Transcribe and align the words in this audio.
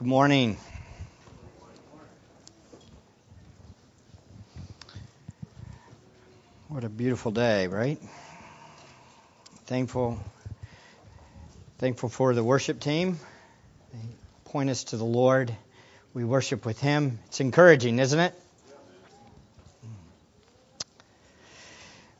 Good 0.00 0.08
morning. 0.08 0.56
What 6.68 6.84
a 6.84 6.88
beautiful 6.88 7.32
day, 7.32 7.66
right? 7.66 8.00
Thankful 9.66 10.18
thankful 11.76 12.08
for 12.08 12.32
the 12.32 12.42
worship 12.42 12.80
team. 12.80 13.18
They 13.92 13.98
point 14.46 14.70
us 14.70 14.84
to 14.84 14.96
the 14.96 15.04
Lord. 15.04 15.54
We 16.14 16.24
worship 16.24 16.64
with 16.64 16.80
him. 16.80 17.18
It's 17.26 17.40
encouraging, 17.40 17.98
isn't 17.98 18.20
it? 18.20 18.34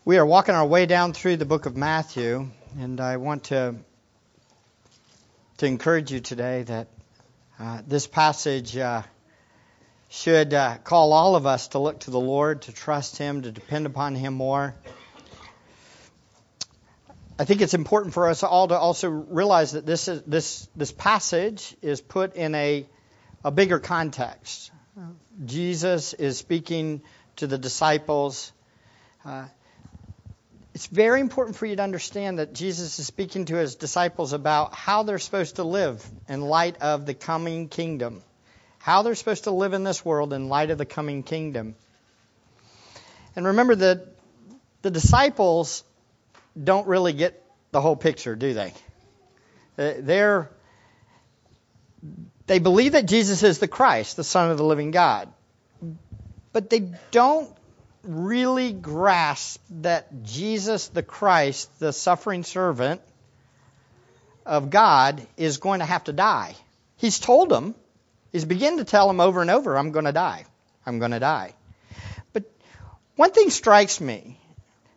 We 0.04 0.18
are 0.18 0.26
walking 0.26 0.54
our 0.54 0.66
way 0.66 0.84
down 0.84 1.14
through 1.14 1.38
the 1.38 1.46
book 1.46 1.64
of 1.64 1.78
Matthew, 1.78 2.50
and 2.78 3.00
I 3.00 3.16
want 3.16 3.44
to 3.44 3.74
to 5.56 5.66
encourage 5.66 6.12
you 6.12 6.20
today 6.20 6.64
that 6.64 6.88
uh, 7.60 7.82
this 7.86 8.06
passage 8.06 8.74
uh, 8.74 9.02
should 10.08 10.54
uh, 10.54 10.78
call 10.78 11.12
all 11.12 11.36
of 11.36 11.44
us 11.44 11.68
to 11.68 11.78
look 11.78 12.00
to 12.00 12.10
the 12.10 12.18
Lord, 12.18 12.62
to 12.62 12.72
trust 12.72 13.18
Him, 13.18 13.42
to 13.42 13.52
depend 13.52 13.84
upon 13.84 14.14
Him 14.14 14.32
more. 14.32 14.74
I 17.38 17.44
think 17.44 17.60
it's 17.60 17.74
important 17.74 18.14
for 18.14 18.28
us 18.28 18.42
all 18.42 18.68
to 18.68 18.78
also 18.78 19.08
realize 19.08 19.72
that 19.72 19.84
this 19.84 20.08
is, 20.08 20.22
this 20.22 20.68
this 20.74 20.90
passage 20.90 21.76
is 21.82 22.00
put 22.00 22.34
in 22.34 22.54
a 22.54 22.86
a 23.44 23.50
bigger 23.50 23.78
context. 23.78 24.70
Jesus 25.44 26.14
is 26.14 26.38
speaking 26.38 27.02
to 27.36 27.46
the 27.46 27.58
disciples. 27.58 28.52
Uh, 29.24 29.46
it's 30.74 30.86
very 30.86 31.20
important 31.20 31.56
for 31.56 31.66
you 31.66 31.76
to 31.76 31.82
understand 31.82 32.38
that 32.38 32.54
Jesus 32.54 32.98
is 32.98 33.06
speaking 33.06 33.46
to 33.46 33.56
his 33.56 33.74
disciples 33.74 34.32
about 34.32 34.74
how 34.74 35.02
they're 35.02 35.18
supposed 35.18 35.56
to 35.56 35.64
live 35.64 36.04
in 36.28 36.42
light 36.42 36.80
of 36.80 37.06
the 37.06 37.14
coming 37.14 37.68
kingdom. 37.68 38.22
How 38.78 39.02
they're 39.02 39.16
supposed 39.16 39.44
to 39.44 39.50
live 39.50 39.72
in 39.72 39.84
this 39.84 40.04
world 40.04 40.32
in 40.32 40.48
light 40.48 40.70
of 40.70 40.78
the 40.78 40.86
coming 40.86 41.22
kingdom. 41.22 41.74
And 43.34 43.46
remember 43.46 43.74
that 43.74 44.06
the 44.82 44.90
disciples 44.90 45.84
don't 46.62 46.86
really 46.86 47.12
get 47.12 47.44
the 47.72 47.80
whole 47.80 47.96
picture, 47.96 48.36
do 48.36 48.54
they? 48.54 48.72
Uh, 49.78 49.94
they're 49.98 50.50
they 52.46 52.58
believe 52.58 52.92
that 52.92 53.06
Jesus 53.06 53.42
is 53.42 53.58
the 53.58 53.68
Christ, 53.68 54.16
the 54.16 54.24
Son 54.24 54.50
of 54.50 54.56
the 54.56 54.64
living 54.64 54.90
God. 54.90 55.32
But 56.52 56.68
they 56.68 56.90
don't 57.12 57.48
really 58.02 58.72
grasp 58.72 59.60
that 59.82 60.22
Jesus 60.22 60.88
the 60.88 61.02
Christ, 61.02 61.78
the 61.78 61.92
suffering 61.92 62.44
servant 62.44 63.00
of 64.46 64.70
God, 64.70 65.26
is 65.36 65.58
going 65.58 65.80
to 65.80 65.86
have 65.86 66.04
to 66.04 66.12
die. 66.12 66.54
He's 66.96 67.18
told 67.18 67.48
them, 67.48 67.74
he's 68.32 68.44
beginning 68.44 68.78
to 68.78 68.84
tell 68.84 69.06
them 69.06 69.20
over 69.20 69.40
and 69.40 69.50
over, 69.50 69.76
I'm 69.76 69.92
going 69.92 70.06
to 70.06 70.12
die. 70.12 70.44
I'm 70.86 70.98
going 70.98 71.10
to 71.12 71.20
die. 71.20 71.54
But 72.32 72.44
one 73.16 73.30
thing 73.30 73.50
strikes 73.50 74.00
me 74.00 74.38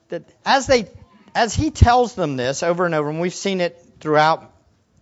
that 0.09 0.24
as 0.46 0.68
they 0.68 0.88
as 1.36 1.54
he 1.54 1.72
tells 1.72 2.14
them 2.16 2.36
this 2.38 2.64
over 2.64 2.86
and 2.86 2.94
over, 2.94 3.09
and 3.09 3.20
we've 3.20 3.34
seen 3.34 3.59
it 3.59 3.84
throughout, 4.00 4.52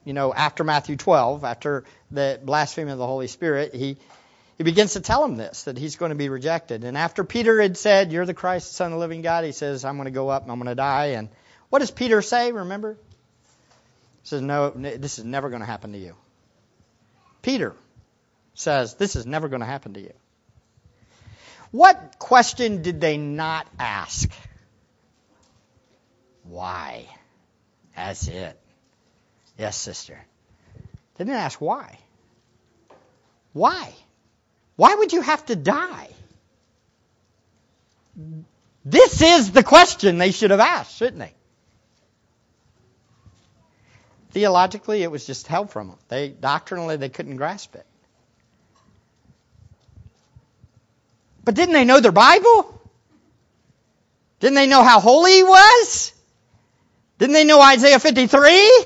you 0.06 0.14
know, 0.14 0.34
after 0.34 0.64
Matthew 0.64 0.96
12, 0.96 1.44
after 1.44 1.84
the 2.10 2.40
blasphemy 2.42 2.92
of 2.92 2.98
the 2.98 3.06
Holy 3.06 3.28
Spirit, 3.28 3.76
he 3.76 3.98
he 4.62 4.64
begins 4.64 4.94
to 4.94 5.00
tell 5.00 5.26
him 5.26 5.38
this, 5.38 5.64
that 5.64 5.76
he's 5.76 5.96
going 5.96 6.12
to 6.12 6.16
be 6.16 6.30
rejected. 6.30 6.84
And 6.84 6.96
after 6.96 7.24
Peter 7.24 7.60
had 7.60 7.78
said, 7.78 8.12
You're 8.12 8.28
the 8.28 8.36
Christ, 8.36 8.74
Son 8.74 8.92
of 8.92 8.92
the 8.92 9.00
living 9.00 9.24
God, 9.24 9.44
he 9.44 9.54
says, 9.54 9.84
I'm 9.84 9.96
going 9.96 10.06
to 10.06 10.12
go 10.12 10.30
up 10.30 10.44
and 10.44 10.52
I'm 10.52 10.60
going 10.60 10.68
to 10.70 10.76
die. 10.76 11.14
And 11.14 11.30
what 11.72 11.80
does 11.80 11.90
Peter 11.90 12.22
say, 12.22 12.52
remember? 12.52 12.94
He 12.94 14.28
says, 14.28 14.44
No, 14.44 14.70
this 14.70 15.18
is 15.18 15.26
never 15.26 15.50
going 15.50 15.62
to 15.62 15.66
happen 15.66 15.94
to 15.94 15.98
you. 15.98 16.16
Peter 17.42 17.76
says, 18.54 18.94
This 18.94 19.16
is 19.16 19.26
never 19.26 19.48
going 19.48 19.62
to 19.62 19.66
happen 19.66 19.96
to 19.96 20.00
you. 20.00 20.14
What 21.72 22.20
question 22.20 22.84
did 22.84 23.02
they 23.02 23.18
not 23.18 23.66
ask? 23.80 24.30
Why? 26.44 27.08
That's 27.96 28.28
it. 28.28 28.60
Yes, 29.58 29.76
sister. 29.76 30.20
They 31.16 31.24
didn't 31.24 31.40
ask 31.40 31.60
why. 31.60 31.98
Why? 33.54 33.96
Why 34.82 34.96
would 34.96 35.14
you 35.14 35.22
have 35.22 35.46
to 35.46 35.56
die? 35.56 36.08
This 38.84 39.22
is 39.22 39.52
the 39.52 39.62
question 39.62 40.18
they 40.18 40.32
should 40.32 40.50
have 40.50 40.60
asked, 40.60 40.98
shouldn't 40.98 41.20
they? 41.20 41.34
Theologically, 44.32 45.04
it 45.04 45.12
was 45.12 45.28
just 45.28 45.46
held 45.46 45.70
from 45.70 45.90
them. 45.90 45.98
They 46.08 46.30
doctrinally 46.30 46.98
they 46.98 47.10
couldn't 47.10 47.36
grasp 47.36 47.76
it. 47.76 47.86
But 51.46 51.54
didn't 51.54 51.74
they 51.74 51.86
know 51.86 52.00
their 52.00 52.12
Bible? 52.12 52.82
Didn't 54.40 54.56
they 54.56 54.66
know 54.66 54.84
how 54.84 55.00
holy 55.00 55.34
he 55.34 55.44
was? 55.44 56.12
Didn't 57.20 57.34
they 57.34 57.44
know 57.44 57.62
Isaiah 57.62 58.00
53? 58.00 58.86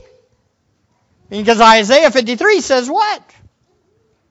Because 1.29 1.61
Isaiah 1.61 2.11
53 2.11 2.59
says 2.59 2.89
what? 2.89 3.23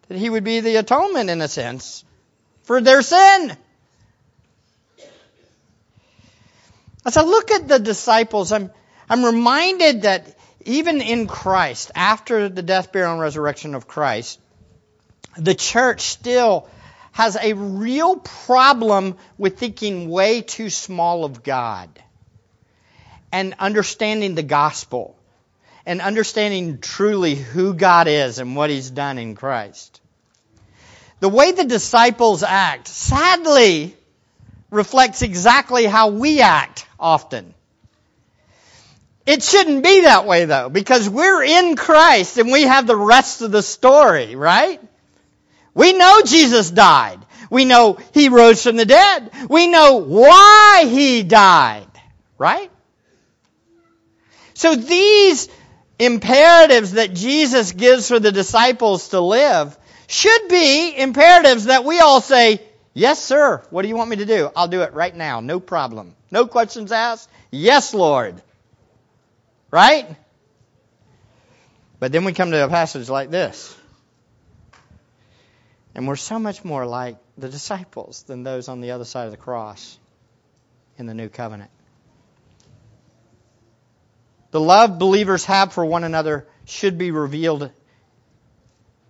That 0.08 0.18
he 0.18 0.30
would 0.30 0.44
be 0.44 0.60
the 0.60 0.76
atonement 0.76 1.30
in 1.30 1.40
a 1.40 1.48
sense 1.48 2.04
for 2.62 2.80
their 2.80 3.02
sin. 3.02 3.56
As 7.06 7.16
I 7.16 7.22
look 7.22 7.50
at 7.50 7.68
the 7.68 7.78
disciples, 7.78 8.52
I'm, 8.52 8.70
I'm 9.08 9.24
reminded 9.24 10.02
that 10.02 10.36
even 10.64 11.02
in 11.02 11.26
Christ, 11.26 11.90
after 11.94 12.48
the 12.48 12.62
death, 12.62 12.92
burial, 12.92 13.12
and 13.12 13.20
resurrection 13.20 13.74
of 13.74 13.86
Christ, 13.86 14.40
the 15.36 15.54
church 15.54 16.02
still 16.02 16.68
has 17.12 17.36
a 17.36 17.52
real 17.52 18.16
problem 18.16 19.16
with 19.36 19.58
thinking 19.58 20.08
way 20.08 20.40
too 20.40 20.70
small 20.70 21.24
of 21.24 21.42
God 21.42 21.90
and 23.30 23.54
understanding 23.58 24.34
the 24.34 24.42
gospel 24.42 25.16
and 25.86 26.00
understanding 26.00 26.78
truly 26.78 27.34
who 27.34 27.74
God 27.74 28.08
is 28.08 28.38
and 28.38 28.56
what 28.56 28.70
He's 28.70 28.90
done 28.90 29.18
in 29.18 29.34
Christ. 29.34 30.00
The 31.20 31.28
way 31.28 31.52
the 31.52 31.64
disciples 31.64 32.42
act, 32.42 32.88
sadly, 32.88 33.96
reflects 34.70 35.22
exactly 35.22 35.84
how 35.84 36.08
we 36.08 36.40
act 36.40 36.86
often. 36.98 37.54
It 39.26 39.42
shouldn't 39.42 39.82
be 39.82 40.02
that 40.02 40.26
way 40.26 40.44
though, 40.44 40.68
because 40.68 41.08
we're 41.08 41.42
in 41.42 41.76
Christ 41.76 42.36
and 42.36 42.52
we 42.52 42.62
have 42.62 42.86
the 42.86 42.96
rest 42.96 43.40
of 43.42 43.52
the 43.52 43.62
story, 43.62 44.36
right? 44.36 44.80
We 45.72 45.92
know 45.92 46.20
Jesus 46.24 46.70
died. 46.70 47.20
We 47.50 47.64
know 47.64 47.98
He 48.12 48.28
rose 48.28 48.62
from 48.62 48.76
the 48.76 48.84
dead. 48.84 49.30
We 49.48 49.66
know 49.66 49.96
why 49.96 50.86
He 50.88 51.22
died, 51.22 51.88
right? 52.36 52.70
So 54.54 54.74
these 54.74 55.48
imperatives 56.04 56.92
that 56.92 57.14
Jesus 57.14 57.72
gives 57.72 58.08
for 58.08 58.18
the 58.18 58.32
disciples 58.32 59.08
to 59.08 59.20
live 59.20 59.76
should 60.06 60.48
be 60.48 60.96
imperatives 60.96 61.64
that 61.64 61.84
we 61.84 62.00
all 62.00 62.20
say, 62.20 62.60
Yes, 62.94 63.22
sir. 63.22 63.60
What 63.70 63.82
do 63.82 63.88
you 63.88 63.96
want 63.96 64.08
me 64.08 64.16
to 64.16 64.24
do? 64.24 64.50
I'll 64.54 64.68
do 64.68 64.82
it 64.82 64.92
right 64.94 65.14
now. 65.14 65.40
No 65.40 65.58
problem. 65.58 66.14
No 66.30 66.46
questions 66.46 66.92
asked. 66.92 67.28
Yes, 67.50 67.92
Lord. 67.92 68.40
Right? 69.72 70.16
But 71.98 72.12
then 72.12 72.24
we 72.24 72.32
come 72.32 72.52
to 72.52 72.64
a 72.64 72.68
passage 72.68 73.08
like 73.08 73.30
this. 73.30 73.76
And 75.94 76.06
we're 76.06 76.16
so 76.16 76.38
much 76.38 76.64
more 76.64 76.86
like 76.86 77.16
the 77.36 77.48
disciples 77.48 78.22
than 78.22 78.44
those 78.44 78.68
on 78.68 78.80
the 78.80 78.92
other 78.92 79.04
side 79.04 79.24
of 79.24 79.32
the 79.32 79.36
cross 79.36 79.98
in 80.96 81.06
the 81.06 81.14
new 81.14 81.28
covenant. 81.28 81.70
The 84.54 84.60
love 84.60 85.00
believers 85.00 85.44
have 85.46 85.72
for 85.72 85.84
one 85.84 86.04
another 86.04 86.46
should 86.64 86.96
be 86.96 87.10
revealed 87.10 87.72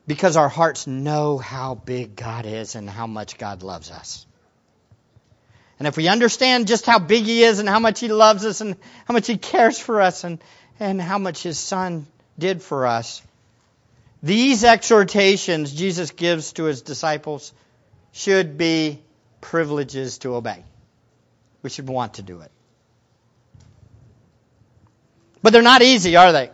because 0.06 0.38
our 0.38 0.48
hearts 0.48 0.86
know 0.86 1.36
how 1.36 1.74
big 1.74 2.16
God 2.16 2.46
is 2.46 2.76
and 2.76 2.88
how 2.88 3.06
much 3.06 3.36
God 3.36 3.62
loves 3.62 3.90
us. 3.90 4.24
And 5.78 5.86
if 5.86 5.98
we 5.98 6.08
understand 6.08 6.66
just 6.66 6.86
how 6.86 6.98
big 6.98 7.24
He 7.24 7.42
is 7.42 7.58
and 7.58 7.68
how 7.68 7.78
much 7.78 8.00
He 8.00 8.08
loves 8.08 8.46
us 8.46 8.62
and 8.62 8.74
how 9.06 9.12
much 9.12 9.26
He 9.26 9.36
cares 9.36 9.78
for 9.78 10.00
us 10.00 10.24
and, 10.24 10.42
and 10.80 10.98
how 10.98 11.18
much 11.18 11.42
His 11.42 11.58
Son 11.58 12.06
did 12.38 12.62
for 12.62 12.86
us, 12.86 13.20
these 14.22 14.64
exhortations 14.64 15.74
Jesus 15.74 16.10
gives 16.12 16.54
to 16.54 16.64
His 16.64 16.80
disciples 16.80 17.52
should 18.12 18.56
be 18.56 18.98
privileges 19.42 20.16
to 20.20 20.36
obey. 20.36 20.64
We 21.60 21.68
should 21.68 21.86
want 21.86 22.14
to 22.14 22.22
do 22.22 22.40
it. 22.40 22.50
But 25.44 25.52
they're 25.52 25.60
not 25.60 25.82
easy, 25.82 26.16
are 26.16 26.32
they? 26.32 26.50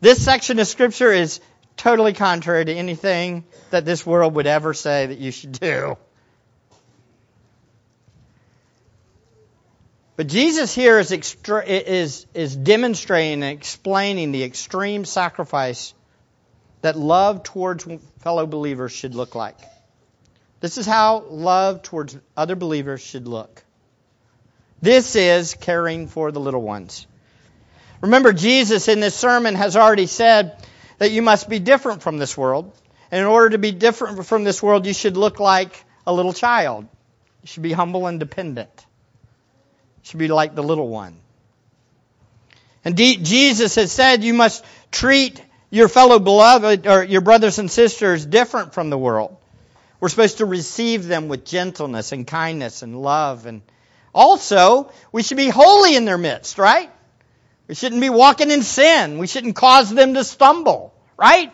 This 0.00 0.24
section 0.24 0.58
of 0.58 0.66
Scripture 0.66 1.12
is 1.12 1.38
totally 1.76 2.14
contrary 2.14 2.64
to 2.64 2.72
anything 2.72 3.44
that 3.68 3.84
this 3.84 4.06
world 4.06 4.36
would 4.36 4.46
ever 4.46 4.72
say 4.72 5.04
that 5.04 5.18
you 5.18 5.30
should 5.30 5.52
do. 5.52 5.98
But 10.16 10.28
Jesus 10.28 10.74
here 10.74 10.98
is, 10.98 11.12
is, 11.12 12.26
is 12.32 12.56
demonstrating 12.56 13.42
and 13.42 13.52
explaining 13.52 14.32
the 14.32 14.42
extreme 14.42 15.04
sacrifice 15.04 15.92
that 16.80 16.96
love 16.96 17.42
towards 17.42 17.86
fellow 18.20 18.46
believers 18.46 18.92
should 18.92 19.14
look 19.14 19.34
like. 19.34 19.58
This 20.60 20.78
is 20.78 20.86
how 20.86 21.18
love 21.28 21.82
towards 21.82 22.16
other 22.34 22.56
believers 22.56 23.02
should 23.02 23.28
look. 23.28 23.63
This 24.84 25.16
is 25.16 25.54
caring 25.54 26.08
for 26.08 26.30
the 26.30 26.40
little 26.40 26.60
ones. 26.60 27.06
Remember, 28.02 28.34
Jesus 28.34 28.86
in 28.86 29.00
this 29.00 29.14
sermon 29.14 29.54
has 29.54 29.78
already 29.78 30.04
said 30.04 30.62
that 30.98 31.10
you 31.10 31.22
must 31.22 31.48
be 31.48 31.58
different 31.58 32.02
from 32.02 32.18
this 32.18 32.36
world. 32.36 32.70
And 33.10 33.20
in 33.22 33.26
order 33.26 33.48
to 33.50 33.58
be 33.58 33.72
different 33.72 34.26
from 34.26 34.44
this 34.44 34.62
world, 34.62 34.84
you 34.84 34.92
should 34.92 35.16
look 35.16 35.40
like 35.40 35.72
a 36.06 36.12
little 36.12 36.34
child. 36.34 36.86
You 37.40 37.46
should 37.46 37.62
be 37.62 37.72
humble 37.72 38.06
and 38.06 38.20
dependent. 38.20 38.68
You 38.76 40.02
should 40.02 40.18
be 40.18 40.28
like 40.28 40.54
the 40.54 40.62
little 40.62 40.88
one. 40.88 41.16
And 42.84 42.94
Jesus 42.98 43.76
has 43.76 43.90
said 43.90 44.22
you 44.22 44.34
must 44.34 44.62
treat 44.92 45.42
your 45.70 45.88
fellow 45.88 46.18
beloved 46.18 46.86
or 46.86 47.02
your 47.02 47.22
brothers 47.22 47.58
and 47.58 47.70
sisters 47.70 48.26
different 48.26 48.74
from 48.74 48.90
the 48.90 48.98
world. 48.98 49.34
We're 49.98 50.10
supposed 50.10 50.38
to 50.38 50.44
receive 50.44 51.06
them 51.06 51.28
with 51.28 51.46
gentleness 51.46 52.12
and 52.12 52.26
kindness 52.26 52.82
and 52.82 53.00
love. 53.00 53.46
And 53.46 53.62
also, 54.14 54.90
we 55.12 55.22
should 55.22 55.36
be 55.36 55.48
holy 55.48 55.96
in 55.96 56.04
their 56.04 56.18
midst, 56.18 56.58
right? 56.58 56.90
We 57.66 57.74
shouldn't 57.74 58.00
be 58.00 58.10
walking 58.10 58.50
in 58.50 58.62
sin. 58.62 59.18
We 59.18 59.26
shouldn't 59.26 59.56
cause 59.56 59.90
them 59.90 60.14
to 60.14 60.24
stumble, 60.24 60.94
right? 61.16 61.52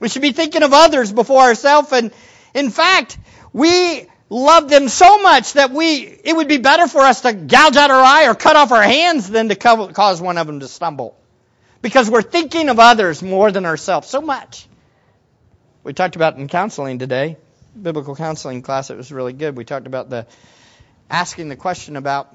We 0.00 0.08
should 0.08 0.22
be 0.22 0.32
thinking 0.32 0.62
of 0.62 0.72
others 0.72 1.12
before 1.12 1.42
ourselves. 1.42 1.92
And 1.92 2.12
in 2.54 2.70
fact, 2.70 3.18
we 3.52 4.06
love 4.28 4.68
them 4.68 4.88
so 4.88 5.22
much 5.22 5.54
that 5.54 5.70
we, 5.70 6.02
it 6.02 6.36
would 6.36 6.48
be 6.48 6.58
better 6.58 6.86
for 6.88 7.00
us 7.00 7.22
to 7.22 7.32
gouge 7.32 7.76
out 7.76 7.90
our 7.90 8.02
eye 8.02 8.28
or 8.28 8.34
cut 8.34 8.56
off 8.56 8.72
our 8.72 8.82
hands 8.82 9.28
than 9.28 9.48
to 9.48 9.54
cause 9.56 10.20
one 10.20 10.38
of 10.38 10.46
them 10.46 10.60
to 10.60 10.68
stumble. 10.68 11.16
Because 11.80 12.10
we're 12.10 12.22
thinking 12.22 12.68
of 12.68 12.78
others 12.78 13.22
more 13.22 13.50
than 13.52 13.64
ourselves 13.64 14.08
so 14.08 14.20
much. 14.20 14.66
We 15.84 15.92
talked 15.92 16.16
about 16.16 16.36
in 16.36 16.48
counseling 16.48 16.98
today, 16.98 17.36
biblical 17.80 18.16
counseling 18.16 18.62
class, 18.62 18.90
it 18.90 18.96
was 18.96 19.12
really 19.12 19.32
good. 19.32 19.56
We 19.56 19.64
talked 19.64 19.86
about 19.86 20.10
the 20.10 20.26
asking 21.10 21.48
the 21.48 21.56
question 21.56 21.96
about 21.96 22.34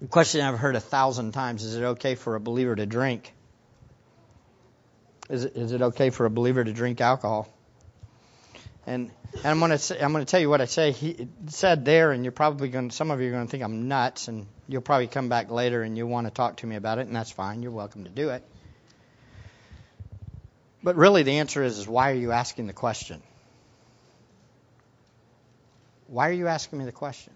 the 0.00 0.08
question 0.08 0.40
I've 0.40 0.58
heard 0.58 0.76
a 0.76 0.80
thousand 0.80 1.32
times 1.32 1.64
is 1.64 1.76
it 1.76 1.82
okay 1.82 2.14
for 2.14 2.34
a 2.34 2.40
believer 2.40 2.74
to 2.74 2.86
drink? 2.86 3.32
Is 5.30 5.44
it, 5.44 5.56
is 5.56 5.72
it 5.72 5.82
okay 5.82 6.10
for 6.10 6.26
a 6.26 6.30
believer 6.30 6.62
to 6.62 6.72
drink 6.72 7.00
alcohol? 7.00 7.48
And, 8.86 9.12
and 9.36 9.46
I'm 9.46 9.60
going 9.60 9.78
to 9.78 10.04
I'm 10.04 10.12
going 10.12 10.24
to 10.24 10.30
tell 10.30 10.40
you 10.40 10.50
what 10.50 10.60
I 10.60 10.64
say 10.64 10.90
he 10.90 11.28
said 11.46 11.84
there, 11.84 12.10
and 12.10 12.24
you're 12.24 12.32
probably 12.32 12.68
going 12.68 12.90
some 12.90 13.10
of 13.10 13.20
you 13.20 13.28
are 13.28 13.32
going 13.32 13.46
to 13.46 13.50
think 13.50 13.62
I'm 13.62 13.88
nuts, 13.88 14.28
and 14.28 14.46
you'll 14.68 14.82
probably 14.82 15.06
come 15.06 15.28
back 15.28 15.50
later 15.50 15.82
and 15.82 15.96
you'll 15.96 16.08
want 16.08 16.26
to 16.26 16.32
talk 16.32 16.56
to 16.58 16.66
me 16.66 16.76
about 16.76 16.98
it, 16.98 17.06
and 17.06 17.14
that's 17.14 17.30
fine. 17.30 17.62
You're 17.62 17.72
welcome 17.72 18.04
to 18.04 18.10
do 18.10 18.30
it. 18.30 18.42
But 20.82 20.96
really, 20.96 21.22
the 21.22 21.38
answer 21.38 21.62
is, 21.62 21.78
is 21.78 21.86
why 21.86 22.10
are 22.10 22.16
you 22.16 22.32
asking 22.32 22.66
the 22.66 22.72
question? 22.72 23.22
Why 26.08 26.28
are 26.28 26.32
you 26.32 26.48
asking 26.48 26.80
me 26.80 26.84
the 26.84 26.92
question? 26.92 27.32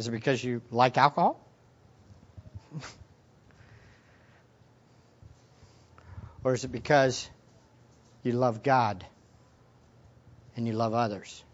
Is 0.00 0.08
it 0.08 0.12
because 0.12 0.42
you 0.42 0.62
like 0.70 0.96
alcohol? 0.96 1.38
or 6.42 6.54
is 6.54 6.64
it 6.64 6.72
because 6.72 7.28
you 8.22 8.32
love 8.32 8.62
God 8.62 9.04
and 10.56 10.66
you 10.66 10.72
love 10.72 10.94
others? 10.94 11.44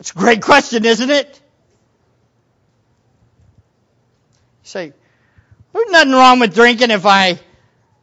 It's 0.00 0.10
a 0.10 0.14
great 0.14 0.42
question, 0.42 0.84
isn't 0.84 1.08
it? 1.08 1.40
You 4.62 4.68
say, 4.68 4.92
there's 5.72 5.90
nothing 5.90 6.12
wrong 6.12 6.40
with 6.40 6.54
drinking 6.54 6.90
if 6.90 7.06
I 7.06 7.40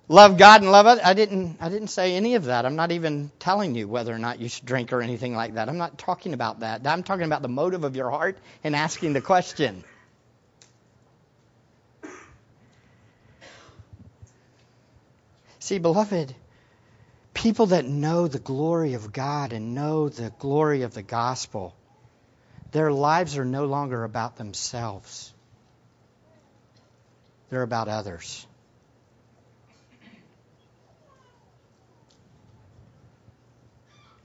love 0.08 0.38
God 0.38 0.62
and 0.62 0.72
love 0.72 0.86
others. 0.86 1.04
I 1.06 1.14
didn't 1.14 1.58
I 1.62 1.70
didn't 1.70 1.90
say 1.90 2.16
any 2.16 2.36
of 2.36 2.46
that. 2.46 2.66
I'm 2.66 2.76
not 2.76 2.92
even 2.92 3.32
telling 3.40 3.76
you 3.76 3.88
whether 3.88 4.14
or 4.14 4.20
not 4.20 4.40
you 4.40 4.50
should 4.50 4.66
drink 4.66 4.94
or 4.94 5.02
anything 5.02 5.36
like 5.36 5.56
that. 5.56 5.70
I'm 5.70 5.78
not 5.78 5.98
talking 5.98 6.34
about 6.34 6.62
that. 6.62 6.86
I'm 6.88 7.04
talking 7.04 7.26
about 7.26 7.42
the 7.42 7.50
motive 7.50 7.84
of 7.84 7.96
your 7.96 8.10
heart 8.10 8.38
and 8.64 8.76
asking 8.76 9.14
the 9.14 9.22
question. 9.22 9.84
See, 15.60 15.80
beloved, 15.80 16.34
people 17.34 17.68
that 17.68 17.86
know 17.86 18.30
the 18.30 18.40
glory 18.40 18.94
of 18.94 19.14
God 19.14 19.54
and 19.54 19.76
know 19.76 20.10
the 20.10 20.32
glory 20.40 20.84
of 20.84 20.94
the 20.94 21.04
gospel, 21.04 21.76
their 22.72 22.92
lives 22.92 23.38
are 23.38 23.46
no 23.46 23.66
longer 23.66 24.06
about 24.06 24.38
themselves. 24.38 25.34
They're 27.50 27.64
about 27.64 27.90
others. 27.90 28.47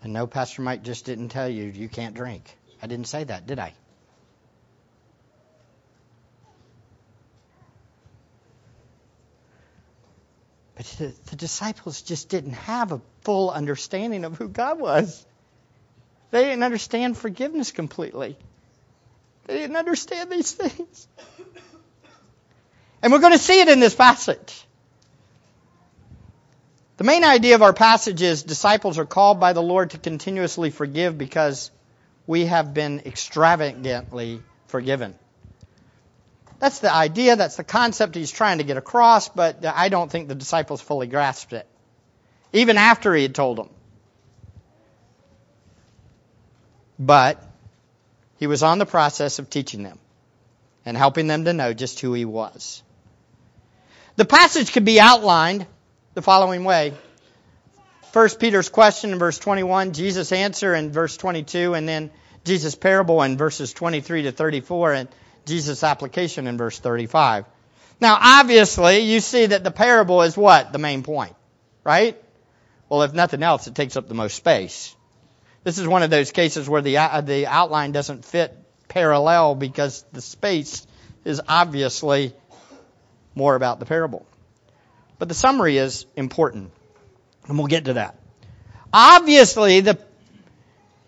And 0.03 0.13
no, 0.13 0.27
Pastor 0.27 0.63
Mike 0.63 0.83
just 0.83 1.05
didn't 1.05 1.29
tell 1.29 1.49
you 1.49 1.65
you 1.65 1.89
can't 1.89 2.15
drink. 2.15 2.57
I 2.83 2.89
didn't 2.89 3.07
say 3.07 3.25
that, 3.25 3.47
did 3.47 3.59
I? 3.59 3.73
But 10.75 10.87
the, 10.99 11.13
the, 11.31 11.37
disciples 11.37 12.03
just 12.03 12.29
didn't 12.29 12.55
have 12.55 12.91
a 12.91 13.01
full 13.21 13.51
understanding 13.51 14.25
of 14.25 14.37
who 14.37 14.49
God 14.49 14.81
was. 14.81 15.25
They 16.33 16.45
didn't 16.45 16.65
understand 16.65 17.17
forgiveness 17.17 17.71
completely. 17.71 18.37
They 19.47 19.59
didn't 19.59 19.77
understand 19.77 20.31
these 20.31 20.51
things. 20.51 21.07
And 23.03 23.13
we're 23.13 23.21
going 23.21 23.33
to 23.33 23.39
see 23.39 23.61
it 23.61 23.69
in 23.69 23.81
this 23.81 23.95
passage. 23.95 24.65
The 27.03 27.07
main 27.07 27.25
idea 27.25 27.57
of 27.57 27.63
our 27.63 27.73
passage 27.73 28.23
is 28.23 28.45
disciples 28.45 28.97
are 28.97 29.05
called 29.05 29.41
by 29.41 29.55
the 29.55 29.61
Lord 29.61 29.91
to 29.91 29.99
continuously 29.99 30.71
forgive 30.71 31.19
because 31.19 31.73
we 32.29 32.47
have 32.47 32.75
been 32.75 33.01
extravagantly 33.05 34.41
forgiven. 34.69 35.17
That's 36.61 36.79
the 36.79 36.95
idea, 36.95 37.35
that's 37.35 37.57
the 37.57 37.65
concept 37.65 38.15
he's 38.15 38.31
trying 38.31 38.59
to 38.59 38.65
get 38.65 38.77
across, 38.77 39.29
but 39.29 39.67
I 39.67 39.89
don't 39.89 40.13
think 40.13 40.29
the 40.29 40.37
disciples 40.37 40.81
fully 40.81 41.09
grasped 41.09 41.53
it, 41.55 41.67
even 42.53 42.79
after 42.79 43.13
he 43.13 43.25
had 43.25 43.35
told 43.35 43.59
them. 43.59 43.71
But 47.01 47.44
he 48.39 48.47
was 48.47 48.63
on 48.63 48.79
the 48.79 48.87
process 48.87 49.41
of 49.41 49.51
teaching 49.51 49.82
them 49.82 49.99
and 50.87 50.97
helping 50.97 51.27
them 51.27 51.47
to 51.47 51.53
know 51.53 51.73
just 51.73 51.99
who 51.99 52.13
he 52.13 52.25
was. 52.25 52.81
The 54.15 54.25
passage 54.25 54.71
could 54.71 54.85
be 54.85 55.01
outlined 55.01 55.67
the 56.15 56.23
following 56.23 56.65
way. 56.65 56.93
First 58.13 58.39
Peter's 58.39 58.69
question 58.69 59.13
in 59.13 59.19
verse 59.19 59.39
21, 59.39 59.93
Jesus' 59.93 60.33
answer 60.33 60.75
in 60.75 60.93
verse 60.93 61.17
22, 61.17 61.75
and 61.75 61.89
then 61.89 62.11
Jesus' 62.45 62.75
parable 62.75 63.23
in 63.23 63.39
verses 63.39 63.73
23 63.73 64.25
to 64.25 64.33
34, 64.33 64.93
and 64.93 65.09
Jesus' 65.47 65.83
application 65.83 66.47
in 66.47 66.59
verse 66.59 66.79
35. 66.79 67.47
Now, 68.01 68.19
obviously, 68.21 68.99
you 68.99 69.21
see 69.21 69.47
that 69.47 69.65
the 69.65 69.71
parable 69.71 70.23
is 70.23 70.37
what? 70.37 70.73
The 70.73 70.79
main 70.79 71.03
point, 71.03 71.35
right? 71.85 72.21
Well, 72.89 73.03
if 73.03 73.15
nothing 73.15 73.43
else, 73.43 73.67
it 73.67 73.75
takes 73.75 73.97
up 73.97 74.09
the 74.09 74.15
most 74.15 74.35
space. 74.35 74.95
This 75.65 75.79
is 75.79 75.89
one 75.89 76.03
of 76.03 76.11
those 76.11 76.33
cases 76.33 76.69
where 76.69 76.83
the, 76.83 76.99
uh, 76.99 77.21
the 77.23 77.47
outline 77.47 77.93
doesn't 77.93 78.25
fit 78.25 78.55
parallel 78.89 79.55
because 79.55 80.05
the 80.13 80.21
space 80.21 80.87
is 81.25 81.41
obviously 81.49 82.35
more 83.35 83.55
about 83.55 83.79
the 83.79 83.87
parable. 83.87 84.27
But 85.22 85.29
the 85.29 85.34
summary 85.34 85.76
is 85.76 86.05
important, 86.17 86.72
and 87.46 87.56
we'll 87.56 87.69
get 87.69 87.84
to 87.84 87.93
that. 87.93 88.19
Obviously, 88.93 89.79
the, 89.79 89.96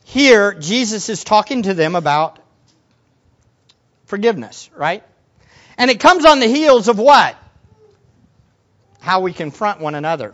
here 0.05 0.55
Jesus 0.55 1.09
is 1.09 1.25
talking 1.25 1.65
to 1.65 1.75
them 1.75 1.97
about 1.97 2.39
forgiveness, 4.07 4.71
right? 4.77 5.03
And 5.77 5.91
it 5.91 5.99
comes 5.99 6.25
on 6.27 6.39
the 6.39 6.47
heels 6.47 6.87
of 6.87 6.97
what? 6.97 7.37
How 9.01 9.19
we 9.19 9.33
confront 9.33 9.81
one 9.81 9.97
another. 9.97 10.33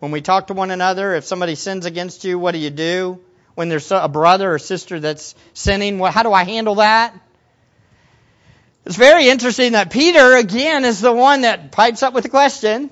When 0.00 0.10
we 0.10 0.20
talk 0.20 0.48
to 0.48 0.54
one 0.54 0.72
another, 0.72 1.14
if 1.14 1.24
somebody 1.24 1.54
sins 1.54 1.86
against 1.86 2.24
you, 2.24 2.40
what 2.40 2.50
do 2.50 2.58
you 2.58 2.70
do? 2.70 3.20
When 3.54 3.68
there's 3.68 3.88
a 3.92 4.08
brother 4.08 4.52
or 4.52 4.58
sister 4.58 4.98
that's 4.98 5.36
sinning, 5.54 6.00
how 6.00 6.24
do 6.24 6.32
I 6.32 6.42
handle 6.42 6.74
that? 6.74 7.14
It's 8.84 8.96
very 8.96 9.28
interesting 9.28 9.74
that 9.74 9.92
Peter, 9.92 10.34
again, 10.34 10.84
is 10.84 11.00
the 11.00 11.12
one 11.12 11.42
that 11.42 11.70
pipes 11.70 12.02
up 12.02 12.14
with 12.14 12.24
the 12.24 12.30
question. 12.30 12.90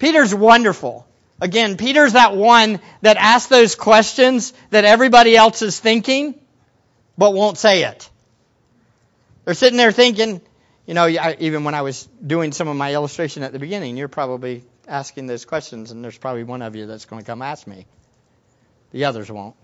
Peter's 0.00 0.34
wonderful. 0.34 1.06
Again, 1.40 1.76
Peter's 1.76 2.14
that 2.14 2.34
one 2.34 2.80
that 3.02 3.16
asks 3.16 3.48
those 3.48 3.76
questions 3.76 4.52
that 4.70 4.84
everybody 4.84 5.36
else 5.36 5.62
is 5.62 5.78
thinking, 5.78 6.34
but 7.16 7.32
won't 7.32 7.56
say 7.56 7.84
it. 7.84 8.10
They're 9.44 9.54
sitting 9.54 9.76
there 9.76 9.92
thinking, 9.92 10.40
you 10.86 10.94
know, 10.94 11.08
even 11.38 11.64
when 11.64 11.74
I 11.74 11.82
was 11.82 12.08
doing 12.26 12.52
some 12.52 12.66
of 12.66 12.76
my 12.76 12.94
illustration 12.94 13.42
at 13.42 13.52
the 13.52 13.58
beginning, 13.58 13.96
you're 13.96 14.08
probably 14.08 14.64
asking 14.88 15.26
those 15.26 15.44
questions, 15.44 15.92
and 15.92 16.02
there's 16.02 16.18
probably 16.18 16.44
one 16.44 16.62
of 16.62 16.74
you 16.74 16.86
that's 16.86 17.04
going 17.04 17.22
to 17.22 17.26
come 17.26 17.42
ask 17.42 17.66
me. 17.66 17.86
The 18.90 19.04
others 19.04 19.30
won't. 19.30 19.54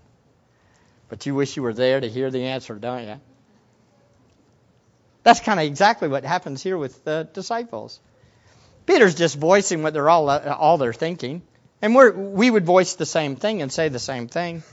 But 1.09 1.25
you 1.25 1.35
wish 1.35 1.57
you 1.57 1.63
were 1.63 1.73
there 1.73 1.99
to 1.99 2.09
hear 2.09 2.31
the 2.31 2.43
answer, 2.43 2.75
don't 2.75 3.07
you? 3.07 3.19
That's 5.23 5.39
kind 5.39 5.59
of 5.59 5.65
exactly 5.65 6.07
what 6.07 6.23
happens 6.23 6.63
here 6.63 6.77
with 6.77 7.03
the 7.03 7.27
disciples. 7.33 7.99
Peter's 8.87 9.15
just 9.15 9.35
voicing 9.37 9.83
what 9.83 9.93
they're 9.93 10.09
all 10.09 10.29
uh, 10.29 10.55
all 10.57 10.77
they're 10.77 10.93
thinking, 10.93 11.43
and 11.81 11.93
we 11.93 12.09
we 12.09 12.49
would 12.49 12.65
voice 12.65 12.95
the 12.95 13.05
same 13.05 13.35
thing 13.35 13.61
and 13.61 13.71
say 13.71 13.89
the 13.89 13.99
same 13.99 14.27
thing. 14.27 14.63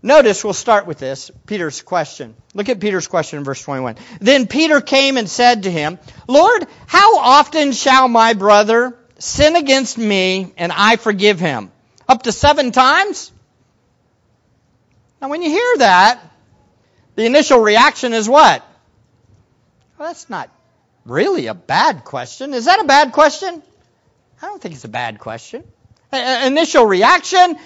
Notice 0.00 0.44
we'll 0.44 0.52
start 0.52 0.86
with 0.86 0.98
this 0.98 1.32
Peter's 1.46 1.82
question. 1.82 2.36
Look 2.54 2.68
at 2.68 2.78
Peter's 2.78 3.08
question 3.08 3.40
in 3.40 3.44
verse 3.44 3.60
21. 3.60 3.96
Then 4.20 4.46
Peter 4.46 4.80
came 4.80 5.16
and 5.16 5.28
said 5.28 5.64
to 5.64 5.70
him, 5.70 5.98
Lord, 6.28 6.66
how 6.86 7.18
often 7.18 7.72
shall 7.72 8.06
my 8.06 8.34
brother 8.34 8.96
sin 9.18 9.56
against 9.56 9.98
me 9.98 10.52
and 10.56 10.70
I 10.70 10.94
forgive 10.94 11.40
him? 11.40 11.72
Up 12.08 12.22
to 12.22 12.32
seven 12.32 12.70
times? 12.70 13.32
Now, 15.20 15.30
when 15.30 15.42
you 15.42 15.50
hear 15.50 15.78
that, 15.78 16.20
the 17.16 17.26
initial 17.26 17.58
reaction 17.58 18.12
is 18.12 18.28
what? 18.28 18.64
Well, 19.98 20.08
that's 20.08 20.30
not 20.30 20.48
really 21.08 21.46
a 21.46 21.54
bad 21.54 22.04
question. 22.04 22.54
Is 22.54 22.66
that 22.66 22.80
a 22.80 22.84
bad 22.84 23.12
question? 23.12 23.62
I 24.40 24.46
don't 24.46 24.60
think 24.60 24.74
it's 24.74 24.84
a 24.84 24.88
bad 24.88 25.18
question. 25.18 25.64
initial 26.12 26.84
reaction, 26.86 27.56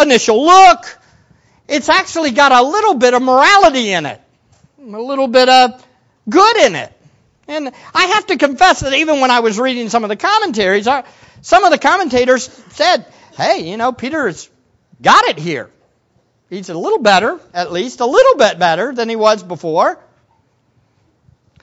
initial 0.00 0.44
look, 0.44 0.98
it's 1.68 1.88
actually 1.88 2.32
got 2.32 2.52
a 2.52 2.62
little 2.62 2.94
bit 2.94 3.14
of 3.14 3.22
morality 3.22 3.92
in 3.92 4.06
it, 4.06 4.20
a 4.78 4.82
little 4.82 5.28
bit 5.28 5.48
of 5.48 5.86
good 6.28 6.56
in 6.56 6.74
it. 6.74 6.92
And 7.48 7.72
I 7.94 8.06
have 8.06 8.26
to 8.26 8.36
confess 8.36 8.80
that 8.80 8.92
even 8.94 9.20
when 9.20 9.30
I 9.30 9.40
was 9.40 9.58
reading 9.58 9.88
some 9.88 10.04
of 10.04 10.08
the 10.08 10.16
commentaries, 10.16 10.88
some 11.42 11.64
of 11.64 11.70
the 11.70 11.78
commentators 11.78 12.44
said, 12.70 13.06
hey, 13.36 13.68
you 13.70 13.76
know, 13.76 13.92
Peter's 13.92 14.48
got 15.00 15.24
it 15.26 15.38
here. 15.38 15.70
He's 16.50 16.68
a 16.68 16.78
little 16.78 16.98
better, 16.98 17.40
at 17.54 17.72
least, 17.72 18.00
a 18.00 18.06
little 18.06 18.36
bit 18.36 18.58
better 18.58 18.92
than 18.92 19.08
he 19.08 19.16
was 19.16 19.42
before. 19.42 19.98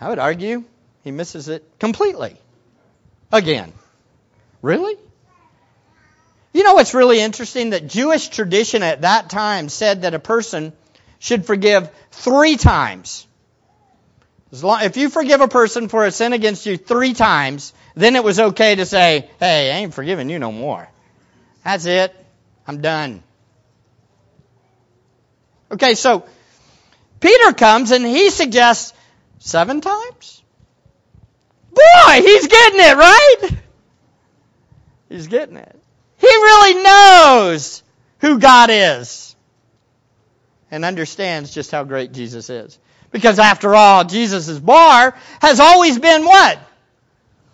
I 0.01 0.10
would 0.10 0.20
argue 0.20 0.63
he 1.03 1.12
misses 1.12 1.48
it 1.50 1.63
completely. 1.79 2.36
Again. 3.32 3.74
Really? 4.62 4.96
You 6.53 6.63
know 6.63 6.74
what's 6.74 6.94
really 6.94 7.20
interesting? 7.20 7.72
That 7.72 7.88
Jewish 7.88 8.29
tradition 8.29 8.84
at 8.84 9.01
that 9.01 9.29
time 9.29 9.70
said 9.70 10.01
that 10.01 10.13
a 10.13 10.20
person 10.20 10.74
should 11.20 11.46
forgive 11.46 11.89
three 12.12 12.58
times. 12.58 13.27
Long, 14.51 14.84
if 14.84 14.98
you 14.98 15.10
forgive 15.10 15.41
a 15.41 15.48
person 15.48 15.89
for 15.89 16.06
a 16.06 16.12
sin 16.12 16.34
against 16.34 16.65
you 16.65 16.75
three 16.75 17.13
times, 17.13 17.72
then 17.94 18.15
it 18.15 18.24
was 18.24 18.39
okay 18.39 18.75
to 18.75 18.86
say, 18.86 19.29
hey, 19.39 19.72
I 19.72 19.75
ain't 19.77 19.94
forgiving 19.94 20.29
you 20.29 20.39
no 20.39 20.51
more. 20.51 20.89
That's 21.63 21.86
it. 21.86 22.15
I'm 22.68 22.82
done. 22.82 23.22
Okay, 25.72 25.94
so 25.94 26.25
Peter 27.20 27.53
comes 27.53 27.91
and 27.91 28.03
he 28.03 28.32
suggests 28.32 28.94
seven 29.39 29.81
times? 29.81 30.43
Boy, 31.72 32.22
he's 32.22 32.48
getting 32.48 32.79
it, 32.79 32.98
right? 32.98 33.38
He's 35.10 35.27
getting 35.27 35.58
it. 35.58 35.79
He 36.17 36.27
really 36.27 36.84
knows 36.84 37.84
who 38.19 38.39
God 38.39 38.69
is 38.72 39.36
and 40.69 40.86
understands 40.86 41.53
just 41.53 41.72
how 41.72 41.84
great 41.84 42.12
Jesus 42.12 42.50
is. 42.50 42.77
Because 43.12 43.39
after 43.39 43.74
all, 43.75 44.03
Jesus' 44.03 44.60
bar 44.60 45.15
has 45.41 45.60
always 45.60 45.98
been 45.98 46.25
what? 46.25 46.60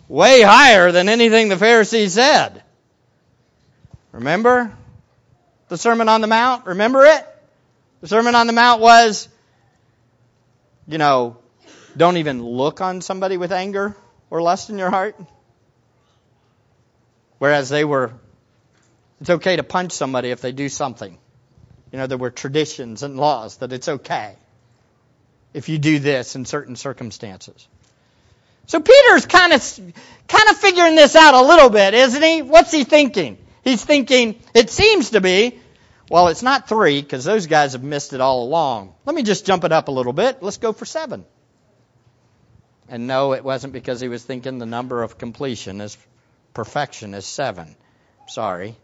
Way 0.08 0.42
higher 0.42 0.92
than 0.92 1.08
anything 1.08 1.48
the 1.48 1.56
Pharisees 1.56 2.12
said. 2.12 2.62
Remember 4.12 4.72
the 5.68 5.78
Sermon 5.78 6.08
on 6.08 6.20
the 6.20 6.26
Mount? 6.26 6.66
Remember 6.66 7.04
it? 7.04 7.26
The 8.00 8.08
Sermon 8.08 8.34
on 8.34 8.46
the 8.46 8.52
Mount 8.52 8.80
was, 8.80 9.28
you 10.86 10.98
know, 10.98 11.38
don't 11.96 12.18
even 12.18 12.42
look 12.42 12.80
on 12.80 13.00
somebody 13.00 13.36
with 13.36 13.52
anger 13.52 13.96
or 14.30 14.42
lust 14.42 14.70
in 14.70 14.78
your 14.78 14.90
heart. 14.90 15.16
Whereas 17.38 17.68
they 17.68 17.84
were, 17.84 18.12
it's 19.20 19.30
okay 19.30 19.56
to 19.56 19.62
punch 19.62 19.92
somebody 19.92 20.30
if 20.30 20.40
they 20.40 20.52
do 20.52 20.68
something. 20.68 21.18
You 21.92 21.98
know, 21.98 22.06
there 22.06 22.18
were 22.18 22.30
traditions 22.30 23.02
and 23.02 23.16
laws 23.16 23.58
that 23.58 23.72
it's 23.72 23.88
okay 23.88 24.36
if 25.54 25.68
you 25.68 25.78
do 25.78 25.98
this 25.98 26.36
in 26.36 26.44
certain 26.44 26.76
circumstances. 26.76 27.68
So 28.66 28.80
Peter's 28.80 29.26
kind 29.26 29.52
of 29.52 29.62
kind 30.26 30.50
of 30.50 30.56
figuring 30.56 30.96
this 30.96 31.14
out 31.14 31.34
a 31.34 31.42
little 31.46 31.70
bit, 31.70 31.94
isn't 31.94 32.22
he? 32.22 32.42
What's 32.42 32.72
he 32.72 32.84
thinking? 32.84 33.38
He's 33.62 33.84
thinking, 33.84 34.40
it 34.54 34.70
seems 34.70 35.10
to 35.10 35.20
be, 35.20 35.58
well, 36.10 36.28
it's 36.28 36.42
not 36.42 36.68
three, 36.68 37.00
because 37.00 37.24
those 37.24 37.46
guys 37.46 37.72
have 37.72 37.82
missed 37.82 38.12
it 38.12 38.20
all 38.20 38.44
along. 38.44 38.94
Let 39.04 39.14
me 39.14 39.22
just 39.22 39.46
jump 39.46 39.64
it 39.64 39.72
up 39.72 39.88
a 39.88 39.90
little 39.90 40.12
bit. 40.12 40.42
Let's 40.42 40.58
go 40.58 40.72
for 40.72 40.84
seven. 40.84 41.24
And 42.88 43.06
no, 43.06 43.32
it 43.32 43.42
wasn't 43.44 43.72
because 43.72 44.00
he 44.00 44.08
was 44.08 44.24
thinking 44.24 44.58
the 44.58 44.66
number 44.66 45.02
of 45.02 45.18
completion 45.18 45.80
is 45.80 45.96
perfection 46.54 47.14
is 47.14 47.26
seven. 47.26 47.74
Sorry. 48.28 48.76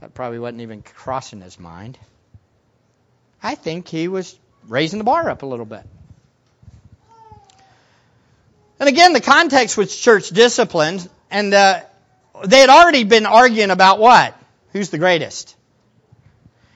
That 0.00 0.14
probably 0.14 0.38
wasn't 0.38 0.62
even 0.62 0.82
crossing 0.82 1.40
his 1.40 1.58
mind. 1.58 1.98
I 3.42 3.54
think 3.54 3.88
he 3.88 4.08
was 4.08 4.38
raising 4.66 4.98
the 4.98 5.04
bar 5.04 5.28
up 5.28 5.42
a 5.42 5.46
little 5.46 5.66
bit. 5.66 5.82
And 8.80 8.88
again, 8.88 9.12
the 9.12 9.20
context 9.20 9.76
was 9.76 9.96
church 9.96 10.30
discipline, 10.30 11.00
and 11.30 11.54
uh, 11.54 11.82
they 12.44 12.58
had 12.58 12.70
already 12.70 13.04
been 13.04 13.26
arguing 13.26 13.70
about 13.70 13.98
what? 13.98 14.36
Who's 14.72 14.90
the 14.90 14.98
greatest? 14.98 15.53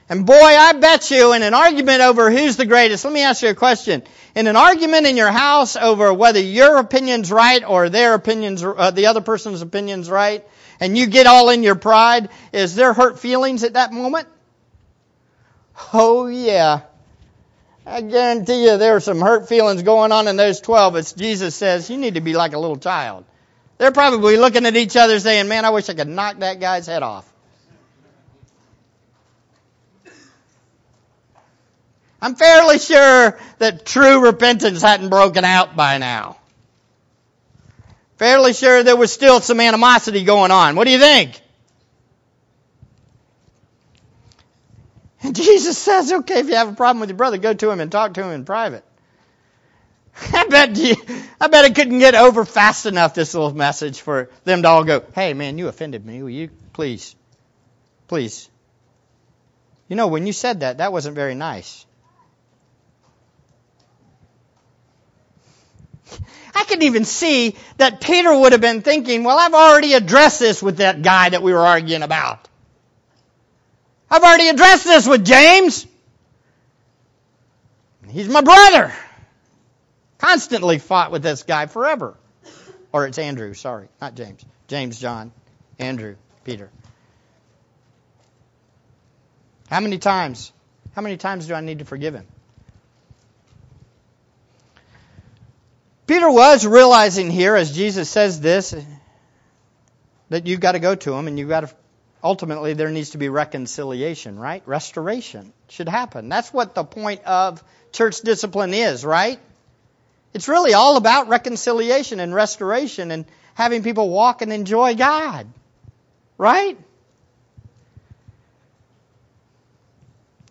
And 0.09 0.25
boy, 0.25 0.33
I 0.33 0.73
bet 0.73 1.11
you 1.11 1.33
in 1.33 1.43
an 1.43 1.53
argument 1.53 2.01
over 2.01 2.31
who's 2.31 2.57
the 2.57 2.65
greatest, 2.65 3.05
let 3.05 3.13
me 3.13 3.21
ask 3.21 3.43
you 3.43 3.49
a 3.49 3.55
question. 3.55 4.01
In 4.35 4.47
an 4.47 4.55
argument 4.55 5.05
in 5.05 5.15
your 5.15 5.29
house 5.29 5.75
over 5.75 6.11
whether 6.11 6.39
your 6.39 6.77
opinion's 6.77 7.31
right 7.31 7.63
or 7.63 7.89
their 7.89 8.15
opinion's, 8.15 8.63
uh, 8.63 8.89
the 8.89 9.05
other 9.05 9.21
person's 9.21 9.61
opinion's 9.61 10.09
right, 10.09 10.43
and 10.79 10.97
you 10.97 11.05
get 11.05 11.27
all 11.27 11.49
in 11.49 11.61
your 11.61 11.75
pride, 11.75 12.29
is 12.51 12.73
there 12.73 12.91
hurt 12.91 13.19
feelings 13.19 13.63
at 13.63 13.73
that 13.73 13.93
moment? 13.93 14.27
Oh 15.93 16.25
yeah. 16.25 16.81
I 17.85 18.01
guarantee 18.01 18.63
you 18.63 18.77
there 18.77 18.95
are 18.95 18.99
some 18.99 19.21
hurt 19.21 19.47
feelings 19.47 19.83
going 19.83 20.11
on 20.11 20.27
in 20.27 20.37
those 20.37 20.59
12 20.59 20.95
as 20.95 21.13
Jesus 21.13 21.55
says, 21.55 21.87
you 21.87 21.97
need 21.97 22.15
to 22.15 22.21
be 22.21 22.33
like 22.33 22.53
a 22.53 22.59
little 22.59 22.77
child. 22.77 23.25
They're 23.77 23.91
probably 23.91 24.37
looking 24.37 24.65
at 24.65 24.75
each 24.75 24.97
other 24.97 25.19
saying, 25.19 25.47
man, 25.47 25.65
I 25.65 25.69
wish 25.69 25.87
I 25.87 25.93
could 25.93 26.07
knock 26.07 26.39
that 26.39 26.59
guy's 26.59 26.87
head 26.87 27.03
off. 27.03 27.28
I'm 32.21 32.35
fairly 32.35 32.79
sure 32.79 33.39
that 33.59 33.85
true 33.85 34.25
repentance 34.25 34.81
hadn't 34.81 35.09
broken 35.09 35.45
out 35.45 35.75
by 35.75 35.97
now. 35.97 36.37
Fairly 38.17 38.53
sure 38.53 38.83
there 38.83 38.97
was 38.97 39.13
still 39.13 39.39
some 39.39 39.61
animosity 39.61 40.25
going 40.25 40.51
on. 40.51 40.75
What 40.75 40.85
do 40.85 40.91
you 40.91 40.99
think? 40.99 41.41
And 45.21 45.35
Jesus 45.35 45.77
says, 45.77 46.11
okay, 46.11 46.39
if 46.39 46.47
you 46.47 46.55
have 46.55 46.69
a 46.69 46.75
problem 46.75 46.99
with 46.99 47.09
your 47.09 47.17
brother, 47.17 47.37
go 47.37 47.53
to 47.53 47.69
him 47.71 47.79
and 47.79 47.91
talk 47.91 48.13
to 48.15 48.23
him 48.23 48.31
in 48.31 48.45
private. 48.45 48.83
I 50.33 50.47
bet 50.47 50.77
you, 50.77 50.95
I 51.39 51.47
bet 51.47 51.65
it 51.65 51.75
couldn't 51.75 51.99
get 51.99 52.15
over 52.15 52.43
fast 52.43 52.85
enough, 52.85 53.13
this 53.13 53.33
little 53.33 53.53
message, 53.53 54.01
for 54.01 54.29
them 54.43 54.63
to 54.63 54.67
all 54.67 54.83
go, 54.83 55.03
hey 55.15 55.33
man, 55.33 55.57
you 55.57 55.67
offended 55.69 56.05
me. 56.05 56.21
Will 56.21 56.29
you 56.29 56.49
please, 56.73 57.15
please. 58.07 58.49
You 59.87 59.95
know, 59.95 60.07
when 60.07 60.27
you 60.27 60.33
said 60.33 60.59
that, 60.59 60.79
that 60.79 60.91
wasn't 60.91 61.15
very 61.15 61.35
nice. 61.35 61.85
Can 66.69 66.81
even 66.83 67.03
see 67.05 67.55
that 67.77 67.99
Peter 67.99 68.33
would 68.33 68.53
have 68.53 68.61
been 68.61 68.81
thinking, 68.81 69.23
well, 69.23 69.37
I've 69.37 69.53
already 69.53 69.93
addressed 69.93 70.39
this 70.39 70.63
with 70.63 70.77
that 70.77 71.01
guy 71.01 71.29
that 71.29 71.43
we 71.43 71.51
were 71.51 71.59
arguing 71.59 72.03
about. 72.03 72.47
I've 74.09 74.23
already 74.23 74.47
addressed 74.47 74.85
this 74.85 75.07
with 75.07 75.25
James. 75.25 75.85
He's 78.09 78.29
my 78.29 78.41
brother. 78.41 78.93
Constantly 80.17 80.79
fought 80.79 81.11
with 81.11 81.21
this 81.21 81.43
guy 81.43 81.67
forever. 81.67 82.15
Or 82.91 83.05
it's 83.05 83.19
Andrew, 83.19 83.53
sorry, 83.53 83.87
not 84.01 84.15
James. 84.15 84.43
James, 84.67 84.99
John, 84.99 85.31
Andrew, 85.77 86.15
Peter. 86.43 86.69
How 89.69 89.79
many 89.79 89.99
times? 89.99 90.51
How 90.95 91.01
many 91.01 91.17
times 91.17 91.45
do 91.47 91.53
I 91.53 91.61
need 91.61 91.79
to 91.79 91.85
forgive 91.85 92.15
him? 92.15 92.25
Peter 96.09 96.31
was 96.31 96.65
realizing 96.65 97.29
here, 97.29 97.55
as 97.55 97.71
Jesus 97.71 98.09
says 98.09 98.41
this, 98.41 98.73
that 100.29 100.47
you've 100.47 100.59
got 100.59 100.71
to 100.71 100.79
go 100.79 100.95
to 100.95 101.13
him 101.13 101.27
and 101.27 101.37
you've 101.37 101.49
got 101.49 101.59
to, 101.59 101.75
ultimately, 102.23 102.73
there 102.73 102.89
needs 102.89 103.11
to 103.11 103.19
be 103.19 103.29
reconciliation, 103.29 104.39
right? 104.39 104.63
Restoration 104.65 105.53
should 105.67 105.87
happen. 105.87 106.27
That's 106.27 106.51
what 106.51 106.73
the 106.73 106.83
point 106.83 107.23
of 107.25 107.63
church 107.91 108.21
discipline 108.21 108.73
is, 108.73 109.05
right? 109.05 109.39
It's 110.33 110.47
really 110.47 110.73
all 110.73 110.97
about 110.97 111.27
reconciliation 111.27 112.19
and 112.19 112.33
restoration 112.33 113.11
and 113.11 113.25
having 113.53 113.83
people 113.83 114.09
walk 114.09 114.41
and 114.41 114.51
enjoy 114.51 114.95
God, 114.95 115.45
right? 116.39 116.75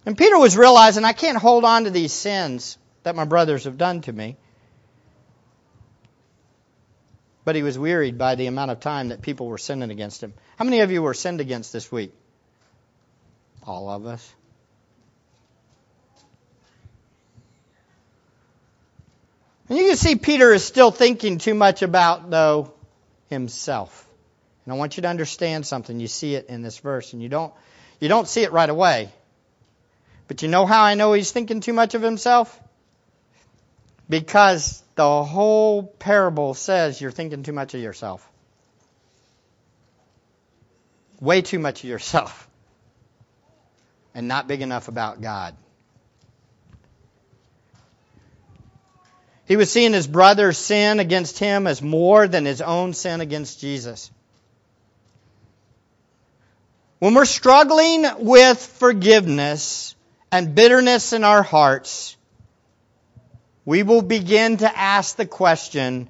And 0.06 0.16
Peter 0.16 0.38
was 0.38 0.56
realizing 0.56 1.04
I 1.04 1.14
can't 1.14 1.36
hold 1.36 1.64
on 1.64 1.82
to 1.82 1.90
these 1.90 2.12
sins 2.12 2.78
that 3.02 3.16
my 3.16 3.24
brothers 3.24 3.64
have 3.64 3.76
done 3.76 4.02
to 4.02 4.12
me. 4.12 4.36
But 7.48 7.56
he 7.56 7.62
was 7.62 7.78
wearied 7.78 8.18
by 8.18 8.34
the 8.34 8.46
amount 8.46 8.72
of 8.72 8.80
time 8.80 9.08
that 9.08 9.22
people 9.22 9.46
were 9.46 9.56
sinning 9.56 9.90
against 9.90 10.22
him. 10.22 10.34
How 10.58 10.66
many 10.66 10.80
of 10.80 10.90
you 10.90 11.00
were 11.00 11.14
sinned 11.14 11.40
against 11.40 11.72
this 11.72 11.90
week? 11.90 12.12
All 13.66 13.88
of 13.88 14.04
us. 14.04 14.34
And 19.70 19.78
you 19.78 19.86
can 19.86 19.96
see 19.96 20.16
Peter 20.16 20.52
is 20.52 20.62
still 20.62 20.90
thinking 20.90 21.38
too 21.38 21.54
much 21.54 21.80
about, 21.80 22.28
though, 22.28 22.74
himself. 23.30 24.06
And 24.66 24.74
I 24.74 24.76
want 24.76 24.98
you 24.98 25.00
to 25.04 25.08
understand 25.08 25.64
something. 25.66 25.98
You 26.00 26.06
see 26.06 26.34
it 26.34 26.50
in 26.50 26.60
this 26.60 26.76
verse, 26.76 27.14
and 27.14 27.22
you 27.22 27.30
don't 27.30 27.54
you 27.98 28.10
don't 28.10 28.28
see 28.28 28.42
it 28.42 28.52
right 28.52 28.68
away. 28.68 29.08
But 30.26 30.42
you 30.42 30.48
know 30.48 30.66
how 30.66 30.82
I 30.82 30.96
know 30.96 31.14
he's 31.14 31.32
thinking 31.32 31.62
too 31.62 31.72
much 31.72 31.94
of 31.94 32.02
himself? 32.02 32.60
Because 34.08 34.82
the 34.94 35.22
whole 35.24 35.82
parable 35.82 36.54
says 36.54 37.00
you're 37.00 37.10
thinking 37.10 37.42
too 37.42 37.52
much 37.52 37.74
of 37.74 37.80
yourself. 37.80 38.26
Way 41.20 41.42
too 41.42 41.58
much 41.58 41.84
of 41.84 41.90
yourself. 41.90 42.46
And 44.14 44.26
not 44.26 44.48
big 44.48 44.62
enough 44.62 44.88
about 44.88 45.20
God. 45.20 45.54
He 49.48 49.56
was 49.56 49.72
seeing 49.72 49.94
his 49.94 50.06
brother's 50.06 50.58
sin 50.58 51.00
against 51.00 51.38
him 51.38 51.66
as 51.66 51.80
more 51.80 52.28
than 52.28 52.44
his 52.44 52.60
own 52.60 52.92
sin 52.92 53.22
against 53.22 53.60
Jesus. 53.60 54.10
When 56.98 57.14
we're 57.14 57.24
struggling 57.24 58.04
with 58.18 58.58
forgiveness 58.58 59.96
and 60.30 60.54
bitterness 60.54 61.14
in 61.14 61.24
our 61.24 61.42
hearts, 61.42 62.17
we 63.68 63.82
will 63.82 64.00
begin 64.00 64.56
to 64.56 64.78
ask 64.78 65.16
the 65.16 65.26
question 65.26 66.08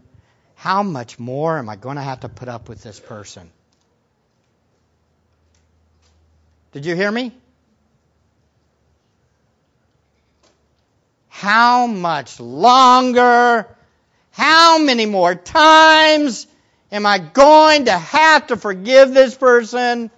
how 0.54 0.84
much 0.84 1.18
more 1.18 1.58
am 1.58 1.68
I 1.68 1.74
going 1.74 1.96
to 1.96 2.02
have 2.02 2.20
to 2.20 2.28
put 2.28 2.48
up 2.48 2.68
with 2.68 2.84
this 2.84 3.00
person? 3.00 3.50
Did 6.70 6.86
you 6.86 6.94
hear 6.94 7.10
me? 7.10 7.32
How 11.26 11.88
much 11.88 12.38
longer? 12.38 13.66
How 14.30 14.78
many 14.78 15.06
more 15.06 15.34
times 15.34 16.46
am 16.92 17.06
I 17.06 17.18
going 17.18 17.86
to 17.86 17.98
have 17.98 18.46
to 18.46 18.56
forgive 18.56 19.12
this 19.12 19.34
person 19.34 20.12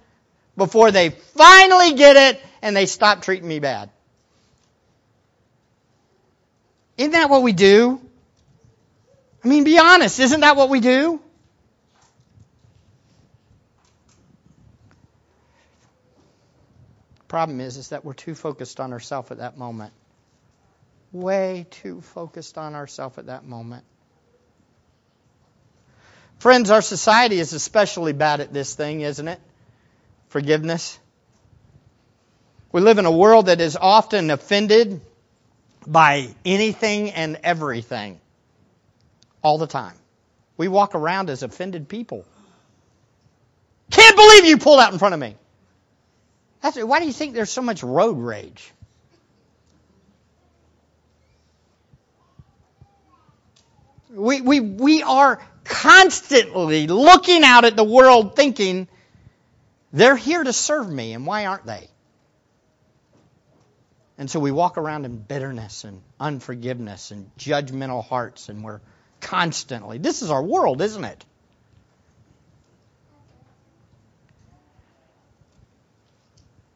before 0.58 0.90
they 0.90 1.08
finally 1.08 1.94
get 1.94 2.16
it 2.16 2.42
and 2.60 2.76
they 2.76 2.84
stop 2.84 3.22
treating 3.22 3.48
me 3.48 3.60
bad? 3.60 3.88
Isn't 7.00 7.12
that 7.12 7.30
what 7.30 7.42
we 7.42 7.54
do? 7.54 7.98
I 9.42 9.48
mean, 9.48 9.64
be 9.64 9.78
honest, 9.78 10.20
isn't 10.20 10.40
that 10.40 10.54
what 10.54 10.68
we 10.68 10.80
do? 10.80 11.18
Problem 17.26 17.60
is, 17.62 17.78
is 17.78 17.88
that 17.88 18.04
we're 18.04 18.12
too 18.12 18.34
focused 18.34 18.80
on 18.80 18.92
ourselves 18.92 19.30
at 19.30 19.38
that 19.38 19.56
moment 19.56 19.94
way 21.10 21.66
too 21.70 22.02
focused 22.02 22.58
on 22.58 22.74
ourselves 22.74 23.16
at 23.16 23.26
that 23.26 23.46
moment. 23.46 23.84
Friends, 26.38 26.70
our 26.70 26.82
society 26.82 27.38
is 27.38 27.54
especially 27.54 28.12
bad 28.12 28.40
at 28.40 28.52
this 28.52 28.74
thing, 28.74 29.00
isn't 29.00 29.26
it? 29.26 29.40
Forgiveness. 30.28 30.98
We 32.72 32.82
live 32.82 32.98
in 32.98 33.06
a 33.06 33.10
world 33.10 33.46
that 33.46 33.60
is 33.62 33.76
often 33.76 34.30
offended 34.30 35.00
by 35.86 36.28
anything 36.44 37.10
and 37.10 37.38
everything 37.42 38.20
all 39.42 39.58
the 39.58 39.66
time. 39.66 39.94
We 40.56 40.68
walk 40.68 40.94
around 40.94 41.30
as 41.30 41.42
offended 41.42 41.88
people. 41.88 42.24
Can't 43.90 44.16
believe 44.16 44.44
you 44.44 44.58
pulled 44.58 44.80
out 44.80 44.92
in 44.92 44.98
front 44.98 45.14
of 45.14 45.20
me. 45.20 45.36
That's, 46.60 46.76
why 46.76 47.00
do 47.00 47.06
you 47.06 47.12
think 47.12 47.34
there's 47.34 47.50
so 47.50 47.62
much 47.62 47.82
road 47.82 48.18
rage? 48.18 48.70
We, 54.10 54.40
we, 54.40 54.60
we 54.60 55.02
are 55.02 55.40
constantly 55.64 56.88
looking 56.88 57.44
out 57.44 57.64
at 57.64 57.76
the 57.76 57.84
world 57.84 58.36
thinking, 58.36 58.88
they're 59.92 60.16
here 60.16 60.42
to 60.42 60.52
serve 60.52 60.90
me, 60.90 61.14
and 61.14 61.26
why 61.26 61.46
aren't 61.46 61.64
they? 61.64 61.88
And 64.20 64.30
so 64.30 64.38
we 64.38 64.50
walk 64.50 64.76
around 64.76 65.06
in 65.06 65.16
bitterness 65.16 65.84
and 65.84 66.02
unforgiveness 66.20 67.10
and 67.10 67.30
judgmental 67.38 68.04
hearts, 68.04 68.50
and 68.50 68.62
we're 68.62 68.82
constantly. 69.22 69.96
This 69.96 70.20
is 70.20 70.30
our 70.30 70.42
world, 70.42 70.82
isn't 70.82 71.04
it? 71.04 71.24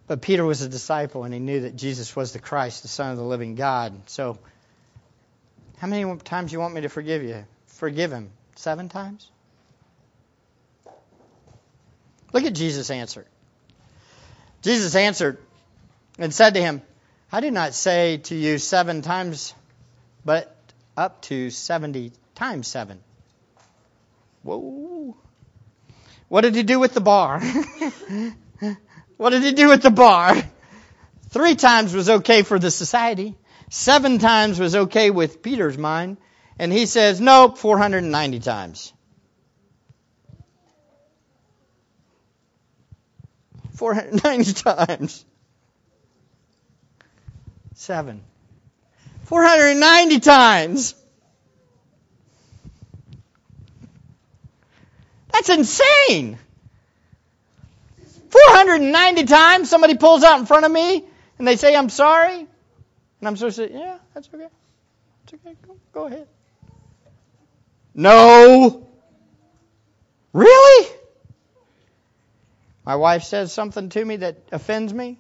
But 0.07 0.23
Peter 0.23 0.43
was 0.43 0.63
a 0.63 0.71
disciple, 0.71 1.25
and 1.25 1.35
he 1.35 1.39
knew 1.39 1.61
that 1.61 1.77
Jesus 1.77 2.17
was 2.17 2.33
the 2.33 2.39
Christ, 2.39 2.81
the 2.81 2.89
Son 2.89 3.11
of 3.11 3.19
the 3.19 3.25
living 3.25 3.57
God. 3.57 3.93
So 4.09 4.39
how 5.77 5.87
many 5.87 6.17
times 6.21 6.51
do 6.51 6.55
you 6.55 6.61
want 6.61 6.73
me 6.73 6.81
to 6.81 6.89
forgive 6.89 7.23
you? 7.23 7.45
Forgive 7.67 8.11
him. 8.11 8.31
Seven 8.57 8.89
times? 8.89 9.31
Look 12.33 12.45
at 12.45 12.55
Jesus' 12.55 12.89
answer. 12.89 13.27
Jesus 14.63 14.95
answered 14.95 15.37
and 16.19 16.33
said 16.33 16.55
to 16.55 16.63
him, 16.63 16.81
I 17.35 17.41
do 17.41 17.51
not 17.51 17.75
say 17.75 18.19
to 18.29 18.37
you 18.37 18.59
seven 18.59 19.03
times, 19.03 19.55
but 20.25 20.57
up 20.97 21.21
to 21.23 21.51
70 21.51 22.13
times 22.37 22.69
seven. 22.69 23.01
Whoa. 24.45 25.17
What 26.29 26.43
did 26.43 26.55
he 26.55 26.63
do 26.63 26.79
with 26.79 26.95
the 26.95 27.01
bar? 27.01 27.41
what 29.17 29.31
did 29.31 29.43
he 29.43 29.51
do 29.51 29.71
with 29.71 29.83
the 29.83 29.91
bar? 29.91 30.45
Three 31.31 31.57
times 31.57 31.93
was 31.93 32.09
okay 32.09 32.43
for 32.43 32.61
the 32.61 32.71
society. 32.71 33.35
Seven 33.69 34.21
times 34.21 34.61
was 34.61 34.77
okay 34.77 35.11
with 35.11 35.43
Peter's 35.43 35.77
mind, 35.77 36.19
and 36.57 36.73
he 36.73 36.87
says, 36.87 37.21
nope, 37.21 37.59
490 37.59 38.39
times. 38.39 38.93
490 43.73 44.53
times. 44.87 45.25
Seven. 47.75 48.23
490 49.25 50.21
times. 50.21 50.95
That's 55.33 55.49
insane. 55.49 56.39
490 58.31 59.25
times 59.25 59.71
somebody 59.71 59.97
pulls 59.97 60.23
out 60.23 60.39
in 60.41 60.47
front 60.47 60.65
of 60.65 60.73
me 60.73 61.05
and 61.39 61.49
they 61.49 61.57
say, 61.57 61.75
I'm 61.75 61.89
sorry. 61.89 62.39
And 62.39 62.49
I'm 63.29 63.37
supposed 63.37 63.57
to 63.57 63.69
say, 63.69 63.75
yeah, 63.75 63.99
that's 64.13 64.29
okay. 64.33 64.47
It's 65.25 65.35
okay. 65.35 65.57
Go, 65.67 65.77
go 65.93 66.07
ahead. 66.07 66.29
No. 67.95 68.87
Really? 70.33 70.91
My 72.85 72.97
wife 72.97 73.23
says 73.23 73.53
something 73.53 73.89
to 73.89 74.05
me 74.05 74.17
that 74.17 74.37
offends 74.53 74.93
me. 74.93 75.19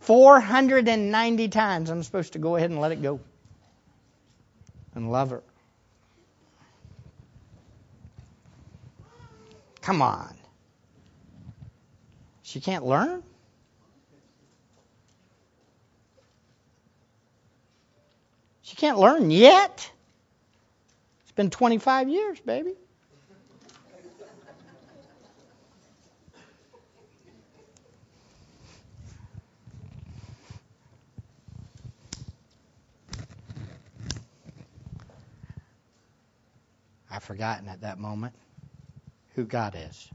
490 0.00 1.48
times 1.48 1.90
I'm 1.90 2.02
supposed 2.02 2.32
to 2.32 2.38
go 2.38 2.56
ahead 2.56 2.70
and 2.70 2.80
let 2.80 2.92
it 2.92 3.02
go 3.02 3.20
and 4.94 5.10
love 5.12 5.30
her. 5.30 5.42
Come 9.82 10.02
on. 10.02 10.36
She 12.42 12.60
can't 12.60 12.84
learn? 12.84 13.22
She 18.62 18.76
can't 18.76 18.98
learn 18.98 19.30
yet. 19.30 19.90
It's 21.22 21.32
been 21.32 21.50
25 21.50 22.08
years, 22.08 22.40
baby. 22.40 22.74
I've 37.10 37.24
forgotten 37.24 37.68
at 37.68 37.80
that 37.80 37.98
moment 37.98 38.34
who 39.34 39.44
God 39.44 39.76
is. 39.76 40.10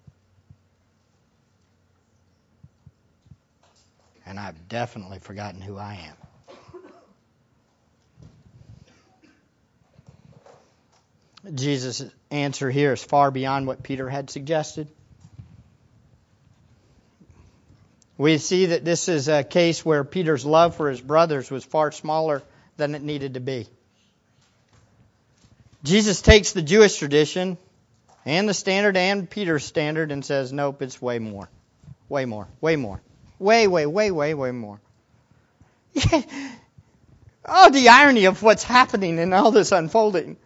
And 4.25 4.39
I've 4.39 4.67
definitely 4.67 5.19
forgotten 5.19 5.62
who 5.62 5.77
I 5.77 6.10
am. 6.10 6.15
Jesus' 11.53 12.03
answer 12.31 12.71
here 12.71 12.93
is 12.93 13.03
far 13.03 13.29
beyond 13.29 13.67
what 13.67 13.84
Peter 13.84 14.10
had 14.10 14.31
suggested. 14.31 14.88
We 18.17 18.38
see 18.38 18.67
that 18.67 18.86
this 18.86 19.10
is 19.10 19.27
a 19.27 19.43
case 19.43 19.86
where 19.86 20.03
Peter's 20.03 20.45
love 20.45 20.75
for 20.75 20.89
his 20.89 21.01
brothers 21.01 21.51
was 21.51 21.63
far 21.63 21.91
smaller 21.91 22.41
than 22.77 22.95
it 22.95 23.03
needed 23.03 23.34
to 23.36 23.39
be. 23.41 23.67
Jesus 25.86 26.21
takes 26.21 26.52
the 26.52 26.63
Jewish 26.63 26.98
tradition 26.98 27.60
and 28.26 28.50
the 28.50 28.56
standard 28.56 28.98
and 28.98 29.30
Peter's 29.30 29.63
standard 29.63 30.12
and 30.12 30.26
says, 30.26 30.52
nope, 30.52 30.82
it's 30.82 31.00
way 31.00 31.19
more. 31.19 31.48
Way 32.10 32.26
more. 32.26 32.48
Way 32.60 32.76
more. 32.76 33.02
Way, 33.38 33.67
way, 33.67 33.86
way, 33.86 34.10
way, 34.10 34.34
way 34.34 34.52
more. 34.52 34.80
oh, 37.45 37.69
the 37.69 37.89
irony 37.89 38.26
of 38.26 38.41
what's 38.41 38.63
happening 38.63 39.19
in 39.19 39.32
all 39.32 39.52
this 39.52 39.71
unfolding. 39.71 40.38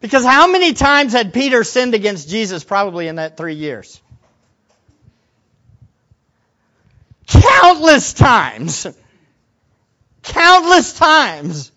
Because 0.00 0.24
how 0.24 0.50
many 0.50 0.72
times 0.72 1.12
had 1.12 1.34
Peter 1.34 1.64
sinned 1.64 1.94
against 1.94 2.28
Jesus 2.28 2.62
probably 2.62 3.08
in 3.08 3.16
that 3.16 3.36
three 3.36 3.54
years? 3.54 4.00
Countless 7.26 8.12
times. 8.12 8.86
Countless 10.22 10.96
times. 10.96 11.72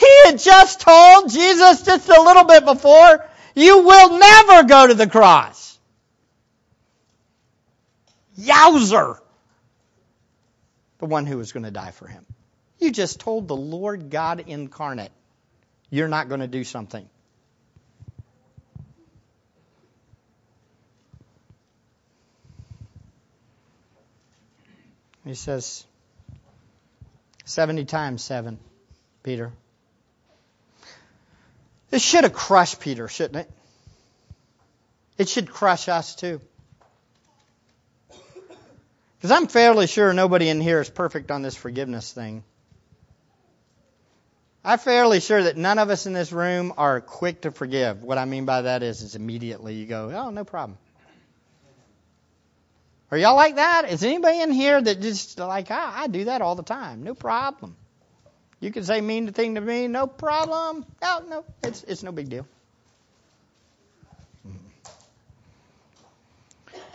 He 0.00 0.24
had 0.24 0.38
just 0.38 0.80
told 0.80 1.30
Jesus 1.30 1.82
just 1.82 2.08
a 2.08 2.22
little 2.22 2.44
bit 2.44 2.64
before, 2.64 3.26
you 3.54 3.84
will 3.84 4.18
never 4.18 4.62
go 4.62 4.86
to 4.86 4.94
the 4.94 5.06
cross. 5.06 5.78
Yowzer. 8.38 9.18
The 10.98 11.06
one 11.06 11.26
who 11.26 11.36
was 11.36 11.52
going 11.52 11.64
to 11.64 11.70
die 11.70 11.90
for 11.90 12.06
him. 12.06 12.24
You 12.78 12.90
just 12.90 13.20
told 13.20 13.46
the 13.46 13.56
Lord 13.56 14.08
God 14.08 14.44
incarnate, 14.46 15.12
you're 15.90 16.08
not 16.08 16.28
going 16.28 16.40
to 16.40 16.46
do 16.46 16.64
something. 16.64 17.06
He 25.26 25.34
says, 25.34 25.84
70 27.44 27.84
times 27.84 28.22
7, 28.22 28.58
Peter. 29.22 29.52
This 31.90 32.02
should 32.02 32.24
have 32.24 32.32
crushed 32.32 32.80
Peter, 32.80 33.08
shouldn't 33.08 33.46
it? 33.46 33.50
It 35.18 35.28
should 35.28 35.50
crush 35.50 35.88
us 35.88 36.14
too. 36.14 36.40
Because 39.18 39.32
I'm 39.32 39.48
fairly 39.48 39.86
sure 39.86 40.14
nobody 40.14 40.48
in 40.48 40.60
here 40.60 40.80
is 40.80 40.88
perfect 40.88 41.30
on 41.30 41.42
this 41.42 41.54
forgiveness 41.54 42.10
thing. 42.10 42.42
I'm 44.64 44.78
fairly 44.78 45.20
sure 45.20 45.42
that 45.42 45.56
none 45.56 45.78
of 45.78 45.90
us 45.90 46.06
in 46.06 46.12
this 46.12 46.32
room 46.32 46.72
are 46.76 47.00
quick 47.00 47.42
to 47.42 47.50
forgive. 47.50 48.02
What 48.02 48.18
I 48.18 48.24
mean 48.24 48.44
by 48.44 48.62
that 48.62 48.82
is, 48.82 49.02
is 49.02 49.14
immediately 49.14 49.74
you 49.74 49.86
go, 49.86 50.10
oh, 50.10 50.30
no 50.30 50.44
problem. 50.44 50.78
Are 53.10 53.18
y'all 53.18 53.36
like 53.36 53.56
that? 53.56 53.90
Is 53.90 54.02
anybody 54.04 54.40
in 54.40 54.52
here 54.52 54.80
that 54.80 55.00
just 55.00 55.38
like, 55.38 55.70
I, 55.70 56.02
I 56.04 56.06
do 56.06 56.24
that 56.24 56.42
all 56.42 56.54
the 56.54 56.62
time. 56.62 57.02
No 57.02 57.14
problem. 57.14 57.76
You 58.60 58.70
can 58.70 58.84
say 58.84 59.00
mean 59.00 59.32
thing 59.32 59.54
to 59.54 59.60
me, 59.60 59.86
no 59.88 60.06
problem. 60.06 60.84
No, 61.02 61.22
no, 61.26 61.44
it's 61.62 61.82
it's 61.84 62.02
no 62.02 62.12
big 62.12 62.28
deal. 62.28 62.46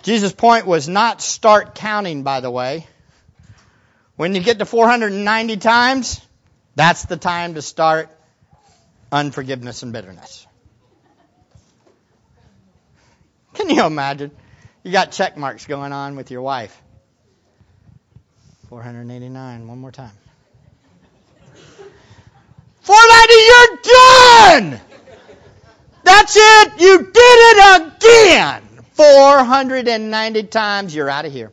Jesus' 0.03 0.31
point 0.31 0.67
was 0.67 0.87
not 0.87 1.19
start 1.19 1.73
counting, 1.73 2.21
by 2.21 2.39
the 2.39 2.51
way. 2.51 2.85
When 4.15 4.35
you 4.35 4.41
get 4.41 4.59
to 4.59 4.65
490 4.65 5.57
times, 5.57 6.21
that's 6.75 7.05
the 7.05 7.17
time 7.17 7.55
to 7.55 7.63
start 7.63 8.09
unforgiveness 9.11 9.81
and 9.81 9.91
bitterness. 9.91 10.45
Can 13.55 13.71
you 13.71 13.83
imagine? 13.83 14.29
You 14.83 14.91
got 14.91 15.11
check 15.11 15.37
marks 15.37 15.65
going 15.65 15.91
on 15.91 16.15
with 16.15 16.29
your 16.29 16.43
wife. 16.43 16.79
489, 18.69 19.67
one 19.67 19.79
more 19.79 19.91
time. 19.91 20.11
490, 22.85 23.33
you're 23.49 23.77
done! 23.83 24.81
That's 26.03 26.35
it! 26.37 26.79
You 26.79 26.99
did 26.99 27.11
it 27.15 27.81
again! 27.81 28.61
490 28.93 30.43
times, 30.43 30.93
you're 30.93 31.09
out 31.09 31.25
of 31.25 31.33
here. 31.33 31.51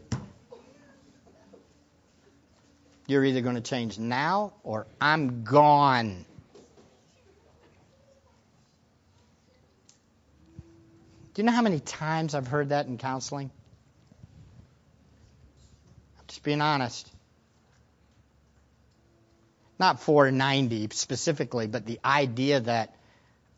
You're 3.07 3.25
either 3.25 3.41
going 3.41 3.55
to 3.55 3.63
change 3.63 3.99
now 3.99 4.53
or 4.63 4.87
I'm 5.01 5.43
gone. 5.43 6.27
Do 11.33 11.41
you 11.41 11.45
know 11.45 11.53
how 11.53 11.63
many 11.63 11.81
times 11.81 12.35
I've 12.35 12.47
heard 12.47 12.69
that 12.69 12.89
in 12.89 12.99
counseling? 12.99 13.51
I'm 16.19 16.25
just 16.29 16.43
being 16.43 16.61
honest. 16.61 17.11
Not 19.79 20.01
490 20.01 20.89
specifically, 20.93 21.67
but 21.67 21.87
the 21.87 21.99
idea 22.05 22.61
that 22.61 22.95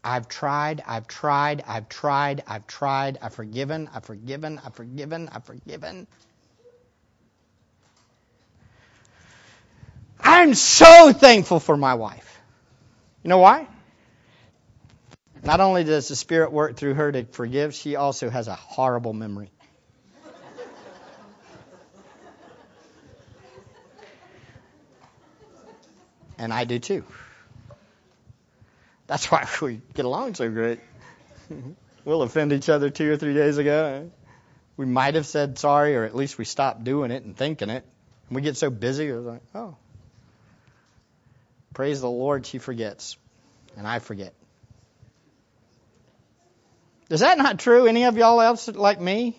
I've 0.03 0.29
tried, 0.29 0.83
I've 0.87 1.07
tried, 1.07 1.65
I've 1.67 1.89
tried, 1.89 2.43
I've 2.47 2.67
tried, 2.67 3.19
I've 3.23 3.35
forgiven, 3.35 3.89
I've 3.95 4.05
forgiven, 4.05 4.61
I've 4.65 4.75
forgiven, 4.75 5.29
I've 5.33 5.45
forgiven. 5.45 6.07
I'm 10.21 10.55
so 10.55 11.13
thankful 11.13 11.61
for 11.61 11.77
my 11.77 11.95
wife. 11.95 12.41
You 13.23 13.31
know 13.31 13.39
why? 13.39 13.67
Not 15.43 15.61
only 15.61 15.85
does 15.85 16.09
the 16.09 16.17
Spirit 16.17 16.53
work 16.53 16.77
through 16.77 16.95
her 16.95 17.13
to 17.13 17.25
forgive, 17.25 17.75
she 17.75 17.97
also 17.97 18.31
has 18.31 18.49
a 18.49 18.55
horrible 18.55 19.13
memory. 19.13 19.51
And 26.39 26.53
I 26.53 26.65
do 26.65 26.79
too. 26.79 27.05
That's 29.07 29.31
why 29.31 29.47
we 29.61 29.81
get 29.95 30.05
along 30.05 30.35
so 30.35 30.51
great. 30.51 30.81
we'll 32.05 32.23
offend 32.23 32.53
each 32.53 32.69
other 32.69 32.91
two 32.91 33.13
or 33.13 33.17
three 33.17 33.35
days 33.35 33.59
ago. 33.59 34.11
We 34.77 34.87
might 34.87 35.15
have 35.15 35.27
said 35.27 35.59
sorry, 35.59 35.97
or 35.97 36.05
at 36.05 36.15
least 36.15 36.39
we 36.39 36.45
stopped 36.45 36.85
doing 36.85 37.11
it 37.11 37.23
and 37.23 37.37
thinking 37.37 37.71
it. 37.71 37.85
And 38.29 38.37
we 38.37 38.43
get 38.43 38.57
so 38.57 38.71
busy, 38.71 39.11
we're 39.11 39.21
like, 39.21 39.43
oh. 39.55 39.77
Praise 41.75 42.01
the 42.01 42.11
Lord, 42.11 42.47
she 42.47 42.59
forgets. 42.59 43.17
And 43.77 43.87
I 43.87 43.99
forget. 43.99 44.33
Is 47.11 47.21
that 47.21 47.37
not 47.37 47.59
true? 47.59 47.87
Any 47.87 48.05
of 48.05 48.17
y'all 48.17 48.41
else 48.41 48.69
like 48.69 49.01
me? 49.01 49.37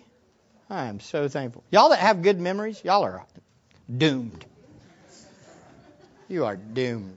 I 0.70 0.86
am 0.86 1.00
so 1.00 1.28
thankful. 1.28 1.64
Y'all 1.70 1.90
that 1.90 1.98
have 1.98 2.22
good 2.22 2.40
memories, 2.40 2.80
y'all 2.84 3.04
are 3.04 3.24
doomed. 3.94 4.44
You 6.28 6.46
are 6.46 6.56
doomed. 6.56 7.16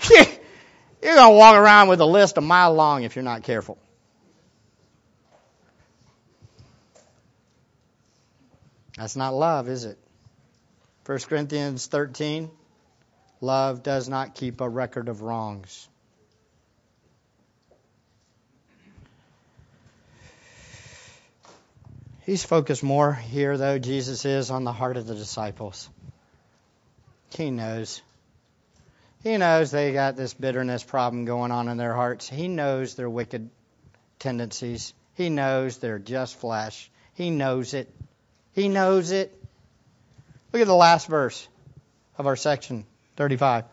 You're 0.10 1.14
going 1.14 1.32
to 1.32 1.36
walk 1.36 1.56
around 1.56 1.88
with 1.88 2.00
a 2.00 2.06
list 2.06 2.36
a 2.38 2.40
mile 2.40 2.74
long 2.74 3.02
if 3.04 3.16
you're 3.16 3.22
not 3.22 3.42
careful. 3.42 3.78
That's 8.96 9.16
not 9.16 9.34
love, 9.34 9.68
is 9.68 9.84
it? 9.84 9.98
1 11.06 11.18
Corinthians 11.20 11.86
13 11.86 12.50
Love 13.40 13.82
does 13.82 14.08
not 14.08 14.34
keep 14.34 14.60
a 14.60 14.68
record 14.68 15.08
of 15.08 15.22
wrongs. 15.22 15.88
He's 22.26 22.44
focused 22.44 22.82
more 22.82 23.14
here, 23.14 23.56
though, 23.56 23.78
Jesus 23.78 24.26
is, 24.26 24.50
on 24.50 24.64
the 24.64 24.72
heart 24.72 24.98
of 24.98 25.06
the 25.06 25.14
disciples. 25.14 25.88
He 27.36 27.50
knows. 27.50 28.02
He 29.22 29.36
knows 29.36 29.70
they 29.70 29.92
got 29.92 30.16
this 30.16 30.34
bitterness 30.34 30.82
problem 30.82 31.24
going 31.24 31.52
on 31.52 31.68
in 31.68 31.76
their 31.76 31.94
hearts. 31.94 32.28
He 32.28 32.48
knows 32.48 32.94
their 32.94 33.10
wicked 33.10 33.50
tendencies. 34.18 34.94
He 35.14 35.28
knows 35.28 35.78
they're 35.78 35.98
just 35.98 36.36
flesh. 36.36 36.90
He 37.14 37.30
knows 37.30 37.74
it. 37.74 37.92
He 38.54 38.68
knows 38.68 39.10
it. 39.10 39.36
Look 40.52 40.62
at 40.62 40.66
the 40.66 40.74
last 40.74 41.06
verse 41.06 41.46
of 42.18 42.26
our 42.26 42.36
section 42.36 42.86
35. 43.16 43.64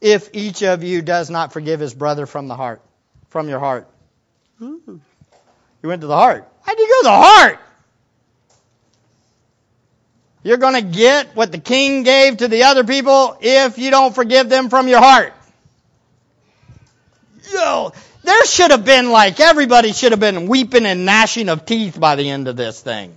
If 0.00 0.30
each 0.32 0.62
of 0.62 0.82
you 0.82 1.02
does 1.02 1.28
not 1.28 1.52
forgive 1.52 1.80
his 1.80 1.94
brother 1.94 2.24
from 2.26 2.48
the 2.48 2.56
heart, 2.56 2.80
from 3.28 3.48
your 3.48 3.60
heart. 3.60 3.86
Ooh. 4.62 5.00
You 5.82 5.88
went 5.88 6.00
to 6.00 6.06
the 6.06 6.16
heart. 6.16 6.50
How'd 6.62 6.78
you 6.78 6.88
go 6.88 7.00
to 7.00 7.04
the 7.04 7.10
heart? 7.10 7.58
You're 10.42 10.56
going 10.56 10.74
to 10.74 10.98
get 10.98 11.36
what 11.36 11.52
the 11.52 11.58
king 11.58 12.02
gave 12.02 12.38
to 12.38 12.48
the 12.48 12.64
other 12.64 12.84
people 12.84 13.36
if 13.40 13.78
you 13.78 13.90
don't 13.90 14.14
forgive 14.14 14.48
them 14.48 14.70
from 14.70 14.88
your 14.88 15.00
heart. 15.00 15.34
Yo, 17.52 17.92
there 18.22 18.44
should 18.46 18.70
have 18.70 18.84
been 18.84 19.10
like 19.10 19.40
everybody 19.40 19.92
should 19.92 20.12
have 20.12 20.20
been 20.20 20.46
weeping 20.46 20.86
and 20.86 21.04
gnashing 21.04 21.48
of 21.48 21.66
teeth 21.66 21.98
by 21.98 22.16
the 22.16 22.30
end 22.30 22.48
of 22.48 22.56
this 22.56 22.80
thing. 22.80 23.16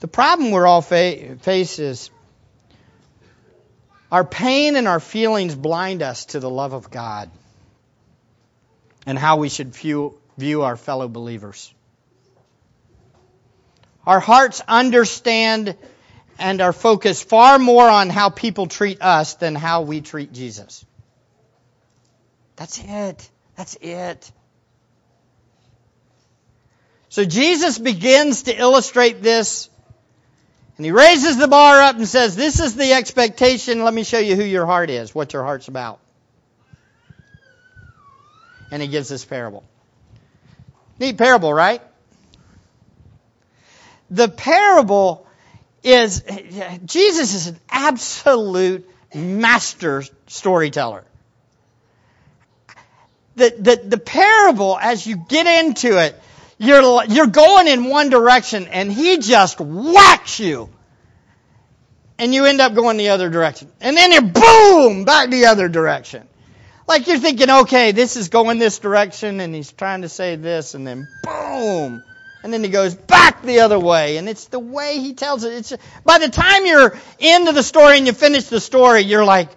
The 0.00 0.08
problem 0.08 0.50
we're 0.50 0.66
all 0.66 0.82
fa- 0.82 1.36
face 1.36 1.78
is 1.78 2.10
our 4.12 4.24
pain 4.24 4.76
and 4.76 4.86
our 4.86 5.00
feelings 5.00 5.54
blind 5.54 6.02
us 6.02 6.26
to 6.26 6.40
the 6.40 6.50
love 6.50 6.74
of 6.74 6.90
God 6.90 7.30
and 9.06 9.18
how 9.18 9.38
we 9.38 9.48
should 9.48 9.74
view, 9.74 10.18
view 10.36 10.62
our 10.62 10.76
fellow 10.76 11.08
believers. 11.08 11.72
Our 14.06 14.20
hearts 14.20 14.62
understand 14.68 15.76
and 16.38 16.60
are 16.60 16.72
focused 16.72 17.28
far 17.28 17.58
more 17.58 17.88
on 17.88 18.10
how 18.10 18.30
people 18.30 18.66
treat 18.66 19.02
us 19.02 19.34
than 19.34 19.54
how 19.54 19.82
we 19.82 20.00
treat 20.00 20.32
Jesus. 20.32 20.84
That's 22.56 22.82
it. 22.82 23.30
That's 23.56 23.76
it. 23.80 24.30
So 27.08 27.24
Jesus 27.24 27.78
begins 27.78 28.44
to 28.44 28.58
illustrate 28.58 29.22
this, 29.22 29.70
and 30.76 30.84
he 30.84 30.92
raises 30.92 31.38
the 31.38 31.48
bar 31.48 31.80
up 31.80 31.96
and 31.96 32.06
says, 32.06 32.36
This 32.36 32.60
is 32.60 32.76
the 32.76 32.92
expectation. 32.92 33.82
Let 33.82 33.94
me 33.94 34.04
show 34.04 34.18
you 34.18 34.36
who 34.36 34.42
your 34.42 34.66
heart 34.66 34.90
is, 34.90 35.14
what 35.14 35.32
your 35.32 35.42
heart's 35.42 35.68
about. 35.68 36.00
And 38.70 38.82
he 38.82 38.88
gives 38.88 39.08
this 39.08 39.24
parable. 39.24 39.64
Neat 40.98 41.18
parable, 41.18 41.52
right? 41.52 41.82
The 44.10 44.28
parable 44.28 45.26
is, 45.82 46.22
Jesus 46.84 47.34
is 47.34 47.46
an 47.48 47.60
absolute 47.70 48.88
master 49.14 50.02
storyteller. 50.26 51.04
The, 53.36 53.54
the, 53.58 53.88
the 53.88 53.98
parable, 53.98 54.78
as 54.80 55.06
you 55.06 55.16
get 55.28 55.46
into 55.64 56.02
it, 56.02 56.18
you're, 56.58 57.04
you're 57.04 57.26
going 57.26 57.68
in 57.68 57.84
one 57.84 58.08
direction 58.08 58.66
and 58.68 58.90
he 58.90 59.18
just 59.18 59.60
whacks 59.60 60.40
you. 60.40 60.70
And 62.18 62.32
you 62.32 62.46
end 62.46 62.62
up 62.62 62.74
going 62.74 62.96
the 62.96 63.10
other 63.10 63.28
direction. 63.28 63.70
And 63.78 63.94
then 63.94 64.10
you 64.10 64.22
boom, 64.22 65.04
back 65.04 65.28
the 65.28 65.46
other 65.46 65.68
direction. 65.68 66.26
Like 66.86 67.08
you're 67.08 67.18
thinking, 67.18 67.50
okay, 67.50 67.92
this 67.92 68.16
is 68.16 68.28
going 68.28 68.58
this 68.58 68.78
direction 68.78 69.40
and 69.40 69.54
he's 69.54 69.72
trying 69.72 70.02
to 70.02 70.08
say 70.08 70.36
this 70.36 70.74
and 70.74 70.86
then 70.86 71.08
boom. 71.22 72.02
And 72.42 72.52
then 72.52 72.62
he 72.62 72.70
goes 72.70 72.94
back 72.94 73.42
the 73.42 73.60
other 73.60 73.78
way. 73.78 74.18
And 74.18 74.28
it's 74.28 74.44
the 74.46 74.60
way 74.60 75.00
he 75.00 75.14
tells 75.14 75.42
it. 75.42 75.52
It's, 75.52 75.72
by 76.04 76.18
the 76.18 76.28
time 76.28 76.64
you're 76.64 76.96
into 77.18 77.52
the 77.52 77.62
story 77.64 77.98
and 77.98 78.06
you 78.06 78.12
finish 78.12 78.44
the 78.44 78.60
story, 78.60 79.00
you're 79.00 79.24
like, 79.24 79.48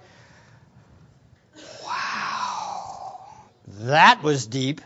wow, 1.86 3.20
that 3.82 4.24
was 4.24 4.48
deep. 4.48 4.82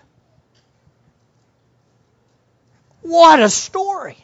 What 3.04 3.40
a 3.40 3.50
story. 3.50 4.18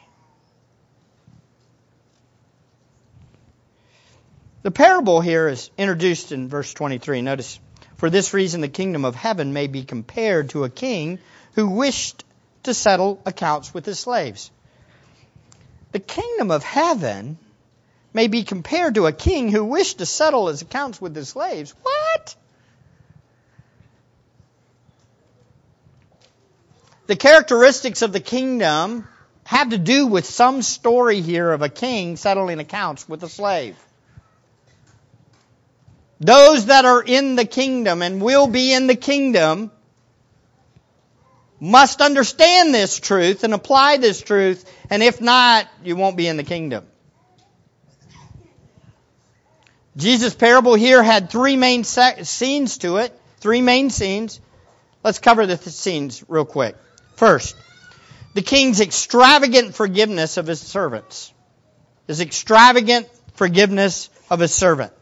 The 4.62 4.70
parable 4.70 5.22
here 5.22 5.48
is 5.48 5.70
introduced 5.78 6.32
in 6.32 6.48
verse 6.48 6.74
23. 6.74 7.22
Notice, 7.22 7.58
for 8.00 8.08
this 8.08 8.32
reason 8.32 8.62
the 8.62 8.68
kingdom 8.68 9.04
of 9.04 9.14
heaven 9.14 9.52
may 9.52 9.66
be 9.66 9.84
compared 9.84 10.48
to 10.50 10.64
a 10.64 10.70
king 10.70 11.18
who 11.52 11.68
wished 11.68 12.24
to 12.62 12.72
settle 12.72 13.20
accounts 13.26 13.74
with 13.74 13.84
his 13.84 13.98
slaves. 13.98 14.50
The 15.92 16.00
kingdom 16.00 16.50
of 16.50 16.64
heaven 16.64 17.36
may 18.14 18.26
be 18.26 18.42
compared 18.42 18.94
to 18.94 19.06
a 19.06 19.12
king 19.12 19.50
who 19.50 19.64
wished 19.66 19.98
to 19.98 20.06
settle 20.06 20.46
his 20.46 20.62
accounts 20.62 20.98
with 20.98 21.14
his 21.14 21.28
slaves. 21.28 21.74
What? 21.82 22.36
the 27.06 27.16
characteristics 27.16 28.00
of 28.02 28.12
the 28.12 28.20
kingdom 28.20 29.06
have 29.44 29.70
to 29.70 29.78
do 29.78 30.06
with 30.06 30.24
some 30.24 30.62
story 30.62 31.20
here 31.20 31.50
of 31.50 31.60
a 31.60 31.68
king 31.68 32.16
settling 32.16 32.60
accounts 32.60 33.06
with 33.06 33.22
a 33.24 33.28
slave. 33.28 33.76
Those 36.20 36.66
that 36.66 36.84
are 36.84 37.02
in 37.02 37.34
the 37.34 37.46
kingdom 37.46 38.02
and 38.02 38.20
will 38.20 38.46
be 38.46 38.74
in 38.74 38.86
the 38.86 38.94
kingdom 38.94 39.70
must 41.58 42.02
understand 42.02 42.74
this 42.74 42.98
truth 43.00 43.42
and 43.42 43.54
apply 43.54 43.96
this 43.96 44.20
truth, 44.20 44.70
and 44.90 45.02
if 45.02 45.20
not, 45.20 45.66
you 45.82 45.96
won't 45.96 46.16
be 46.16 46.26
in 46.26 46.36
the 46.36 46.44
kingdom. 46.44 46.86
Jesus' 49.96 50.34
parable 50.34 50.74
here 50.74 51.02
had 51.02 51.30
three 51.30 51.56
main 51.56 51.84
scenes 51.84 52.78
to 52.78 52.98
it, 52.98 53.18
three 53.38 53.60
main 53.60 53.90
scenes. 53.90 54.40
Let's 55.02 55.18
cover 55.18 55.46
the 55.46 55.56
th- 55.56 55.74
scenes 55.74 56.24
real 56.28 56.44
quick. 56.44 56.76
First, 57.16 57.56
the 58.34 58.42
king's 58.42 58.80
extravagant 58.80 59.74
forgiveness 59.74 60.36
of 60.36 60.46
his 60.46 60.60
servants. 60.60 61.32
His 62.06 62.20
extravagant 62.20 63.08
forgiveness 63.34 64.10
of 64.30 64.40
his 64.40 64.54
servant. 64.54 64.92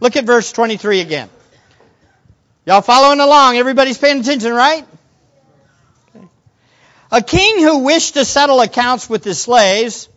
Look 0.00 0.16
at 0.16 0.24
verse 0.24 0.50
23 0.52 1.00
again. 1.00 1.28
Y'all 2.66 2.80
following 2.80 3.20
along? 3.20 3.56
Everybody's 3.56 3.98
paying 3.98 4.20
attention, 4.20 4.52
right? 4.52 4.86
Okay. 6.16 6.26
A 7.12 7.22
king 7.22 7.60
who 7.62 7.80
wished 7.80 8.14
to 8.14 8.24
settle 8.24 8.60
accounts 8.60 9.08
with 9.08 9.24
his 9.24 9.40
slaves, 9.40 10.08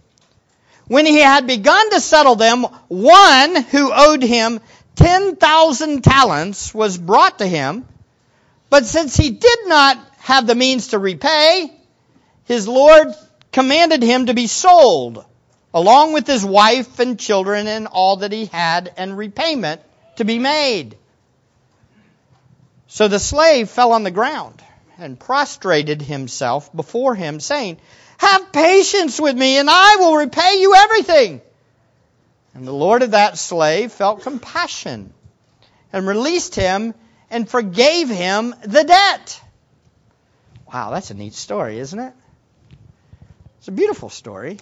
when 0.87 1.05
he 1.05 1.19
had 1.19 1.47
begun 1.47 1.89
to 1.91 1.99
settle 1.99 2.35
them, 2.35 2.63
one 2.87 3.55
who 3.55 3.91
owed 3.93 4.23
him 4.23 4.59
10,000 4.95 6.03
talents 6.03 6.73
was 6.73 6.97
brought 6.97 7.39
to 7.39 7.47
him. 7.47 7.85
But 8.69 8.85
since 8.85 9.15
he 9.15 9.31
did 9.31 9.59
not 9.67 9.97
have 10.19 10.47
the 10.47 10.55
means 10.55 10.89
to 10.89 10.99
repay, 10.99 11.71
his 12.45 12.67
Lord 12.67 13.07
commanded 13.51 14.03
him 14.03 14.27
to 14.27 14.33
be 14.33 14.47
sold, 14.47 15.25
along 15.73 16.13
with 16.13 16.27
his 16.27 16.45
wife 16.45 16.99
and 16.99 17.19
children 17.19 17.67
and 17.67 17.87
all 17.87 18.17
that 18.17 18.31
he 18.31 18.45
had, 18.45 18.93
and 18.97 19.17
repayment 19.17 19.81
to 20.17 20.25
be 20.25 20.39
made. 20.39 20.97
So 22.87 23.07
the 23.07 23.19
slave 23.19 23.69
fell 23.69 23.93
on 23.93 24.03
the 24.03 24.11
ground 24.11 24.61
and 24.99 25.19
prostrated 25.19 26.01
himself 26.01 26.73
before 26.75 27.15
him, 27.15 27.39
saying, 27.39 27.77
Have 28.19 28.51
patience 28.51 29.19
with 29.19 29.35
me, 29.35 29.57
and 29.57 29.69
I 29.69 29.95
will 29.95 30.15
repay 30.15 30.59
you 30.59 30.75
everything. 30.75 31.41
And 32.53 32.67
the 32.67 32.73
Lord 32.73 33.01
of 33.01 33.11
that 33.11 33.39
slave 33.39 33.91
felt 33.91 34.21
compassion 34.21 35.11
and 35.91 36.07
released 36.07 36.53
him 36.53 36.93
and 37.31 37.49
forgave 37.49 38.09
him 38.09 38.53
the 38.63 38.83
debt. 38.83 39.41
Wow, 40.71 40.91
that's 40.91 41.09
a 41.09 41.15
neat 41.15 41.33
story, 41.33 41.79
isn't 41.79 41.99
it? 41.99 42.13
It's 43.57 43.67
a 43.69 43.71
beautiful 43.71 44.09
story. 44.09 44.59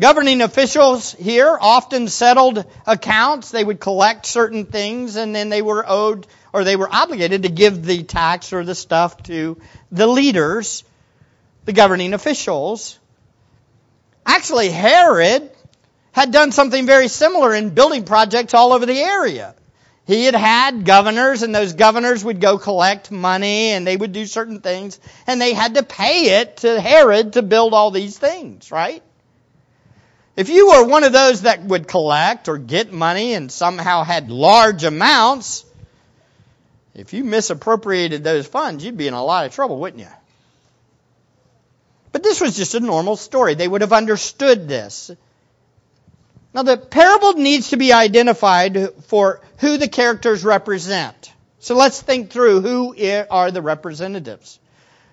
Governing 0.00 0.42
officials 0.42 1.12
here 1.12 1.58
often 1.60 2.06
settled 2.06 2.64
accounts. 2.86 3.50
They 3.50 3.64
would 3.64 3.80
collect 3.80 4.26
certain 4.26 4.66
things 4.66 5.16
and 5.16 5.34
then 5.34 5.48
they 5.48 5.60
were 5.60 5.84
owed 5.86 6.26
or 6.52 6.62
they 6.62 6.76
were 6.76 6.88
obligated 6.90 7.42
to 7.42 7.48
give 7.48 7.84
the 7.84 8.04
tax 8.04 8.52
or 8.52 8.64
the 8.64 8.76
stuff 8.76 9.22
to 9.24 9.60
the 9.90 10.06
leaders, 10.06 10.84
the 11.64 11.72
governing 11.72 12.14
officials. 12.14 12.98
Actually, 14.24 14.68
Herod 14.68 15.50
had 16.12 16.30
done 16.30 16.52
something 16.52 16.86
very 16.86 17.08
similar 17.08 17.54
in 17.54 17.70
building 17.70 18.04
projects 18.04 18.54
all 18.54 18.72
over 18.72 18.86
the 18.86 19.00
area. 19.00 19.54
He 20.06 20.24
had 20.24 20.34
had 20.34 20.84
governors, 20.86 21.42
and 21.42 21.54
those 21.54 21.74
governors 21.74 22.24
would 22.24 22.40
go 22.40 22.56
collect 22.56 23.10
money, 23.10 23.70
and 23.70 23.86
they 23.86 23.96
would 23.96 24.12
do 24.12 24.24
certain 24.24 24.60
things, 24.60 24.98
and 25.26 25.38
they 25.38 25.52
had 25.52 25.74
to 25.74 25.82
pay 25.82 26.40
it 26.40 26.58
to 26.58 26.80
Herod 26.80 27.34
to 27.34 27.42
build 27.42 27.74
all 27.74 27.90
these 27.90 28.16
things, 28.16 28.72
right? 28.72 29.02
If 30.38 30.50
you 30.50 30.68
were 30.68 30.84
one 30.84 31.02
of 31.02 31.12
those 31.12 31.42
that 31.42 31.64
would 31.64 31.88
collect 31.88 32.48
or 32.48 32.58
get 32.58 32.92
money 32.92 33.34
and 33.34 33.50
somehow 33.50 34.04
had 34.04 34.30
large 34.30 34.84
amounts, 34.84 35.64
if 36.94 37.12
you 37.12 37.24
misappropriated 37.24 38.22
those 38.22 38.46
funds, 38.46 38.84
you'd 38.84 38.96
be 38.96 39.08
in 39.08 39.14
a 39.14 39.24
lot 39.24 39.46
of 39.46 39.52
trouble, 39.52 39.80
wouldn't 39.80 40.00
you? 40.00 40.08
But 42.12 42.22
this 42.22 42.40
was 42.40 42.56
just 42.56 42.76
a 42.76 42.80
normal 42.80 43.16
story. 43.16 43.54
They 43.54 43.66
would 43.66 43.80
have 43.80 43.92
understood 43.92 44.68
this. 44.68 45.10
Now, 46.54 46.62
the 46.62 46.76
parable 46.76 47.32
needs 47.32 47.70
to 47.70 47.76
be 47.76 47.92
identified 47.92 48.90
for 49.06 49.40
who 49.56 49.76
the 49.76 49.88
characters 49.88 50.44
represent. 50.44 51.32
So 51.58 51.74
let's 51.74 52.00
think 52.00 52.30
through 52.30 52.60
who 52.60 52.94
are 53.28 53.50
the 53.50 53.60
representatives. 53.60 54.60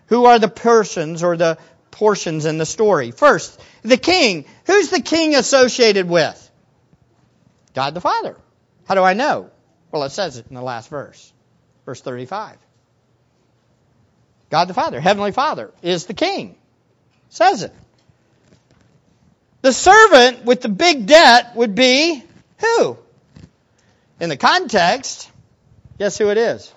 Who 0.09 0.25
are 0.25 0.37
the 0.37 0.49
persons 0.49 1.23
or 1.23 1.35
the 1.35 1.57
portions 1.95 2.45
in 2.45 2.57
the 2.57 2.65
story? 2.65 3.11
First, 3.11 3.59
the 3.81 3.97
king. 3.97 4.45
Who's 4.65 4.89
the 4.89 5.01
king 5.01 5.33
associated 5.33 6.07
with? 6.09 6.51
God 7.73 7.93
the 7.93 8.01
Father. 8.01 8.35
How 8.85 8.95
do 8.95 9.01
I 9.01 9.13
know? 9.13 9.49
Well, 9.91 10.03
it 10.03 10.11
says 10.11 10.37
it 10.37 10.47
in 10.49 10.55
the 10.55 10.61
last 10.61 10.89
verse, 10.89 11.33
verse 11.85 12.01
35. 12.01 12.57
God 14.49 14.65
the 14.65 14.73
Father, 14.73 14.99
Heavenly 14.99 15.31
Father, 15.31 15.71
is 15.81 16.05
the 16.05 16.13
king. 16.13 16.55
Says 17.29 17.63
it. 17.63 17.73
The 19.61 19.71
servant 19.71 20.43
with 20.43 20.61
the 20.61 20.69
big 20.69 21.07
debt 21.07 21.55
would 21.55 21.75
be 21.75 22.23
who? 22.59 22.97
In 24.19 24.29
the 24.29 24.37
context, 24.37 25.31
guess 25.97 26.17
who 26.17 26.29
it 26.29 26.37
is? 26.37 26.73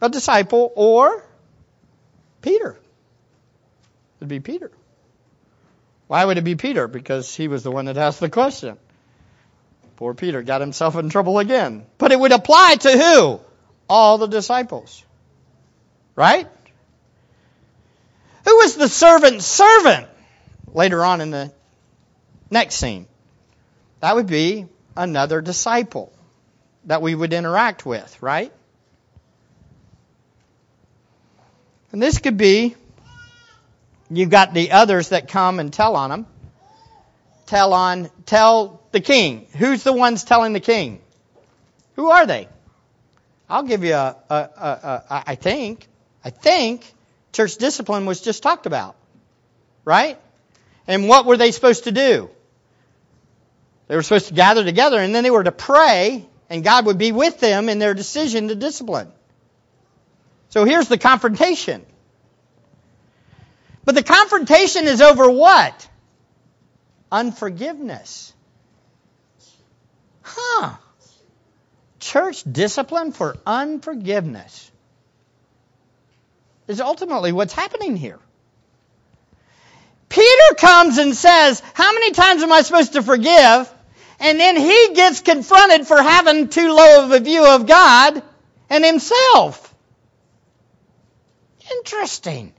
A 0.00 0.08
disciple 0.08 0.72
or 0.74 1.24
Peter. 2.40 2.78
It'd 4.22 4.28
be 4.28 4.38
Peter. 4.38 4.70
Why 6.06 6.24
would 6.24 6.38
it 6.38 6.44
be 6.44 6.54
Peter? 6.54 6.86
Because 6.86 7.34
he 7.34 7.48
was 7.48 7.64
the 7.64 7.72
one 7.72 7.86
that 7.86 7.96
asked 7.96 8.20
the 8.20 8.30
question. 8.30 8.78
Poor 9.96 10.14
Peter 10.14 10.42
got 10.42 10.60
himself 10.60 10.94
in 10.94 11.08
trouble 11.08 11.40
again. 11.40 11.86
But 11.98 12.12
it 12.12 12.20
would 12.20 12.30
apply 12.30 12.76
to 12.76 12.92
who? 12.92 13.40
All 13.88 14.18
the 14.18 14.28
disciples. 14.28 15.04
Right? 16.14 16.48
Who 18.44 18.56
was 18.58 18.76
the 18.76 18.88
servant's 18.88 19.44
servant? 19.44 20.06
Later 20.72 21.04
on 21.04 21.20
in 21.20 21.32
the 21.32 21.52
next 22.48 22.76
scene. 22.76 23.08
That 23.98 24.14
would 24.14 24.28
be 24.28 24.68
another 24.96 25.40
disciple 25.40 26.12
that 26.84 27.02
we 27.02 27.12
would 27.12 27.32
interact 27.32 27.84
with, 27.84 28.22
right? 28.22 28.52
And 31.90 32.00
this 32.00 32.18
could 32.18 32.36
be 32.36 32.76
you've 34.18 34.30
got 34.30 34.54
the 34.54 34.72
others 34.72 35.10
that 35.10 35.28
come 35.28 35.58
and 35.60 35.72
tell 35.72 35.96
on 35.96 36.10
them. 36.10 36.26
Tell 37.46 37.72
on 37.72 38.10
tell 38.26 38.82
the 38.92 39.00
king. 39.00 39.46
Who's 39.56 39.82
the 39.82 39.92
ones 39.92 40.24
telling 40.24 40.52
the 40.52 40.60
king? 40.60 41.00
Who 41.96 42.10
are 42.10 42.26
they? 42.26 42.48
I'll 43.48 43.62
give 43.64 43.84
you 43.84 43.94
a, 43.94 44.16
a, 44.30 44.34
a, 44.34 45.04
a 45.10 45.24
I 45.26 45.34
think 45.34 45.86
I 46.24 46.30
think 46.30 46.90
church 47.32 47.56
discipline 47.56 48.06
was 48.06 48.20
just 48.20 48.42
talked 48.42 48.66
about. 48.66 48.96
Right? 49.84 50.18
And 50.86 51.08
what 51.08 51.26
were 51.26 51.36
they 51.36 51.52
supposed 51.52 51.84
to 51.84 51.92
do? 51.92 52.30
They 53.88 53.96
were 53.96 54.02
supposed 54.02 54.28
to 54.28 54.34
gather 54.34 54.64
together 54.64 54.98
and 54.98 55.14
then 55.14 55.24
they 55.24 55.30
were 55.30 55.44
to 55.44 55.52
pray 55.52 56.26
and 56.48 56.64
God 56.64 56.86
would 56.86 56.98
be 56.98 57.12
with 57.12 57.40
them 57.40 57.68
in 57.68 57.78
their 57.78 57.94
decision 57.94 58.48
to 58.48 58.54
discipline. 58.54 59.10
So 60.50 60.64
here's 60.64 60.88
the 60.88 60.98
confrontation. 60.98 61.84
But 63.84 63.94
the 63.94 64.02
confrontation 64.02 64.86
is 64.86 65.00
over 65.00 65.30
what? 65.30 65.88
Unforgiveness. 67.10 68.32
Huh. 70.22 70.74
Church 71.98 72.42
discipline 72.44 73.12
for 73.12 73.36
unforgiveness 73.46 74.70
is 76.68 76.80
ultimately 76.80 77.32
what's 77.32 77.52
happening 77.52 77.96
here. 77.96 78.18
Peter 80.08 80.54
comes 80.58 80.98
and 80.98 81.14
says, 81.14 81.62
How 81.74 81.92
many 81.92 82.12
times 82.12 82.42
am 82.42 82.52
I 82.52 82.62
supposed 82.62 82.94
to 82.94 83.02
forgive? 83.02 83.72
And 84.20 84.38
then 84.38 84.56
he 84.56 84.90
gets 84.94 85.20
confronted 85.20 85.86
for 85.86 86.00
having 86.00 86.48
too 86.48 86.72
low 86.72 87.04
of 87.04 87.12
a 87.12 87.20
view 87.20 87.44
of 87.46 87.66
God 87.66 88.22
and 88.70 88.84
himself. 88.84 89.74
Interesting. 91.78 92.52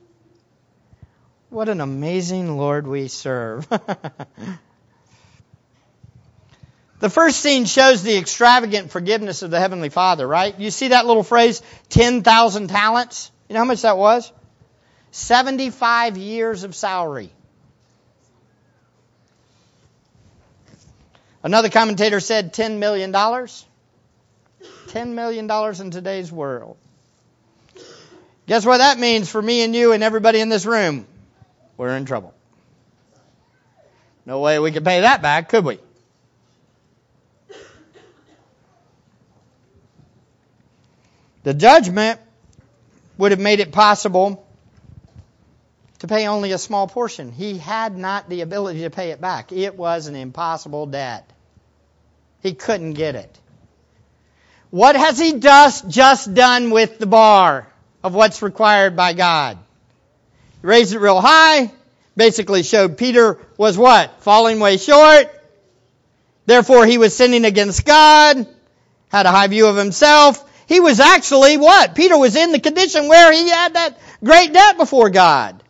What 1.54 1.70
an 1.70 1.80
amazing 1.82 2.58
Lord 2.58 2.88
we 2.88 3.10
serve. 3.10 3.70
the 7.00 7.12
first 7.12 7.42
scene 7.42 7.66
shows 7.66 8.02
the 8.02 8.18
extravagant 8.18 8.90
forgiveness 8.90 9.44
of 9.44 9.52
the 9.52 9.60
Heavenly 9.60 9.90
Father, 9.90 10.28
right? 10.28 10.60
You 10.60 10.72
see 10.72 10.88
that 10.88 11.06
little 11.06 11.22
phrase, 11.22 11.62
10,000 11.90 12.70
talents? 12.70 13.32
You 13.48 13.54
know 13.54 13.60
how 13.60 13.66
much 13.66 13.84
that 13.84 14.00
was? 14.00 14.34
75 15.12 16.18
years 16.18 16.64
of 16.64 16.74
salary. 16.74 17.30
Another 21.44 21.70
commentator 21.70 22.20
said 22.20 22.52
$10 22.52 22.80
million. 22.80 23.14
$10 23.14 23.66
million 25.10 25.82
in 25.82 25.92
today's 25.92 26.32
world. 26.32 26.78
Guess 28.48 28.66
what 28.66 28.80
that 28.80 28.98
means 28.98 29.30
for 29.30 29.40
me 29.40 29.62
and 29.62 29.76
you 29.76 29.92
and 29.92 30.02
everybody 30.02 30.40
in 30.40 30.50
this 30.50 30.66
room? 30.66 31.06
We're 31.78 31.96
in 31.96 32.06
trouble. 32.06 32.34
No 34.26 34.40
way 34.40 34.60
we 34.60 34.72
could 34.72 34.86
pay 34.86 35.02
that 35.02 35.22
back, 35.22 35.50
could 35.50 35.66
we? 35.66 35.80
The 41.44 41.54
judgment 41.54 42.20
would 43.18 43.32
have 43.32 43.40
made 43.40 43.60
it 43.60 43.72
possible 43.72 44.48
to 46.00 46.08
pay 46.08 46.28
only 46.28 46.52
a 46.52 46.58
small 46.58 46.88
portion. 46.88 47.32
He 47.32 47.58
had 47.58 47.98
not 47.98 48.30
the 48.30 48.42
ability 48.42 48.82
to 48.82 48.90
pay 48.90 49.12
it 49.12 49.22
back. 49.22 49.52
It 49.52 49.76
was 49.76 50.08
an 50.08 50.16
impossible 50.16 50.86
debt. 50.86 51.30
He 52.42 52.54
couldn't 52.54 52.94
get 52.94 53.16
it. 53.16 53.40
What 54.70 54.96
has 54.96 55.20
he 55.20 55.40
just, 55.40 56.34
done 56.34 56.72
with 56.72 56.98
the 56.98 57.06
bar 57.06 57.68
of 58.04 58.14
what's 58.14 58.42
required 58.42 58.96
by 58.96 59.14
God? 59.14 59.58
Raised 60.64 60.94
it 60.94 61.00
real 61.00 61.20
high, 61.20 61.72
basically 62.16 62.64
showed 62.64 62.98
Peter 62.98 63.38
was 63.58 63.78
what? 63.78 64.22
Falling 64.22 64.62
way 64.62 64.78
short. 64.78 65.28
Therefore 66.46 66.86
he 66.86 66.98
was 66.98 67.14
sinning 67.14 67.44
against 67.44 67.86
God, 67.86 68.48
had 69.10 69.26
a 69.26 69.32
high 69.32 69.48
view 69.48 69.68
of 69.68 69.76
himself. 69.76 70.50
He 70.66 70.80
was 70.80 71.02
actually 71.02 71.58
what? 71.58 71.96
Peter 71.96 72.18
was 72.18 72.38
in 72.38 72.54
the 72.54 72.62
condition 72.62 73.10
where 73.10 73.34
he 73.34 73.50
had 73.50 73.74
that 73.74 74.00
great 74.24 74.54
debt 74.54 74.78
before 74.78 75.10
God. 75.10 75.62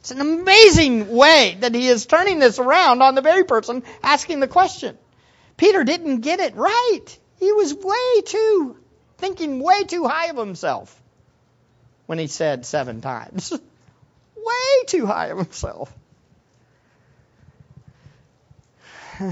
It's 0.00 0.10
an 0.10 0.20
amazing 0.20 1.08
way 1.08 1.56
that 1.60 1.72
he 1.72 1.86
is 1.86 2.04
turning 2.04 2.40
this 2.40 2.58
around 2.58 3.00
on 3.00 3.14
the 3.14 3.20
very 3.20 3.44
person 3.44 3.84
asking 4.02 4.40
the 4.40 4.48
question. 4.48 4.98
Peter 5.56 5.84
didn't 5.84 6.20
get 6.20 6.40
it 6.40 6.56
right. 6.56 7.06
He 7.38 7.52
was 7.52 7.74
way 7.74 8.22
too, 8.24 8.76
thinking 9.18 9.60
way 9.60 9.84
too 9.84 10.04
high 10.08 10.30
of 10.30 10.36
himself 10.36 11.00
when 12.06 12.18
he 12.18 12.26
said 12.26 12.66
seven 12.66 13.00
times. 13.00 13.52
way 14.44 14.84
too 14.86 15.06
high 15.06 15.26
of 15.26 15.38
himself. 15.38 15.92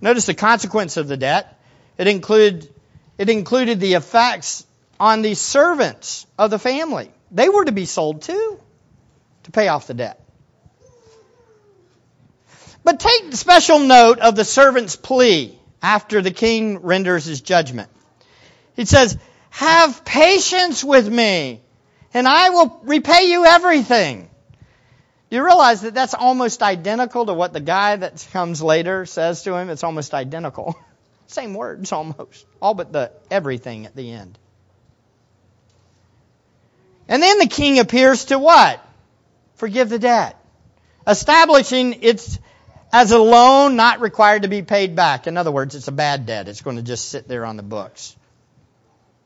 Notice 0.00 0.26
the 0.26 0.34
consequence 0.34 0.96
of 0.96 1.08
the 1.08 1.16
debt. 1.16 1.58
It 1.96 2.06
included, 2.06 2.72
it 3.16 3.28
included 3.28 3.80
the 3.80 3.94
effects 3.94 4.66
on 5.00 5.22
the 5.22 5.34
servants 5.34 6.26
of 6.38 6.50
the 6.50 6.58
family. 6.58 7.10
They 7.30 7.48
were 7.48 7.64
to 7.64 7.72
be 7.72 7.84
sold 7.84 8.22
too 8.22 8.60
to 9.44 9.50
pay 9.50 9.68
off 9.68 9.86
the 9.86 9.94
debt. 9.94 10.20
But 12.84 13.00
take 13.00 13.34
special 13.34 13.80
note 13.80 14.18
of 14.18 14.34
the 14.34 14.44
servant's 14.44 14.96
plea 14.96 15.58
after 15.82 16.22
the 16.22 16.30
king 16.30 16.78
renders 16.78 17.24
his 17.24 17.40
judgment. 17.40 17.90
He 18.76 18.84
says, 18.84 19.18
Have 19.50 20.04
patience 20.04 20.82
with 20.82 21.08
me, 21.08 21.60
and 22.14 22.26
I 22.26 22.50
will 22.50 22.80
repay 22.84 23.30
you 23.30 23.44
everything. 23.44 24.28
Do 25.30 25.36
you 25.36 25.44
realize 25.44 25.82
that 25.82 25.94
that's 25.94 26.14
almost 26.14 26.62
identical 26.62 27.26
to 27.26 27.34
what 27.34 27.52
the 27.52 27.60
guy 27.60 27.96
that 27.96 28.26
comes 28.32 28.62
later 28.62 29.04
says 29.04 29.42
to 29.42 29.54
him? 29.54 29.68
It's 29.68 29.84
almost 29.84 30.14
identical. 30.14 30.78
Same 31.26 31.52
words 31.52 31.92
almost, 31.92 32.46
all 32.62 32.72
but 32.72 32.92
the 32.92 33.12
everything 33.30 33.84
at 33.84 33.94
the 33.94 34.10
end. 34.10 34.38
And 37.08 37.22
then 37.22 37.38
the 37.38 37.46
king 37.46 37.78
appears 37.78 38.26
to 38.26 38.38
what? 38.38 38.82
Forgive 39.56 39.90
the 39.90 39.98
debt. 39.98 40.36
Establishing 41.06 42.02
its 42.02 42.38
as 42.92 43.12
a 43.12 43.18
loan 43.18 43.76
not 43.76 44.00
required 44.00 44.42
to 44.42 44.48
be 44.48 44.62
paid 44.62 44.96
back. 44.96 45.26
In 45.26 45.36
other 45.36 45.50
words, 45.50 45.74
it's 45.74 45.88
a 45.88 45.92
bad 45.92 46.24
debt. 46.24 46.48
It's 46.48 46.62
going 46.62 46.76
to 46.76 46.82
just 46.82 47.10
sit 47.10 47.28
there 47.28 47.44
on 47.44 47.56
the 47.56 47.62
books. 47.62 48.16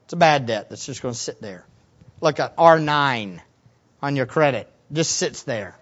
It's 0.04 0.12
a 0.12 0.16
bad 0.16 0.46
debt 0.46 0.68
that's 0.68 0.86
just 0.86 1.02
going 1.02 1.14
to 1.14 1.20
sit 1.20 1.40
there. 1.40 1.64
Look 2.22 2.38
at 2.38 2.56
R9 2.56 3.40
on 4.00 4.16
your 4.16 4.26
credit. 4.26 4.72
Just 4.92 5.16
sits 5.16 5.42
there. 5.42 5.76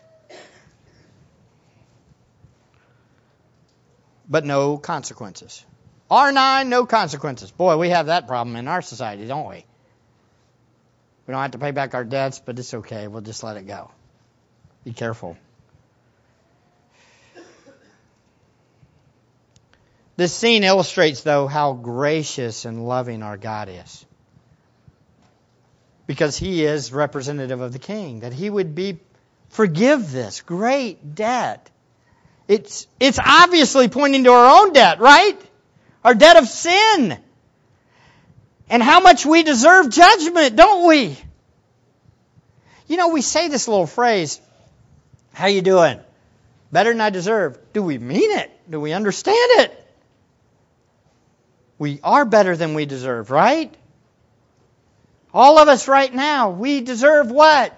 But 4.26 4.46
no 4.46 4.78
consequences. 4.78 5.62
R9, 6.10 6.68
no 6.68 6.86
consequences. 6.86 7.50
Boy, 7.50 7.76
we 7.76 7.90
have 7.90 8.06
that 8.06 8.26
problem 8.26 8.56
in 8.56 8.68
our 8.68 8.80
society, 8.80 9.26
don't 9.26 9.50
we? 9.50 9.66
We 11.26 11.32
don't 11.32 11.42
have 11.42 11.50
to 11.50 11.58
pay 11.58 11.72
back 11.72 11.94
our 11.94 12.04
debts, 12.04 12.38
but 12.38 12.58
it's 12.58 12.72
okay. 12.72 13.06
We'll 13.06 13.20
just 13.20 13.44
let 13.44 13.58
it 13.58 13.66
go. 13.66 13.90
Be 14.82 14.94
careful. 14.94 15.36
This 20.16 20.34
scene 20.34 20.64
illustrates, 20.64 21.22
though, 21.22 21.46
how 21.46 21.74
gracious 21.74 22.64
and 22.64 22.86
loving 22.86 23.22
our 23.22 23.36
God 23.36 23.68
is. 23.68 24.06
Because 26.10 26.36
he 26.36 26.64
is 26.64 26.92
representative 26.92 27.60
of 27.60 27.72
the 27.72 27.78
king, 27.78 28.20
that 28.20 28.32
he 28.32 28.50
would 28.50 28.74
be 28.74 28.98
forgive 29.50 30.10
this 30.10 30.40
great 30.40 31.14
debt. 31.14 31.70
It's, 32.48 32.88
it's 32.98 33.20
obviously 33.24 33.86
pointing 33.86 34.24
to 34.24 34.32
our 34.32 34.60
own 34.60 34.72
debt, 34.72 34.98
right? 34.98 35.40
Our 36.04 36.16
debt 36.16 36.36
of 36.36 36.48
sin. 36.48 37.16
And 38.68 38.82
how 38.82 38.98
much 38.98 39.24
we 39.24 39.44
deserve 39.44 39.88
judgment, 39.88 40.56
don't 40.56 40.88
we? 40.88 41.16
You 42.88 42.96
know, 42.96 43.10
we 43.10 43.22
say 43.22 43.46
this 43.46 43.68
little 43.68 43.86
phrase, 43.86 44.40
how 45.32 45.46
you 45.46 45.62
doing? 45.62 46.00
Better 46.72 46.90
than 46.90 47.00
I 47.00 47.10
deserve. 47.10 47.56
Do 47.72 47.84
we 47.84 47.98
mean 47.98 48.32
it? 48.32 48.50
Do 48.68 48.80
we 48.80 48.92
understand 48.94 49.60
it? 49.60 49.86
We 51.78 52.00
are 52.02 52.24
better 52.24 52.56
than 52.56 52.74
we 52.74 52.84
deserve, 52.84 53.30
right? 53.30 53.72
All 55.32 55.58
of 55.58 55.68
us 55.68 55.86
right 55.86 56.12
now, 56.12 56.50
we 56.50 56.80
deserve 56.80 57.30
what? 57.30 57.76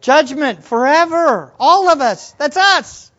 Judgment 0.00 0.64
forever. 0.64 1.52
All 1.58 1.88
of 1.88 2.00
us. 2.00 2.32
That's 2.32 2.56
us. 2.56 3.10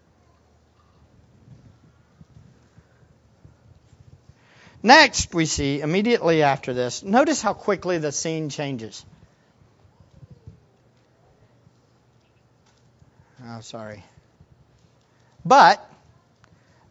Next, 4.84 5.34
we 5.34 5.45
see 5.45 5.82
immediately 5.82 6.43
after 6.43 6.74
this, 6.74 7.04
notice 7.04 7.41
how 7.41 7.54
quickly 7.54 7.98
the 7.98 8.12
scene 8.12 8.50
changes. 8.50 9.06
Oh, 13.45 13.62
sorry. 13.62 14.04
But 15.43 15.84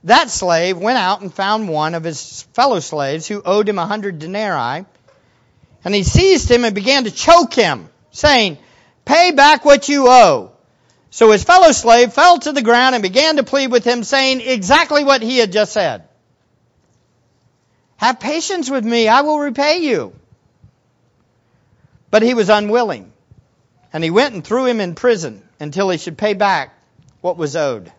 that 0.04 0.30
slave 0.30 0.78
went 0.78 0.98
out 0.98 1.20
and 1.20 1.32
found 1.32 1.68
one 1.68 1.94
of 1.94 2.04
his 2.04 2.42
fellow 2.54 2.80
slaves 2.80 3.26
who 3.28 3.42
owed 3.44 3.68
him 3.68 3.78
a 3.78 3.86
hundred 3.86 4.18
denarii, 4.18 4.84
and 5.86 5.94
he 5.94 6.02
seized 6.02 6.50
him 6.50 6.64
and 6.64 6.74
began 6.74 7.04
to 7.04 7.12
choke 7.12 7.54
him, 7.54 7.88
saying, 8.10 8.58
Pay 9.04 9.30
back 9.30 9.64
what 9.64 9.88
you 9.88 10.08
owe. 10.08 10.50
So 11.10 11.30
his 11.30 11.44
fellow 11.44 11.70
slave 11.70 12.12
fell 12.12 12.40
to 12.40 12.50
the 12.50 12.60
ground 12.60 12.96
and 12.96 13.02
began 13.02 13.36
to 13.36 13.44
plead 13.44 13.70
with 13.70 13.84
him, 13.84 14.02
saying 14.02 14.40
exactly 14.40 15.04
what 15.04 15.22
he 15.22 15.38
had 15.38 15.52
just 15.52 15.72
said. 15.72 16.08
Have 17.98 18.18
patience 18.18 18.68
with 18.68 18.84
me, 18.84 19.06
I 19.06 19.20
will 19.20 19.38
repay 19.38 19.78
you. 19.78 20.12
But 22.10 22.22
he 22.22 22.34
was 22.34 22.48
unwilling, 22.48 23.12
and 23.92 24.02
he 24.02 24.10
went 24.10 24.34
and 24.34 24.44
threw 24.44 24.66
him 24.66 24.80
in 24.80 24.96
prison 24.96 25.40
until 25.60 25.88
he 25.88 25.98
should 25.98 26.18
pay 26.18 26.34
back 26.34 26.74
what 27.20 27.36
was 27.36 27.54
owed. 27.54 27.92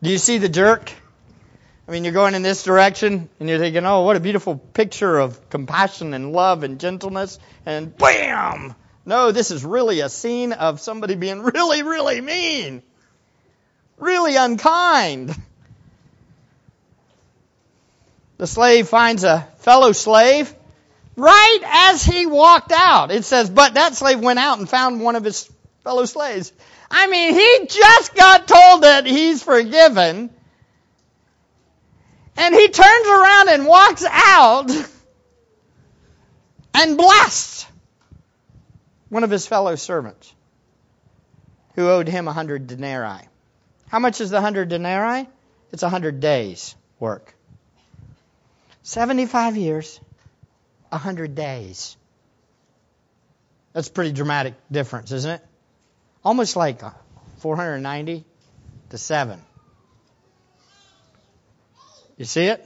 Do 0.00 0.10
you 0.10 0.18
see 0.18 0.38
the 0.38 0.48
jerk? 0.48 0.92
I 1.88 1.90
mean, 1.90 2.04
you're 2.04 2.12
going 2.12 2.34
in 2.34 2.42
this 2.42 2.64
direction 2.64 3.30
and 3.40 3.48
you're 3.48 3.58
thinking, 3.58 3.86
oh, 3.86 4.02
what 4.02 4.14
a 4.14 4.20
beautiful 4.20 4.56
picture 4.56 5.18
of 5.18 5.48
compassion 5.48 6.12
and 6.12 6.32
love 6.32 6.62
and 6.62 6.78
gentleness, 6.78 7.38
and 7.64 7.96
bam! 7.96 8.74
No, 9.06 9.32
this 9.32 9.50
is 9.50 9.64
really 9.64 10.00
a 10.00 10.10
scene 10.10 10.52
of 10.52 10.80
somebody 10.80 11.14
being 11.14 11.40
really, 11.42 11.82
really 11.82 12.20
mean, 12.20 12.82
really 13.96 14.36
unkind. 14.36 15.34
The 18.36 18.46
slave 18.46 18.86
finds 18.86 19.24
a 19.24 19.48
fellow 19.60 19.92
slave 19.92 20.54
right 21.16 21.60
as 21.64 22.04
he 22.04 22.26
walked 22.26 22.70
out. 22.70 23.10
It 23.10 23.24
says, 23.24 23.48
but 23.48 23.74
that 23.74 23.94
slave 23.94 24.20
went 24.20 24.38
out 24.38 24.58
and 24.58 24.68
found 24.68 25.00
one 25.00 25.16
of 25.16 25.24
his 25.24 25.50
fellow 25.84 26.04
slaves. 26.04 26.52
I 26.90 27.06
mean, 27.06 27.32
he 27.32 27.66
just 27.66 28.14
got 28.14 28.46
told 28.46 28.82
that 28.82 29.06
he's 29.06 29.42
forgiven. 29.42 30.28
And 32.38 32.54
he 32.54 32.68
turns 32.68 33.06
around 33.08 33.48
and 33.48 33.66
walks 33.66 34.04
out 34.04 34.70
and 36.72 36.96
blasts 36.96 37.66
one 39.08 39.24
of 39.24 39.30
his 39.30 39.44
fellow 39.46 39.74
servants 39.74 40.32
who 41.74 41.88
owed 41.88 42.06
him 42.06 42.28
a 42.28 42.32
hundred 42.32 42.68
denarii. 42.68 43.26
How 43.88 43.98
much 43.98 44.20
is 44.20 44.30
the 44.30 44.40
hundred 44.40 44.68
denarii? 44.68 45.28
It's 45.72 45.82
a 45.82 45.88
hundred 45.88 46.20
days' 46.20 46.76
work. 47.00 47.34
75 48.84 49.56
years, 49.56 50.00
a 50.92 50.98
hundred 50.98 51.34
days. 51.34 51.96
That's 53.72 53.88
a 53.88 53.92
pretty 53.92 54.12
dramatic 54.12 54.54
difference, 54.70 55.10
isn't 55.10 55.30
it? 55.30 55.44
Almost 56.24 56.54
like 56.54 56.82
490 57.38 58.24
to 58.90 58.98
7. 58.98 59.42
You 62.18 62.24
see 62.24 62.46
it? 62.46 62.64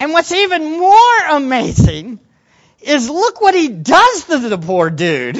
And 0.00 0.12
what's 0.12 0.32
even 0.32 0.78
more 0.78 1.18
amazing 1.30 2.18
is 2.80 3.08
look 3.08 3.40
what 3.40 3.54
he 3.54 3.68
does 3.68 4.24
to 4.24 4.38
the 4.38 4.58
poor 4.58 4.90
dude. 4.90 5.36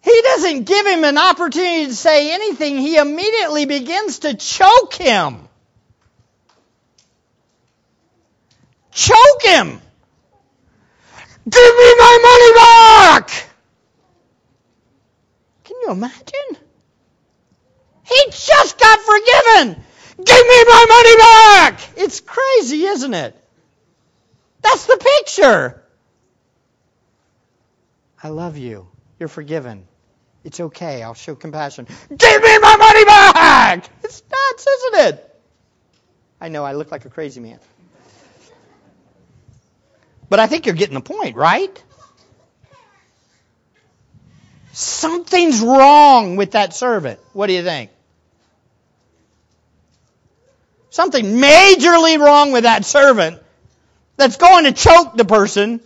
He 0.00 0.22
doesn't 0.22 0.64
give 0.64 0.86
him 0.86 1.04
an 1.04 1.18
opportunity 1.18 1.86
to 1.86 1.94
say 1.94 2.32
anything. 2.32 2.78
He 2.78 2.96
immediately 2.96 3.66
begins 3.66 4.20
to 4.20 4.34
choke 4.34 4.94
him. 4.94 5.46
Choke 8.90 9.42
him. 9.42 9.80
Give 11.48 11.74
me 11.76 11.94
my 11.98 12.18
money 12.22 12.52
back! 12.54 13.48
Can 15.64 15.76
you 15.82 15.90
imagine? 15.90 16.67
He 18.08 18.24
just 18.30 18.78
got 18.78 18.98
forgiven. 19.00 19.84
Give 20.16 20.46
me 20.46 20.64
my 20.64 20.86
money 20.88 21.16
back! 21.16 21.80
It's 21.96 22.20
crazy, 22.20 22.84
isn't 22.84 23.14
it? 23.14 23.36
That's 24.62 24.86
the 24.86 24.96
picture. 24.96 25.82
I 28.22 28.28
love 28.28 28.56
you. 28.56 28.88
You're 29.20 29.28
forgiven. 29.28 29.86
It's 30.42 30.58
okay. 30.58 31.02
I'll 31.02 31.14
show 31.14 31.34
compassion. 31.34 31.86
Give 32.08 32.42
me 32.42 32.58
my 32.58 32.76
money 32.76 33.04
back! 33.04 33.90
It's 34.02 34.22
nuts, 34.22 34.66
isn't 34.66 35.06
it? 35.08 35.40
I 36.40 36.48
know 36.48 36.64
I 36.64 36.72
look 36.72 36.90
like 36.90 37.04
a 37.04 37.10
crazy 37.10 37.40
man. 37.40 37.58
But 40.30 40.40
I 40.40 40.46
think 40.46 40.66
you're 40.66 40.74
getting 40.74 40.94
the 40.94 41.00
point, 41.00 41.36
right? 41.36 41.82
Something's 44.72 45.60
wrong 45.60 46.36
with 46.36 46.52
that 46.52 46.74
servant. 46.74 47.20
What 47.32 47.48
do 47.48 47.52
you 47.52 47.62
think? 47.62 47.90
Something 50.98 51.36
majorly 51.36 52.18
wrong 52.18 52.50
with 52.50 52.64
that 52.64 52.84
servant 52.84 53.40
that's 54.16 54.36
going 54.36 54.64
to 54.64 54.72
choke 54.72 55.14
the 55.14 55.24
person 55.24 55.78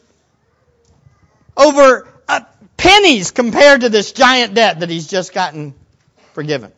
over 1.55 2.09
uh, 2.27 2.41
pennies 2.79 3.31
compared 3.31 3.83
to 3.83 3.91
this 3.91 4.13
giant 4.13 4.55
debt 4.55 4.81
that 4.81 4.89
he's 4.89 5.07
just 5.07 5.35
gotten 5.35 5.75
forgiven. 6.33 6.73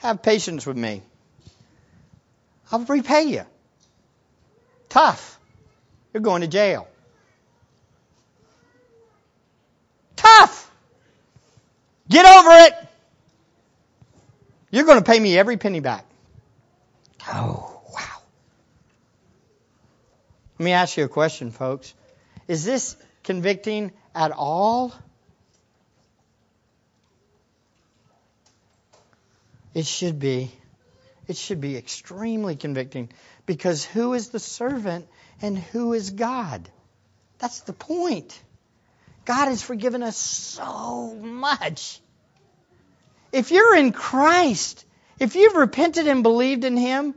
Have 0.00 0.22
patience 0.22 0.66
with 0.66 0.76
me. 0.76 1.00
I'll 2.70 2.80
repay 2.80 3.22
you. 3.22 3.44
Tough. 4.90 5.40
You're 6.12 6.20
going 6.20 6.42
to 6.42 6.48
jail. 6.48 6.86
Tough. 10.16 10.70
Get 12.10 12.26
over 12.26 12.50
it. 12.66 12.87
You're 14.70 14.84
going 14.84 14.98
to 14.98 15.04
pay 15.04 15.18
me 15.18 15.38
every 15.38 15.56
penny 15.56 15.80
back. 15.80 16.04
Oh, 17.26 17.82
wow. 17.92 18.22
Let 20.58 20.64
me 20.64 20.72
ask 20.72 20.96
you 20.96 21.04
a 21.04 21.08
question, 21.08 21.50
folks. 21.50 21.94
Is 22.46 22.64
this 22.64 22.96
convicting 23.22 23.92
at 24.14 24.32
all? 24.32 24.94
It 29.74 29.86
should 29.86 30.18
be. 30.18 30.50
It 31.28 31.36
should 31.36 31.60
be 31.60 31.76
extremely 31.76 32.56
convicting 32.56 33.10
because 33.44 33.84
who 33.84 34.14
is 34.14 34.30
the 34.30 34.38
servant 34.38 35.06
and 35.42 35.58
who 35.58 35.92
is 35.92 36.10
God? 36.10 36.68
That's 37.38 37.60
the 37.60 37.72
point. 37.72 38.38
God 39.24 39.48
has 39.48 39.62
forgiven 39.62 40.02
us 40.02 40.16
so 40.16 41.14
much. 41.14 42.00
If 43.32 43.50
you're 43.50 43.76
in 43.76 43.92
Christ, 43.92 44.84
if 45.18 45.34
you've 45.36 45.54
repented 45.54 46.06
and 46.06 46.22
believed 46.22 46.64
in 46.64 46.76
Him, 46.76 47.14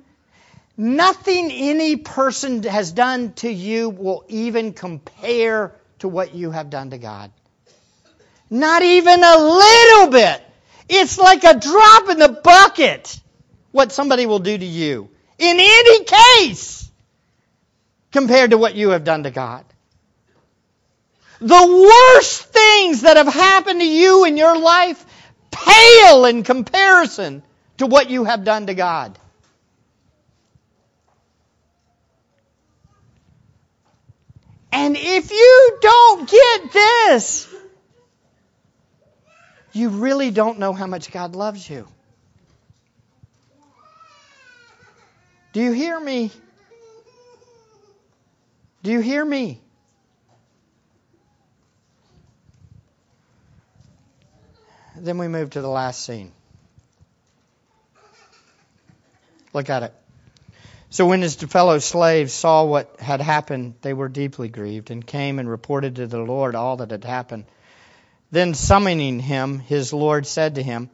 nothing 0.75 1.51
any 1.51 1.95
person 1.95 2.63
has 2.63 2.91
done 2.91 3.33
to 3.33 3.49
you 3.49 3.89
will 3.89 4.25
even 4.27 4.73
compare 4.73 5.73
to 5.99 6.07
what 6.07 6.35
you 6.35 6.51
have 6.51 6.69
done 6.69 6.89
to 6.89 6.97
God. 6.97 7.31
Not 8.49 8.81
even 8.81 9.23
a 9.23 9.37
little 9.37 10.11
bit. 10.11 10.41
It's 10.89 11.17
like 11.17 11.43
a 11.43 11.57
drop 11.57 12.09
in 12.09 12.19
the 12.19 12.39
bucket 12.43 13.19
what 13.71 13.91
somebody 13.91 14.25
will 14.25 14.39
do 14.39 14.57
to 14.57 14.65
you. 14.65 15.09
In 15.37 15.57
any 15.59 16.03
case, 16.03 16.91
compared 18.11 18.51
to 18.51 18.57
what 18.57 18.75
you 18.75 18.89
have 18.89 19.03
done 19.03 19.23
to 19.23 19.31
God. 19.31 19.65
The 21.39 21.87
worst 22.15 22.43
things 22.43 23.01
that 23.01 23.17
have 23.17 23.33
happened 23.33 23.79
to 23.79 23.87
you 23.87 24.25
in 24.25 24.37
your 24.37 24.59
life 24.59 25.03
pale 25.51 26.25
in 26.25 26.43
comparison 26.43 27.43
to 27.77 27.85
what 27.85 28.09
you 28.09 28.23
have 28.23 28.43
done 28.43 28.67
to 28.67 28.73
God. 28.73 29.17
And 34.71 34.95
if 34.97 35.31
you 35.31 35.77
don't 35.81 36.29
get 36.29 36.71
this, 36.71 37.53
you 39.73 39.89
really 39.89 40.31
don't 40.31 40.59
know 40.59 40.73
how 40.73 40.87
much 40.87 41.11
God 41.11 41.35
loves 41.35 41.69
you. 41.69 41.87
Do 45.53 45.61
you 45.61 45.71
hear 45.73 45.99
me? 45.99 46.31
Do 48.83 48.91
you 48.91 49.01
hear 49.01 49.23
me? 49.23 49.59
Then 55.01 55.17
we 55.17 55.27
move 55.27 55.49
to 55.51 55.61
the 55.61 55.67
last 55.67 56.05
scene. 56.05 56.31
Look 59.51 59.67
at 59.67 59.81
it. 59.81 59.93
So 60.91 61.07
when 61.07 61.23
his 61.23 61.35
fellow 61.35 61.79
slaves 61.79 62.33
saw 62.33 62.65
what 62.65 62.99
had 62.99 63.19
happened, 63.19 63.73
they 63.81 63.93
were 63.93 64.09
deeply 64.09 64.47
grieved 64.47 64.91
and 64.91 65.05
came 65.05 65.39
and 65.39 65.49
reported 65.49 65.95
to 65.95 66.05
the 66.05 66.19
Lord 66.19 66.53
all 66.53 66.77
that 66.77 66.91
had 66.91 67.03
happened. 67.03 67.45
Then 68.29 68.53
summoning 68.53 69.19
him, 69.19 69.57
his 69.57 69.91
Lord 69.91 70.27
said 70.27 70.55
to 70.55 70.63
him, 70.63 70.91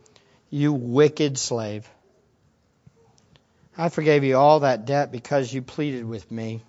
You 0.49 0.71
wicked 0.71 1.37
slave. 1.37 1.89
I 3.77 3.89
forgave 3.89 4.23
you 4.23 4.37
all 4.37 4.61
that 4.61 4.85
debt 4.85 5.11
because 5.11 5.53
you 5.53 5.61
pleaded 5.61 6.05
with 6.05 6.31
me. 6.31 6.63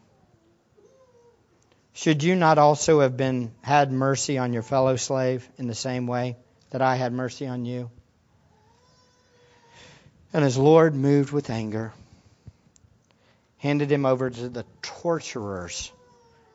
Should 1.92 2.24
you 2.24 2.34
not 2.34 2.58
also 2.58 3.00
have 3.00 3.16
been 3.16 3.52
had 3.62 3.92
mercy 3.92 4.38
on 4.38 4.52
your 4.52 4.62
fellow 4.62 4.96
slave 4.96 5.48
in 5.56 5.68
the 5.68 5.74
same 5.74 6.08
way 6.08 6.36
that 6.70 6.82
I 6.82 6.96
had 6.96 7.12
mercy 7.12 7.46
on 7.46 7.64
you? 7.64 7.90
And 10.32 10.44
his 10.44 10.58
Lord, 10.58 10.94
moved 10.94 11.32
with 11.32 11.48
anger, 11.48 11.92
handed 13.58 13.90
him 13.90 14.04
over 14.04 14.28
to 14.28 14.48
the 14.48 14.64
torturers 14.82 15.90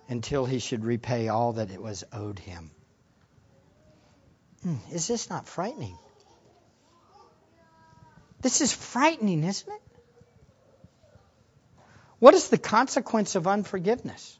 until 0.07 0.45
he 0.45 0.59
should 0.59 0.85
repay 0.85 1.27
all 1.27 1.53
that 1.53 1.71
it 1.71 1.81
was 1.81 2.03
owed 2.13 2.39
him. 2.39 2.69
Hmm, 4.61 4.75
is 4.91 5.07
this 5.07 5.29
not 5.29 5.47
frightening? 5.47 5.97
This 8.41 8.61
is 8.61 8.73
frightening, 8.73 9.43
isn't 9.43 9.71
it? 9.71 9.81
What 12.19 12.33
is 12.33 12.49
the 12.49 12.57
consequence 12.57 13.35
of 13.35 13.47
unforgiveness? 13.47 14.37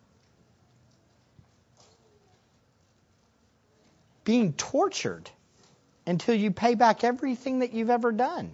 Being 4.23 4.53
tortured 4.53 5.29
until 6.05 6.35
you 6.35 6.51
pay 6.51 6.75
back 6.75 7.03
everything 7.03 7.59
that 7.59 7.73
you've 7.73 7.89
ever 7.89 8.11
done 8.11 8.51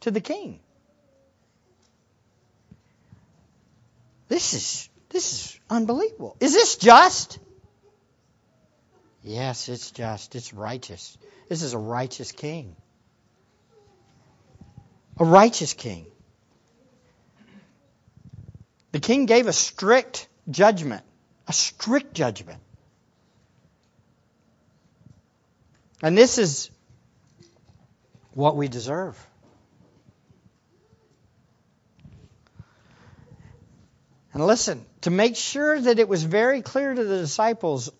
to 0.00 0.10
the 0.10 0.20
king. 0.20 0.60
This 4.28 4.54
is 4.54 4.88
this 5.08 5.32
is 5.32 5.60
unbelievable. 5.70 6.36
Is 6.40 6.52
this 6.52 6.76
just? 6.76 7.38
Yes, 9.22 9.68
it's 9.68 9.90
just. 9.90 10.34
It's 10.34 10.52
righteous. 10.52 11.16
This 11.48 11.62
is 11.62 11.74
a 11.74 11.78
righteous 11.78 12.32
king. 12.32 12.76
A 15.18 15.24
righteous 15.24 15.72
king. 15.72 16.06
The 18.92 19.00
king 19.00 19.26
gave 19.26 19.46
a 19.46 19.52
strict 19.52 20.28
judgment, 20.50 21.02
a 21.48 21.52
strict 21.52 22.14
judgment. 22.14 22.60
And 26.02 26.16
this 26.16 26.38
is 26.38 26.70
what 28.34 28.56
we 28.56 28.68
deserve. 28.68 29.16
And 34.32 34.46
listen, 34.46 34.84
to 35.02 35.10
make 35.10 35.36
sure 35.36 35.80
that 35.80 35.98
it 35.98 36.08
was 36.08 36.22
very 36.22 36.60
clear 36.60 36.92
to 36.92 37.04
the 37.04 37.18
disciples, 37.18 37.90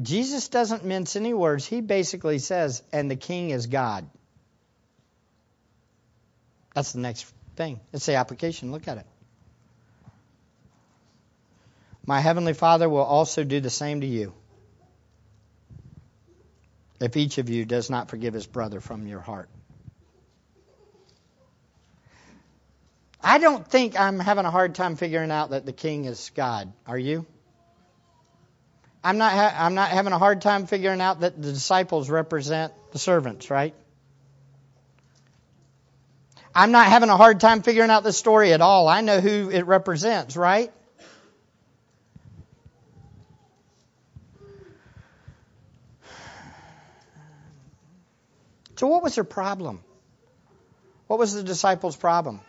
Jesus 0.00 0.48
doesn't 0.48 0.84
mince 0.84 1.16
any 1.16 1.32
words. 1.32 1.64
He 1.64 1.80
basically 1.80 2.38
says, 2.38 2.82
and 2.92 3.10
the 3.10 3.16
king 3.16 3.48
is 3.50 3.66
God. 3.66 4.06
That's 6.74 6.92
the 6.92 6.98
next 6.98 7.32
thing. 7.56 7.80
It's 7.94 8.04
the 8.04 8.16
application. 8.16 8.70
Look 8.70 8.86
at 8.86 8.98
it. 8.98 9.06
My 12.04 12.20
heavenly 12.20 12.52
Father 12.52 12.86
will 12.86 12.98
also 12.98 13.42
do 13.42 13.60
the 13.60 13.70
same 13.70 14.02
to 14.02 14.06
you 14.06 14.34
if 17.00 17.16
each 17.16 17.38
of 17.38 17.48
you 17.48 17.64
does 17.64 17.90
not 17.90 18.08
forgive 18.08 18.34
his 18.34 18.46
brother 18.46 18.80
from 18.80 19.06
your 19.06 19.20
heart. 19.20 19.48
I 23.22 23.38
don't 23.38 23.66
think 23.66 23.98
I'm 23.98 24.18
having 24.20 24.44
a 24.44 24.50
hard 24.50 24.74
time 24.74 24.96
figuring 24.96 25.30
out 25.30 25.50
that 25.50 25.66
the 25.66 25.72
king 25.72 26.04
is 26.04 26.30
God. 26.34 26.72
Are 26.86 26.98
you? 26.98 27.26
I'm 29.02 29.18
not, 29.18 29.32
ha- 29.32 29.54
I'm 29.58 29.74
not 29.74 29.90
having 29.90 30.12
a 30.12 30.18
hard 30.18 30.42
time 30.42 30.66
figuring 30.66 31.00
out 31.00 31.20
that 31.20 31.40
the 31.40 31.52
disciples 31.52 32.10
represent 32.10 32.72
the 32.92 32.98
servants, 32.98 33.50
right? 33.50 33.74
I'm 36.54 36.72
not 36.72 36.86
having 36.86 37.10
a 37.10 37.16
hard 37.16 37.38
time 37.40 37.62
figuring 37.62 37.90
out 37.90 38.02
the 38.02 38.12
story 38.12 38.52
at 38.52 38.60
all. 38.60 38.88
I 38.88 39.02
know 39.02 39.20
who 39.20 39.50
it 39.50 39.66
represents, 39.66 40.36
right? 40.36 40.72
So, 48.76 48.86
what 48.88 49.02
was 49.02 49.14
their 49.14 49.24
problem? 49.24 49.80
What 51.06 51.18
was 51.18 51.34
the 51.34 51.42
disciples' 51.42 51.96
problem? 51.96 52.40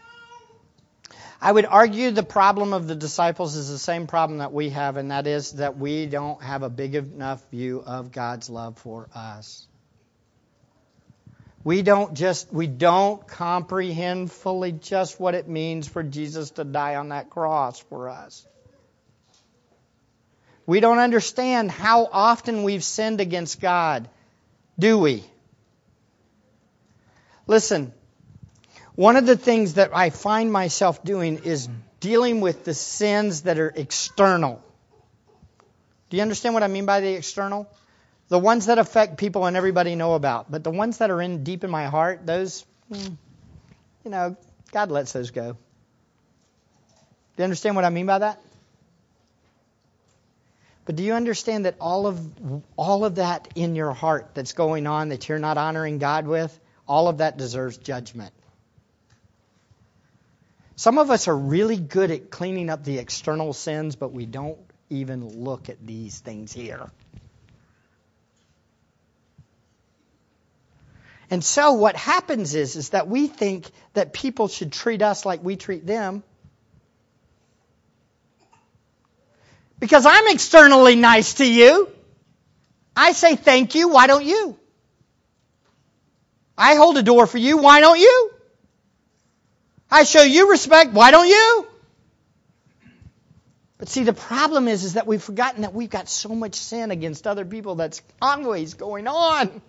I 1.39 1.51
would 1.51 1.65
argue 1.65 2.11
the 2.11 2.23
problem 2.23 2.73
of 2.73 2.87
the 2.87 2.95
disciples 2.95 3.55
is 3.55 3.69
the 3.69 3.77
same 3.77 4.07
problem 4.07 4.39
that 4.39 4.51
we 4.51 4.69
have, 4.69 4.97
and 4.97 5.11
that 5.11 5.27
is 5.27 5.53
that 5.53 5.77
we 5.77 6.07
don't 6.07 6.41
have 6.41 6.63
a 6.63 6.69
big 6.69 6.95
enough 6.95 7.47
view 7.51 7.83
of 7.85 8.11
God's 8.11 8.49
love 8.49 8.77
for 8.79 9.07
us. 9.13 9.67
We 11.63 11.81
don't 11.81 12.13
just 12.13 12.51
we 12.51 12.65
don't 12.65 13.27
comprehend 13.27 14.31
fully 14.31 14.71
just 14.71 15.19
what 15.19 15.35
it 15.35 15.47
means 15.47 15.87
for 15.87 16.01
Jesus 16.01 16.51
to 16.51 16.63
die 16.63 16.95
on 16.95 17.09
that 17.09 17.29
cross 17.29 17.79
for 17.79 18.09
us. 18.09 18.45
We 20.65 20.79
don't 20.79 20.99
understand 20.99 21.69
how 21.69 22.09
often 22.11 22.63
we've 22.63 22.83
sinned 22.83 23.21
against 23.21 23.61
God, 23.61 24.09
do 24.79 24.97
we? 24.97 25.23
Listen, 27.47 27.93
one 28.95 29.15
of 29.15 29.25
the 29.25 29.37
things 29.37 29.75
that 29.75 29.95
I 29.95 30.09
find 30.09 30.51
myself 30.51 31.03
doing 31.03 31.43
is 31.43 31.69
dealing 31.99 32.41
with 32.41 32.65
the 32.65 32.73
sins 32.73 33.43
that 33.43 33.57
are 33.57 33.71
external. 33.75 34.61
Do 36.09 36.17
you 36.17 36.23
understand 36.23 36.53
what 36.53 36.63
I 36.63 36.67
mean 36.67 36.85
by 36.85 36.99
the 36.99 37.13
external? 37.13 37.67
The 38.29 38.39
ones 38.39 38.65
that 38.65 38.77
affect 38.77 39.17
people 39.17 39.45
and 39.45 39.55
everybody 39.55 39.95
know 39.95 40.13
about. 40.13 40.51
But 40.51 40.63
the 40.63 40.71
ones 40.71 40.97
that 40.97 41.09
are 41.09 41.21
in 41.21 41.43
deep 41.43 41.63
in 41.63 41.71
my 41.71 41.85
heart, 41.85 42.25
those, 42.25 42.65
hmm, 42.91 43.13
you 44.03 44.11
know, 44.11 44.35
God 44.71 44.91
lets 44.91 45.13
those 45.13 45.31
go. 45.31 45.53
Do 45.53 45.57
you 47.37 47.43
understand 47.43 47.75
what 47.75 47.85
I 47.85 47.89
mean 47.89 48.05
by 48.05 48.19
that? 48.19 48.41
But 50.85 50.95
do 50.95 51.03
you 51.03 51.13
understand 51.13 51.65
that 51.65 51.75
all 51.81 52.07
of 52.07 52.19
all 52.77 53.05
of 53.05 53.15
that 53.15 53.49
in 53.55 53.75
your 53.75 53.91
heart 53.91 54.31
that's 54.33 54.53
going 54.53 54.87
on 54.87 55.09
that 55.09 55.27
you're 55.27 55.37
not 55.37 55.57
honoring 55.57 55.97
God 55.97 56.25
with, 56.25 56.57
all 56.87 57.07
of 57.07 57.19
that 57.19 57.37
deserves 57.37 57.77
judgment. 57.77 58.33
Some 60.75 60.99
of 60.99 61.09
us 61.09 61.27
are 61.27 61.37
really 61.37 61.77
good 61.77 62.11
at 62.11 62.29
cleaning 62.29 62.69
up 62.69 62.83
the 62.83 62.99
external 62.99 63.53
sins, 63.53 63.95
but 63.95 64.13
we 64.13 64.25
don't 64.25 64.59
even 64.89 65.43
look 65.43 65.69
at 65.69 65.85
these 65.85 66.19
things 66.19 66.53
here. 66.53 66.91
And 71.29 71.43
so 71.43 71.73
what 71.73 71.95
happens 71.95 72.55
is, 72.55 72.75
is 72.75 72.89
that 72.89 73.07
we 73.07 73.27
think 73.27 73.69
that 73.93 74.13
people 74.13 74.47
should 74.47 74.71
treat 74.71 75.01
us 75.01 75.25
like 75.25 75.43
we 75.43 75.57
treat 75.57 75.85
them. 75.85 76.23
Because 79.79 80.05
I'm 80.05 80.27
externally 80.29 80.95
nice 80.95 81.35
to 81.35 81.45
you. 81.45 81.89
I 82.95 83.11
say 83.11 83.35
thank 83.35 83.75
you, 83.75 83.89
why 83.89 84.07
don't 84.07 84.25
you? 84.25 84.57
I 86.57 86.75
hold 86.75 86.97
a 86.97 87.03
door 87.03 87.27
for 87.27 87.37
you, 87.37 87.57
why 87.57 87.79
don't 87.79 87.99
you? 87.99 88.31
I 89.91 90.03
show 90.03 90.23
you 90.23 90.49
respect. 90.49 90.91
Why 90.93 91.11
don't 91.11 91.27
you? 91.27 91.67
But 93.77 93.89
see, 93.89 94.03
the 94.03 94.13
problem 94.13 94.67
is, 94.67 94.83
is 94.83 94.93
that 94.93 95.05
we've 95.05 95.21
forgotten 95.21 95.61
that 95.61 95.73
we've 95.73 95.89
got 95.89 96.09
so 96.09 96.29
much 96.29 96.55
sin 96.55 96.89
against 96.89 97.27
other 97.27 97.45
people 97.45 97.75
that's 97.75 98.01
always 98.21 98.73
going 98.73 99.07
on. 99.07 99.61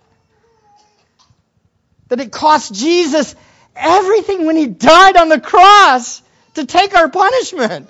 That 2.07 2.19
it 2.19 2.31
cost 2.31 2.73
Jesus 2.73 3.35
everything 3.75 4.45
when 4.45 4.55
he 4.55 4.65
died 4.65 5.15
on 5.15 5.29
the 5.29 5.39
cross 5.39 6.23
to 6.55 6.65
take 6.65 6.95
our 6.95 7.07
punishment. 7.07 7.87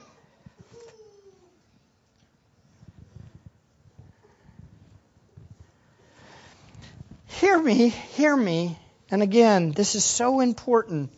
Hear 7.27 7.57
me, 7.57 7.87
hear 7.87 8.35
me. 8.35 8.77
And 9.11 9.21
again, 9.21 9.71
this 9.71 9.95
is 9.95 10.03
so 10.03 10.39
important 10.39 11.11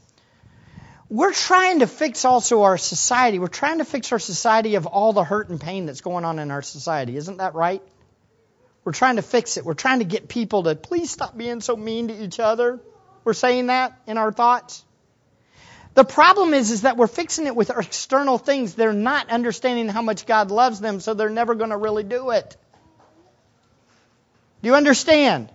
we're 1.11 1.33
trying 1.33 1.79
to 1.79 1.87
fix 1.87 2.23
also 2.23 2.63
our 2.63 2.77
society. 2.77 3.37
We're 3.37 3.47
trying 3.47 3.79
to 3.79 3.85
fix 3.85 4.13
our 4.13 4.17
society 4.17 4.75
of 4.75 4.85
all 4.85 5.11
the 5.11 5.25
hurt 5.25 5.49
and 5.49 5.59
pain 5.59 5.85
that's 5.85 5.99
going 5.99 6.23
on 6.23 6.39
in 6.39 6.51
our 6.51 6.61
society. 6.61 7.17
Isn't 7.17 7.39
that 7.39 7.53
right? 7.53 7.83
We're 8.85 8.93
trying 8.93 9.17
to 9.17 9.21
fix 9.21 9.57
it. 9.57 9.65
We're 9.65 9.73
trying 9.73 9.99
to 9.99 10.05
get 10.05 10.29
people 10.29 10.63
to 10.63 10.75
please 10.75 11.11
stop 11.11 11.37
being 11.37 11.59
so 11.59 11.75
mean 11.75 12.07
to 12.07 12.23
each 12.23 12.39
other. 12.39 12.79
We're 13.25 13.33
saying 13.33 13.67
that 13.67 13.99
in 14.07 14.17
our 14.17 14.31
thoughts. 14.31 14.85
The 15.95 16.05
problem 16.05 16.53
is, 16.53 16.71
is 16.71 16.83
that 16.83 16.95
we're 16.95 17.07
fixing 17.07 17.45
it 17.45 17.57
with 17.57 17.71
our 17.71 17.81
external 17.81 18.37
things. 18.37 18.75
They're 18.75 18.93
not 18.93 19.29
understanding 19.29 19.89
how 19.89 20.01
much 20.01 20.25
God 20.25 20.49
loves 20.49 20.79
them, 20.79 21.01
so 21.01 21.13
they're 21.13 21.29
never 21.29 21.55
going 21.55 21.71
to 21.71 21.77
really 21.77 22.03
do 22.03 22.29
it. 22.29 22.55
Do 24.61 24.69
you 24.69 24.75
understand? 24.75 25.51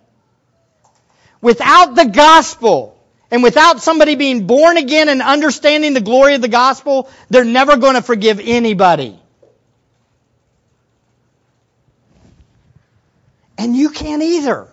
Without 1.41 1.95
the 1.95 2.07
gospel, 2.07 2.97
and 3.31 3.43
without 3.43 3.83
somebody 3.83 4.15
being 4.15 4.47
born 4.47 4.77
again 4.77 5.09
and 5.09 5.21
understanding 5.21 5.95
the 5.95 6.01
glory 6.01 6.35
of 6.35 6.43
the 6.43 6.49
gospel, 6.49 7.11
they're 7.29 7.45
never 7.45 7.77
going 7.77 7.95
to 7.95 8.03
forgive 8.03 8.41
anybody. 8.43 9.19
And 13.59 13.77
you 13.77 13.91
can't 13.91 14.23
either. 14.23 14.69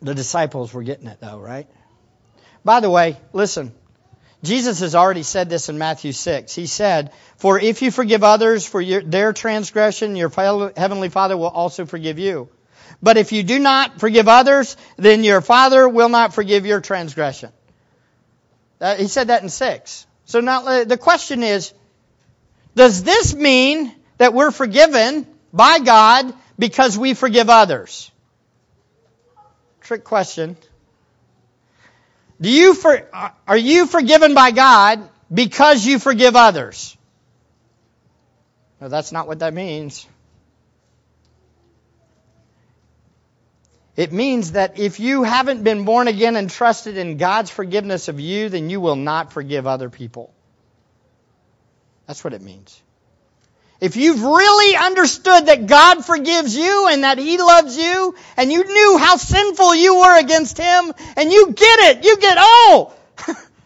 The 0.00 0.14
disciples 0.14 0.72
were 0.72 0.84
getting 0.84 1.08
it 1.08 1.18
though, 1.20 1.38
right? 1.38 1.66
By 2.64 2.80
the 2.80 2.90
way, 2.90 3.16
listen. 3.32 3.72
Jesus 4.42 4.80
has 4.80 4.94
already 4.94 5.24
said 5.24 5.50
this 5.50 5.68
in 5.68 5.78
Matthew 5.78 6.12
6. 6.12 6.54
He 6.54 6.66
said, 6.66 7.12
For 7.38 7.58
if 7.58 7.82
you 7.82 7.90
forgive 7.90 8.22
others 8.22 8.66
for 8.66 8.80
your, 8.80 9.02
their 9.02 9.32
transgression, 9.32 10.14
your 10.14 10.30
heavenly 10.76 11.08
Father 11.08 11.36
will 11.36 11.48
also 11.48 11.86
forgive 11.86 12.18
you. 12.18 12.48
But 13.02 13.16
if 13.16 13.32
you 13.32 13.42
do 13.42 13.58
not 13.58 14.00
forgive 14.00 14.28
others, 14.28 14.76
then 14.96 15.24
your 15.24 15.40
Father 15.40 15.88
will 15.88 16.08
not 16.08 16.34
forgive 16.34 16.66
your 16.66 16.80
transgression. 16.80 17.50
Uh, 18.80 18.94
he 18.94 19.08
said 19.08 19.28
that 19.28 19.42
in 19.42 19.48
6. 19.48 20.06
So 20.24 20.40
now 20.40 20.64
uh, 20.66 20.84
the 20.84 20.96
question 20.96 21.42
is, 21.42 21.72
does 22.76 23.02
this 23.02 23.34
mean 23.34 23.92
that 24.18 24.34
we're 24.34 24.52
forgiven 24.52 25.26
by 25.52 25.80
God 25.80 26.32
because 26.58 26.96
we 26.96 27.14
forgive 27.14 27.50
others? 27.50 28.10
Trick 29.80 30.04
question. 30.04 30.56
Do 32.40 32.50
you 32.50 32.74
for, 32.74 33.02
are 33.46 33.56
you 33.56 33.86
forgiven 33.86 34.34
by 34.34 34.52
God 34.52 35.08
because 35.32 35.84
you 35.84 35.98
forgive 35.98 36.36
others? 36.36 36.96
No, 38.80 38.88
that's 38.88 39.10
not 39.10 39.26
what 39.26 39.40
that 39.40 39.54
means. 39.54 40.06
It 43.96 44.12
means 44.12 44.52
that 44.52 44.78
if 44.78 45.00
you 45.00 45.24
haven't 45.24 45.64
been 45.64 45.84
born 45.84 46.06
again 46.06 46.36
and 46.36 46.48
trusted 46.48 46.96
in 46.96 47.16
God's 47.16 47.50
forgiveness 47.50 48.06
of 48.06 48.20
you, 48.20 48.48
then 48.48 48.70
you 48.70 48.80
will 48.80 48.94
not 48.94 49.32
forgive 49.32 49.66
other 49.66 49.90
people. 49.90 50.32
That's 52.06 52.22
what 52.22 52.32
it 52.32 52.40
means. 52.40 52.80
If 53.80 53.96
you've 53.96 54.22
really 54.22 54.76
understood 54.76 55.46
that 55.46 55.66
God 55.66 56.04
forgives 56.04 56.56
you 56.56 56.88
and 56.88 57.04
that 57.04 57.18
He 57.18 57.38
loves 57.38 57.76
you 57.76 58.14
and 58.36 58.50
you 58.50 58.64
knew 58.64 58.98
how 58.98 59.16
sinful 59.16 59.74
you 59.76 60.00
were 60.00 60.18
against 60.18 60.58
Him 60.58 60.92
and 61.16 61.32
you 61.32 61.52
get 61.52 61.96
it, 61.96 62.04
you 62.04 62.16
get, 62.18 62.38
oh, 62.40 62.92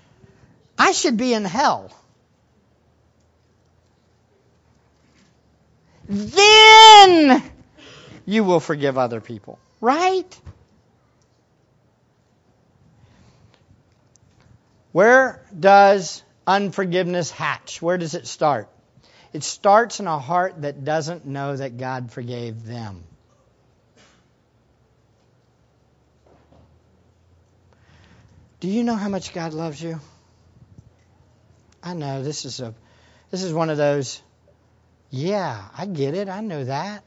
I 0.78 0.92
should 0.92 1.16
be 1.16 1.32
in 1.32 1.46
hell. 1.46 1.90
Then 6.08 7.42
you 8.26 8.44
will 8.44 8.60
forgive 8.60 8.98
other 8.98 9.22
people, 9.22 9.58
right? 9.80 10.40
Where 14.92 15.42
does 15.58 16.22
unforgiveness 16.46 17.30
hatch? 17.30 17.80
Where 17.80 17.96
does 17.96 18.14
it 18.14 18.26
start? 18.26 18.68
It 19.32 19.42
starts 19.44 20.00
in 20.00 20.06
a 20.06 20.18
heart 20.18 20.62
that 20.62 20.84
doesn't 20.84 21.24
know 21.26 21.56
that 21.56 21.78
God 21.78 22.12
forgave 22.12 22.64
them. 22.64 23.04
Do 28.60 28.68
you 28.68 28.84
know 28.84 28.94
how 28.94 29.08
much 29.08 29.32
God 29.32 29.54
loves 29.54 29.82
you? 29.82 29.98
I 31.82 31.94
know 31.94 32.22
this 32.22 32.44
is 32.44 32.60
a 32.60 32.74
this 33.30 33.42
is 33.42 33.52
one 33.52 33.70
of 33.70 33.76
those 33.76 34.22
yeah, 35.12 35.64
I 35.76 35.84
get 35.84 36.14
it. 36.14 36.30
I 36.30 36.40
know 36.40 36.64
that. 36.64 37.04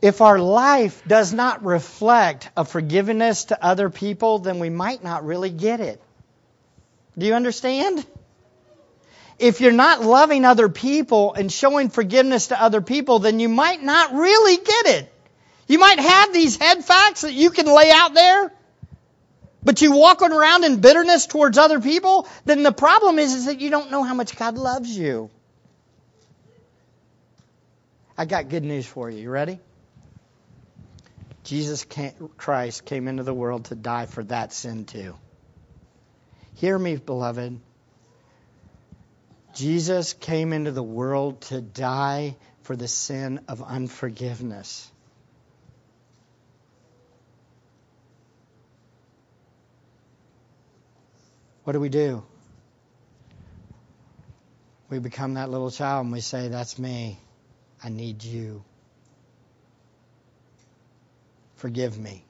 If 0.00 0.22
our 0.22 0.38
life 0.38 1.02
does 1.06 1.34
not 1.34 1.64
reflect 1.64 2.48
a 2.56 2.64
forgiveness 2.64 3.44
to 3.46 3.62
other 3.62 3.90
people, 3.90 4.38
then 4.38 4.60
we 4.60 4.70
might 4.70 5.04
not 5.04 5.26
really 5.26 5.50
get 5.50 5.80
it. 5.80 6.00
Do 7.16 7.26
you 7.26 7.34
understand? 7.34 8.06
If 9.38 9.60
you're 9.60 9.72
not 9.72 10.02
loving 10.02 10.44
other 10.44 10.68
people 10.68 11.34
and 11.34 11.50
showing 11.50 11.90
forgiveness 11.90 12.48
to 12.48 12.60
other 12.60 12.80
people, 12.80 13.18
then 13.18 13.40
you 13.40 13.48
might 13.48 13.82
not 13.82 14.14
really 14.14 14.56
get 14.56 14.86
it. 14.86 15.12
You 15.66 15.78
might 15.78 15.98
have 15.98 16.32
these 16.32 16.56
head 16.56 16.84
facts 16.84 17.22
that 17.22 17.32
you 17.32 17.50
can 17.50 17.66
lay 17.66 17.90
out 17.90 18.14
there, 18.14 18.52
but 19.62 19.80
you 19.80 19.92
walking 19.92 20.30
around 20.30 20.64
in 20.64 20.80
bitterness 20.80 21.26
towards 21.26 21.56
other 21.56 21.80
people, 21.80 22.28
then 22.44 22.62
the 22.62 22.72
problem 22.72 23.18
is, 23.18 23.32
is 23.34 23.46
that 23.46 23.60
you 23.60 23.70
don't 23.70 23.90
know 23.90 24.02
how 24.02 24.14
much 24.14 24.36
God 24.36 24.56
loves 24.56 24.96
you. 24.96 25.30
I 28.16 28.26
got 28.26 28.48
good 28.48 28.62
news 28.62 28.86
for 28.86 29.10
you. 29.10 29.22
You 29.22 29.30
ready? 29.30 29.58
Jesus 31.42 31.84
Christ 32.36 32.84
came 32.84 33.08
into 33.08 33.22
the 33.22 33.34
world 33.34 33.66
to 33.66 33.74
die 33.74 34.06
for 34.06 34.22
that 34.24 34.52
sin 34.52 34.84
too. 34.84 35.14
Hear 36.54 36.78
me, 36.78 36.96
beloved. 36.96 37.58
Jesus 39.54 40.12
came 40.12 40.52
into 40.52 40.72
the 40.72 40.82
world 40.82 41.40
to 41.42 41.60
die 41.60 42.36
for 42.62 42.74
the 42.74 42.88
sin 42.88 43.40
of 43.46 43.62
unforgiveness. 43.62 44.90
What 51.62 51.72
do 51.72 51.80
we 51.80 51.88
do? 51.88 52.24
We 54.90 54.98
become 54.98 55.34
that 55.34 55.50
little 55.50 55.70
child 55.70 56.04
and 56.04 56.12
we 56.12 56.20
say, 56.20 56.48
That's 56.48 56.78
me. 56.78 57.18
I 57.82 57.88
need 57.88 58.22
you. 58.22 58.64
Forgive 61.56 61.98
me. 61.98 62.24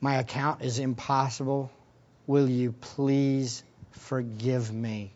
My 0.00 0.16
account 0.16 0.62
is 0.62 0.78
impossible. 0.78 1.72
Will 2.26 2.48
you 2.48 2.72
please 2.72 3.64
forgive 3.98 4.72
me. 4.72 5.12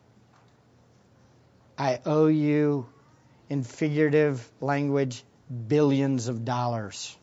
I 1.78 2.00
owe 2.04 2.26
you, 2.26 2.86
in 3.48 3.64
figurative 3.64 4.46
language, 4.60 5.24
billions 5.68 6.28
of 6.28 6.44
dollars. 6.44 7.16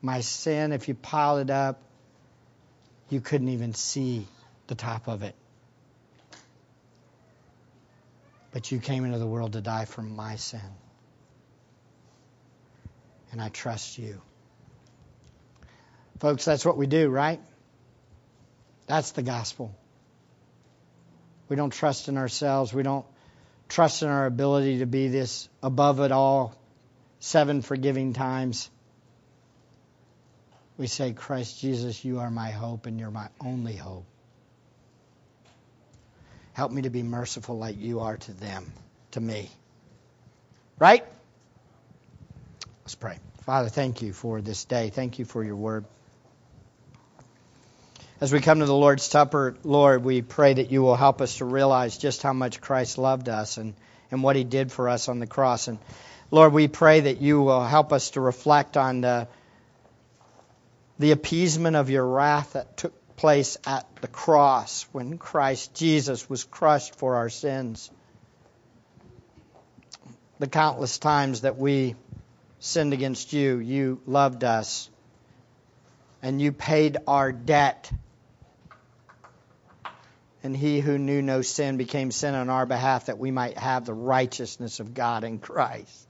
My 0.00 0.20
sin, 0.20 0.72
if 0.72 0.88
you 0.88 0.94
pile 0.94 1.38
it 1.38 1.50
up, 1.50 1.80
you 3.08 3.20
couldn't 3.20 3.48
even 3.48 3.74
see 3.74 4.26
the 4.66 4.74
top 4.74 5.08
of 5.08 5.22
it. 5.22 5.34
But 8.52 8.70
you 8.70 8.78
came 8.78 9.04
into 9.04 9.18
the 9.18 9.26
world 9.26 9.54
to 9.54 9.60
die 9.60 9.84
for 9.84 10.02
my 10.02 10.36
sin. 10.36 10.60
And 13.32 13.42
I 13.42 13.48
trust 13.48 13.98
you. 13.98 14.20
Folks, 16.24 16.46
that's 16.46 16.64
what 16.64 16.78
we 16.78 16.86
do, 16.86 17.10
right? 17.10 17.38
That's 18.86 19.10
the 19.10 19.22
gospel. 19.22 19.76
We 21.50 21.56
don't 21.56 21.68
trust 21.68 22.08
in 22.08 22.16
ourselves. 22.16 22.72
We 22.72 22.82
don't 22.82 23.04
trust 23.68 24.02
in 24.02 24.08
our 24.08 24.24
ability 24.24 24.78
to 24.78 24.86
be 24.86 25.08
this 25.08 25.50
above 25.62 26.00
it 26.00 26.12
all, 26.12 26.54
seven 27.20 27.60
forgiving 27.60 28.14
times. 28.14 28.70
We 30.78 30.86
say, 30.86 31.12
Christ 31.12 31.60
Jesus, 31.60 32.02
you 32.06 32.20
are 32.20 32.30
my 32.30 32.52
hope 32.52 32.86
and 32.86 32.98
you're 32.98 33.10
my 33.10 33.28
only 33.38 33.76
hope. 33.76 34.06
Help 36.54 36.72
me 36.72 36.80
to 36.80 36.90
be 36.90 37.02
merciful 37.02 37.58
like 37.58 37.78
you 37.78 38.00
are 38.00 38.16
to 38.16 38.32
them, 38.32 38.72
to 39.10 39.20
me. 39.20 39.50
Right? 40.78 41.04
Let's 42.82 42.94
pray. 42.94 43.18
Father, 43.42 43.68
thank 43.68 44.00
you 44.00 44.14
for 44.14 44.40
this 44.40 44.64
day. 44.64 44.88
Thank 44.88 45.18
you 45.18 45.26
for 45.26 45.44
your 45.44 45.56
word. 45.56 45.84
As 48.24 48.32
we 48.32 48.40
come 48.40 48.60
to 48.60 48.64
the 48.64 48.74
Lord's 48.74 49.02
Supper, 49.02 49.54
Lord, 49.64 50.02
we 50.02 50.22
pray 50.22 50.54
that 50.54 50.72
you 50.72 50.80
will 50.80 50.96
help 50.96 51.20
us 51.20 51.36
to 51.36 51.44
realize 51.44 51.98
just 51.98 52.22
how 52.22 52.32
much 52.32 52.62
Christ 52.62 52.96
loved 52.96 53.28
us 53.28 53.58
and, 53.58 53.74
and 54.10 54.22
what 54.22 54.34
he 54.34 54.44
did 54.44 54.72
for 54.72 54.88
us 54.88 55.10
on 55.10 55.18
the 55.18 55.26
cross. 55.26 55.68
And 55.68 55.78
Lord, 56.30 56.54
we 56.54 56.66
pray 56.66 57.00
that 57.00 57.20
you 57.20 57.42
will 57.42 57.62
help 57.62 57.92
us 57.92 58.12
to 58.12 58.22
reflect 58.22 58.78
on 58.78 59.02
the, 59.02 59.28
the 60.98 61.10
appeasement 61.10 61.76
of 61.76 61.90
your 61.90 62.06
wrath 62.06 62.54
that 62.54 62.78
took 62.78 62.94
place 63.16 63.58
at 63.66 63.86
the 64.00 64.08
cross 64.08 64.86
when 64.90 65.18
Christ 65.18 65.74
Jesus 65.74 66.26
was 66.30 66.44
crushed 66.44 66.94
for 66.94 67.16
our 67.16 67.28
sins. 67.28 67.90
The 70.38 70.46
countless 70.46 70.96
times 70.96 71.42
that 71.42 71.58
we 71.58 71.94
sinned 72.58 72.94
against 72.94 73.34
you, 73.34 73.58
you 73.58 74.00
loved 74.06 74.44
us 74.44 74.88
and 76.22 76.40
you 76.40 76.52
paid 76.52 76.96
our 77.06 77.30
debt 77.30 77.92
and 80.44 80.54
he 80.54 80.80
who 80.80 80.98
knew 80.98 81.22
no 81.22 81.40
sin 81.40 81.78
became 81.78 82.10
sin 82.10 82.34
on 82.34 82.50
our 82.50 82.66
behalf 82.66 83.06
that 83.06 83.18
we 83.18 83.30
might 83.30 83.56
have 83.56 83.86
the 83.86 83.94
righteousness 83.94 84.78
of 84.78 84.92
God 84.92 85.24
in 85.24 85.38
Christ. 85.38 86.06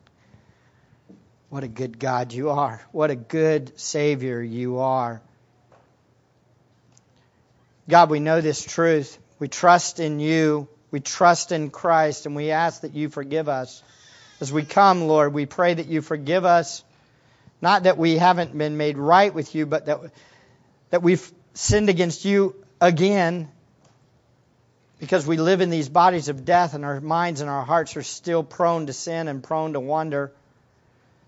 What 1.50 1.62
a 1.62 1.68
good 1.68 2.00
God 2.00 2.32
you 2.32 2.50
are. 2.50 2.84
What 2.90 3.12
a 3.12 3.14
good 3.14 3.78
Savior 3.78 4.42
you 4.42 4.80
are. 4.80 5.22
God, 7.88 8.10
we 8.10 8.18
know 8.18 8.40
this 8.40 8.64
truth. 8.64 9.16
We 9.38 9.46
trust 9.46 10.00
in 10.00 10.18
you. 10.18 10.66
We 10.90 10.98
trust 10.98 11.52
in 11.52 11.70
Christ, 11.70 12.26
and 12.26 12.34
we 12.34 12.50
ask 12.50 12.80
that 12.80 12.92
you 12.94 13.10
forgive 13.10 13.48
us. 13.48 13.84
As 14.40 14.52
we 14.52 14.64
come, 14.64 15.06
Lord, 15.06 15.32
we 15.32 15.46
pray 15.46 15.74
that 15.74 15.86
you 15.86 16.02
forgive 16.02 16.44
us. 16.44 16.82
Not 17.62 17.84
that 17.84 17.98
we 17.98 18.16
haven't 18.16 18.56
been 18.56 18.76
made 18.76 18.98
right 18.98 19.32
with 19.32 19.54
you, 19.54 19.64
but 19.64 19.86
that, 19.86 20.00
that 20.90 21.02
we've 21.04 21.30
sinned 21.52 21.88
against 21.88 22.24
you 22.24 22.56
again 22.80 23.48
because 25.04 25.26
we 25.26 25.36
live 25.36 25.60
in 25.60 25.68
these 25.68 25.90
bodies 25.90 26.30
of 26.30 26.46
death 26.46 26.72
and 26.72 26.82
our 26.82 26.98
minds 26.98 27.42
and 27.42 27.50
our 27.50 27.62
hearts 27.62 27.94
are 27.98 28.02
still 28.02 28.42
prone 28.42 28.86
to 28.86 28.94
sin 28.94 29.28
and 29.28 29.42
prone 29.42 29.74
to 29.74 29.80
wonder. 29.80 30.32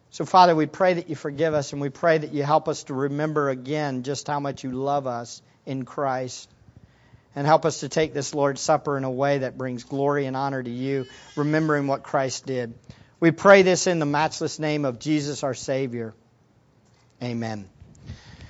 So, 0.08 0.24
Father, 0.24 0.56
we 0.56 0.64
pray 0.64 0.94
that 0.94 1.10
you 1.10 1.14
forgive 1.14 1.52
us 1.52 1.74
and 1.74 1.82
we 1.82 1.90
pray 1.90 2.16
that 2.16 2.32
you 2.32 2.42
help 2.42 2.68
us 2.68 2.84
to 2.84 2.94
remember 2.94 3.50
again 3.50 4.02
just 4.02 4.28
how 4.28 4.40
much 4.40 4.64
you 4.64 4.70
love 4.70 5.06
us 5.06 5.42
in 5.66 5.84
Christ. 5.84 6.48
And 7.34 7.46
help 7.46 7.66
us 7.66 7.80
to 7.80 7.90
take 7.90 8.14
this 8.14 8.34
Lord's 8.34 8.62
Supper 8.62 8.96
in 8.96 9.04
a 9.04 9.10
way 9.10 9.38
that 9.38 9.58
brings 9.58 9.84
glory 9.84 10.24
and 10.24 10.34
honor 10.34 10.62
to 10.62 10.70
you, 10.70 11.04
remembering 11.36 11.86
what 11.86 12.02
Christ 12.02 12.46
did. 12.46 12.72
We 13.20 13.30
pray 13.30 13.60
this 13.60 13.86
in 13.86 13.98
the 13.98 14.06
matchless 14.06 14.58
name 14.58 14.86
of 14.86 14.98
Jesus 14.98 15.42
our 15.42 15.52
Savior. 15.52 16.14
Amen. 17.22 17.68